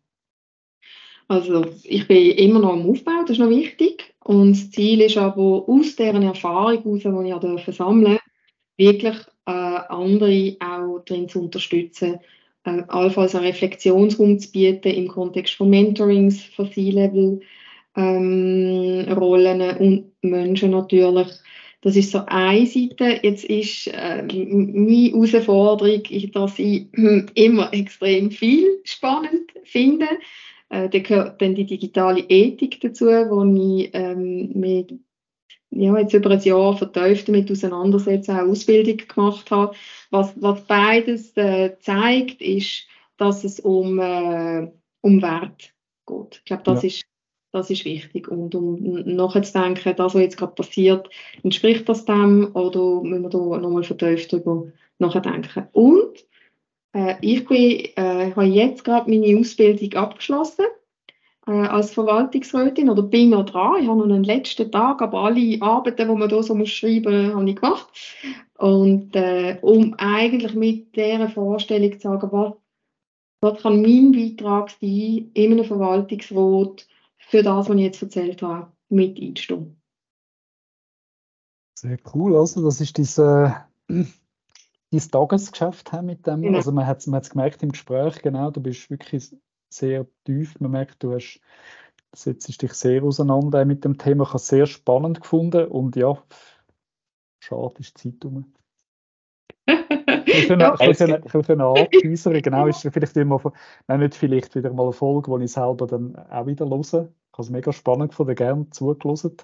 Also 1.28 1.66
ich 1.84 2.08
bin 2.08 2.32
immer 2.32 2.60
noch 2.60 2.74
am 2.74 2.90
Aufbau, 2.90 3.22
das 3.22 3.32
ist 3.32 3.40
noch 3.40 3.50
wichtig. 3.50 4.14
Und 4.24 4.52
das 4.52 4.72
Ziel 4.72 5.02
ist 5.02 5.18
aber, 5.18 5.68
aus 5.68 5.96
deren 5.96 6.24
Erfahrung 6.24 6.82
heraus, 6.84 7.24
die 7.24 7.30
ich 7.30 7.36
durfte 7.36 7.72
sammeln 7.72 8.20
wirklich 8.78 9.16
äh, 9.46 9.52
andere 9.52 10.56
auch 10.60 11.00
darin 11.06 11.30
zu 11.30 11.42
unterstützen, 11.42 12.20
äh, 12.64 12.84
allenfalls 12.88 13.36
einen 13.36 13.46
Reflexionsraum 13.46 14.40
zu 14.40 14.52
bieten 14.52 14.90
im 14.90 15.08
Kontext 15.08 15.56
von 15.56 15.70
Mentorings, 15.70 16.44
von 16.44 16.72
C-Level, 16.72 17.42
ähm, 17.96 19.06
Rollen 19.12 19.62
und 19.78 20.12
Menschen 20.22 20.72
natürlich. 20.72 21.28
Das 21.82 21.98
ist 21.98 22.12
so 22.12 22.22
eine 22.28 22.66
Seite. 22.66 23.20
Jetzt 23.22 23.44
ist 23.44 23.88
äh, 23.88 24.24
meine 24.24 25.12
Herausforderung, 25.12 26.04
dass 26.32 26.58
ich 26.58 26.88
immer 27.36 27.74
extrem 27.74 28.32
viel 28.32 28.80
spannend 28.86 29.52
finde. 29.66 30.08
Äh, 30.74 30.90
da 30.90 31.00
gehört 31.00 31.40
dann 31.40 31.54
die 31.54 31.68
digitale 31.68 32.22
Ethik 32.22 32.82
dazu, 32.82 33.06
wo 33.06 33.44
ich 33.44 33.92
ähm, 33.94 34.50
mit, 34.56 34.92
ja, 35.70 35.96
jetzt 36.00 36.16
über 36.16 36.32
ein 36.32 36.42
Jahr 36.42 36.76
vertieft 36.76 37.28
damit 37.28 37.52
auseinandersetze, 37.52 38.34
auch 38.34 38.48
Ausbildung 38.48 38.98
gemacht 39.08 39.52
habe. 39.52 39.76
Was, 40.10 40.34
was 40.42 40.66
beides 40.66 41.38
äh, 41.38 41.78
zeigt, 41.80 42.42
ist, 42.42 42.88
dass 43.18 43.44
es 43.44 43.60
um, 43.60 44.00
äh, 44.00 44.72
um 45.02 45.22
Wert 45.22 45.76
geht. 46.08 46.38
Ich 46.38 46.46
glaube, 46.46 46.64
das, 46.64 46.82
ja. 46.82 46.88
ist, 46.88 47.04
das 47.52 47.70
ist 47.70 47.86
wichtig. 47.86 48.28
Und 48.28 48.56
um 48.56 48.94
nachzudenken, 49.06 49.94
das, 49.96 50.16
was 50.16 50.22
jetzt 50.22 50.38
gerade 50.38 50.56
passiert, 50.56 51.08
entspricht 51.44 51.88
das 51.88 52.04
dem 52.06 52.50
oder 52.56 53.04
müssen 53.04 53.22
wir 53.22 53.30
da 53.30 53.38
nochmal 53.38 53.84
vertieft 53.84 54.34
darüber 54.34 54.66
nachdenken. 54.98 55.68
Und 55.72 56.26
äh, 56.94 57.16
ich 57.22 57.50
äh, 57.52 58.32
habe 58.32 58.44
jetzt 58.44 58.84
gerade 58.84 59.10
meine 59.10 59.40
Ausbildung 59.40 59.94
abgeschlossen 59.94 60.66
äh, 61.48 61.52
als 61.52 61.92
Verwaltungsrätin 61.92 62.90
oder 62.90 63.04
bin 63.04 63.32
noch 63.32 63.46
dran. 63.46 63.82
Ich 63.82 63.88
habe 63.88 64.00
noch 64.00 64.06
einen 64.06 64.24
letzten 64.24 64.72
Tag, 64.72 65.02
aber 65.02 65.20
alle 65.20 65.62
Arbeiten, 65.62 66.08
die 66.08 66.16
man 66.16 66.30
hier 66.30 66.44
so 66.44 66.56
muss 66.56 66.70
schreiben 66.70 67.28
muss, 67.28 67.36
habe 67.36 67.50
ich 67.50 67.56
gemacht. 67.56 67.88
Und 68.58 69.16
äh, 69.16 69.58
um 69.62 69.94
eigentlich 69.96 70.54
mit 70.54 70.96
dieser 70.96 71.30
Vorstellung 71.30 71.92
zu 71.94 72.00
sagen, 72.00 72.32
was, 72.32 72.54
was 73.42 73.62
kann 73.62 73.82
mein 73.82 74.12
Beitrag 74.12 74.70
sein 74.70 75.32
in 75.34 75.52
einem 75.52 75.66
Verwaltungsrat 75.66 76.88
für 77.18 77.44
das, 77.44 77.70
was 77.70 77.76
ich 77.76 77.82
jetzt 77.82 78.02
erzählt 78.02 78.42
habe, 78.42 78.72
mit 78.90 79.20
einzustehen. 79.20 79.82
Sehr 81.78 81.98
cool. 82.14 82.38
Also 82.38 82.64
das 82.64 82.80
ist 82.80 82.98
diese 82.98 83.66
dein 84.94 85.12
Tagesgeschäft 85.12 85.92
haben 85.92 86.06
mit 86.08 86.26
dem. 86.28 86.42
Genau. 86.42 86.58
Also 86.58 86.72
man 86.72 86.88
hat 86.88 87.06
es 87.06 87.30
gemerkt 87.30 87.64
im 87.64 87.72
Gespräch, 87.72 88.22
genau, 88.22 88.52
du 88.52 88.62
bist 88.62 88.90
wirklich 88.90 89.36
sehr 89.70 90.06
tief. 90.26 90.60
Man 90.60 90.72
merkt, 90.72 91.04
du 91.04 91.14
hast 91.14 91.42
setzt 92.16 92.62
dich 92.62 92.74
sehr 92.74 93.04
auseinander 93.04 93.66
mit 93.66 93.84
dem 93.84 93.98
Thema. 93.98 94.24
Ich 94.24 94.30
habe 94.30 94.38
es 94.38 94.48
sehr 94.48 94.66
spannend 94.66 95.22
gefunden 95.22 95.68
und 95.68 95.96
ja, 95.96 96.22
schade 97.40 97.74
ist 97.80 98.04
die 98.04 98.12
Zeit 98.12 98.26
um. 98.26 98.54
Ich 100.26 100.48
können, 100.48 100.62
ja, 100.62 100.76
können, 100.76 101.14
anteasern, 101.62 102.42
genau, 102.42 102.68
ist 102.68 102.88
vielleicht 102.92 103.18
immer, 103.18 103.42
nein, 103.88 104.00
nicht 104.00 104.16
vielleicht 104.16 104.56
wieder 104.56 104.72
mal 104.74 104.84
eine 104.84 104.94
Folge, 104.94 105.38
die 105.38 105.46
ich 105.46 105.52
selber 105.52 105.88
dann 105.88 106.16
auch 106.16 106.46
wieder 106.46 106.68
höre. 106.68 106.82
Ich 106.82 106.92
habe 106.92 107.10
es 107.40 107.50
mega 107.50 107.74
spannend 107.74 108.10
gefunden, 108.10 108.36
gerne 108.36 108.70
zugelassen. 108.70 109.38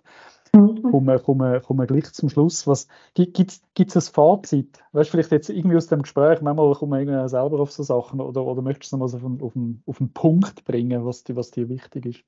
Kommen, 0.51 1.23
kommen, 1.23 1.61
kommen 1.61 1.87
gleich 1.87 2.11
zum 2.13 2.29
Schluss. 2.29 2.65
Was, 2.65 2.87
gibt 3.13 3.39
es 3.39 3.61
ein 3.77 4.13
Fazit? 4.13 4.79
Weißt 4.91 5.09
du, 5.09 5.11
vielleicht 5.11 5.31
jetzt 5.31 5.49
irgendwie 5.49 5.77
aus 5.77 5.87
dem 5.87 6.01
Gespräch, 6.01 6.41
manchmal 6.41 6.73
kommen 6.73 7.07
wir 7.07 7.29
selber 7.29 7.59
auf 7.59 7.71
so 7.71 7.83
Sachen 7.83 8.19
oder, 8.19 8.43
oder 8.43 8.61
möchtest 8.61 8.93
du 8.93 8.97
noch 8.97 9.13
auf, 9.13 9.23
einen, 9.23 9.41
auf, 9.41 9.55
einen, 9.55 9.83
auf 9.85 9.99
einen 9.99 10.13
Punkt 10.13 10.63
bringen, 10.63 11.05
was, 11.05 11.23
dir, 11.23 11.35
was 11.35 11.51
dir 11.51 11.69
wichtig 11.69 12.05
ist? 12.05 12.23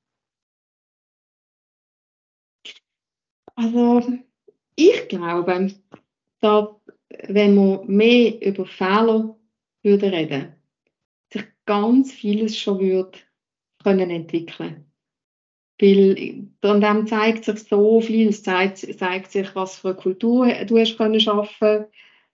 Also, 3.56 4.02
ich 4.76 5.08
glaube, 5.10 5.72
dass, 6.40 6.76
wenn 7.28 7.56
wir 7.56 7.84
mehr 7.86 8.42
über 8.42 8.66
Fehler 8.66 9.36
würden 9.84 10.10
reden, 10.10 10.56
sich 11.32 11.46
ganz 11.66 12.12
vieles 12.12 12.58
schon 12.58 12.80
würde 12.80 13.18
können 13.84 14.10
entwickeln 14.12 14.91
weil 15.82 16.48
an 16.62 16.82
dem 16.82 17.08
zeigt 17.08 17.46
sich 17.46 17.60
so 17.64 18.02
viel, 18.02 18.30
es 18.30 18.44
zeigt, 18.44 18.78
zeigt 18.78 19.32
sich, 19.32 19.56
was 19.56 19.78
für 19.78 19.90
eine 19.90 19.98
Kultur 19.98 20.48
du 20.66 20.78
hast 20.78 20.98
können 20.98 21.20
schaffen 21.20 21.86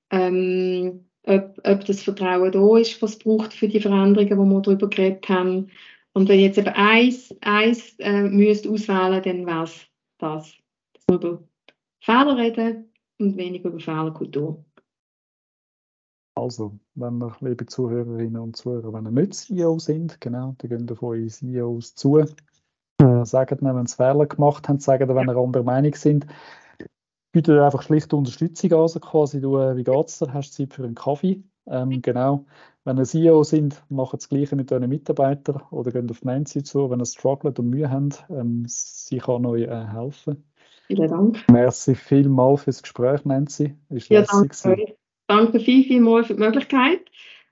ähm, 0.09 1.07
ob, 1.27 1.59
ob 1.63 1.85
das 1.85 2.03
Vertrauen 2.03 2.51
da 2.51 2.77
ist, 2.77 3.01
was 3.01 3.11
es 3.11 3.19
braucht 3.19 3.53
für 3.53 3.67
die 3.67 3.81
Veränderungen, 3.81 4.29
die 4.29 4.53
wir 4.55 4.61
darüber 4.61 4.89
geredet 4.89 5.27
haben. 5.29 5.69
Und 6.13 6.29
wenn 6.29 6.39
jetzt 6.39 6.57
eben 6.57 6.69
eins, 6.69 7.35
eins 7.41 7.95
äh, 7.99 8.23
müsst 8.23 8.65
auswählen, 8.65 9.21
dann 9.21 9.45
wäre 9.45 9.63
es 9.65 9.85
das. 10.17 10.53
Dass 10.93 11.03
wir 11.09 11.15
über 11.15 11.43
Fehler 11.99 12.37
reden 12.37 12.91
und 13.19 13.35
weniger 13.37 13.69
über 13.69 13.79
Fehlerkultur. 13.79 14.63
Also, 16.35 16.79
wenn 16.95 17.17
wir, 17.17 17.35
liebe 17.41 17.65
Zuhörerinnen 17.65 18.41
und 18.41 18.55
Zuhörer, 18.55 18.93
wenn 18.93 19.05
ihr 19.05 19.11
nicht 19.11 19.33
CEO 19.33 19.79
sind, 19.79 20.21
genau, 20.21 20.55
dann 20.59 20.69
gehen 20.69 20.89
auf 20.89 21.03
eure 21.03 21.27
CEOs 21.27 21.95
zu 21.95 22.19
äh, 23.01 23.25
sagen 23.25 23.59
wenn 23.61 23.85
sie 23.85 23.95
Fehler 23.95 24.25
gemacht 24.25 24.67
haben, 24.67 24.79
sagen 24.79 25.07
wenn 25.09 25.29
sie 25.29 25.35
anderer 25.35 25.63
Meinung 25.63 25.95
sind. 25.95 26.25
Bitte 27.31 27.63
einfach 27.63 27.83
schlicht 27.83 28.13
Unterstützung 28.13 28.73
an, 28.73 28.79
also 28.79 28.99
quasi, 28.99 29.41
du, 29.41 29.57
äh, 29.57 29.75
wie 29.75 29.83
geht's 29.83 30.19
dir, 30.19 30.33
hast 30.33 30.57
du 30.57 30.63
Zeit 30.63 30.73
für 30.73 30.83
einen 30.83 30.95
Kaffee? 30.95 31.43
Ähm, 31.67 32.01
genau. 32.01 32.45
Wenn 32.85 32.97
ihr 32.97 33.03
CEO 33.03 33.43
sind, 33.43 33.83
macht 33.89 34.13
das 34.13 34.29
Gleiche 34.29 34.55
mit 34.55 34.71
euren 34.71 34.89
Mitarbeitern 34.89 35.61
oder 35.71 35.91
geht 35.91 36.09
auf 36.09 36.23
Nancy 36.23 36.63
zu, 36.63 36.89
wenn 36.89 37.01
ihr 37.01 37.05
struggelt 37.05 37.59
und 37.59 37.69
Mühe 37.69 37.91
habt. 37.91 38.25
Ähm, 38.29 38.63
sie 38.67 39.17
kann 39.17 39.45
euch 39.45 39.63
äh, 39.63 39.85
helfen. 39.87 40.45
Vielen 40.87 41.09
Dank. 41.09 41.43
Merci 41.51 41.95
vielmals 41.95 42.63
fürs 42.63 42.81
Gespräch, 42.81 43.25
Nancy. 43.25 43.75
Ist 43.89 44.07
ja, 44.09 44.21
danke. 44.21 44.95
danke 45.27 45.59
viel, 45.59 45.83
vielmals 45.83 46.27
für 46.27 46.35
die 46.35 46.39
Möglichkeit 46.39 47.01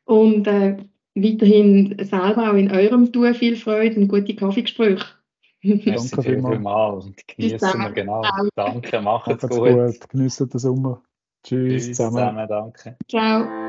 und 0.06 0.48
äh, 0.48 0.78
weiterhin 1.16 1.98
selber 2.00 2.52
auch 2.52 2.56
in 2.56 2.72
eurem 2.72 3.12
Tun 3.12 3.34
viel 3.34 3.58
Freude 3.58 4.00
und 4.00 4.08
gute 4.08 4.36
Kaffeegespräche. 4.36 5.06
Danke 5.66 6.22
vielmals 6.22 7.05
und 7.05 7.28
genießen 7.28 7.82
wir 7.82 7.91
genau. 7.91 8.24
Danke, 8.55 9.01
macht's 9.01 9.47
gut. 9.47 9.49
gut. 9.49 10.09
Genießen 10.09 10.49
den 10.49 10.59
Sommer. 10.59 11.01
Tschüss, 11.43 11.86
Tschüss 11.86 11.97
zusammen. 11.97 12.16
zusammen. 12.16 12.47
Danke. 12.47 12.97
Ciao. 13.09 13.64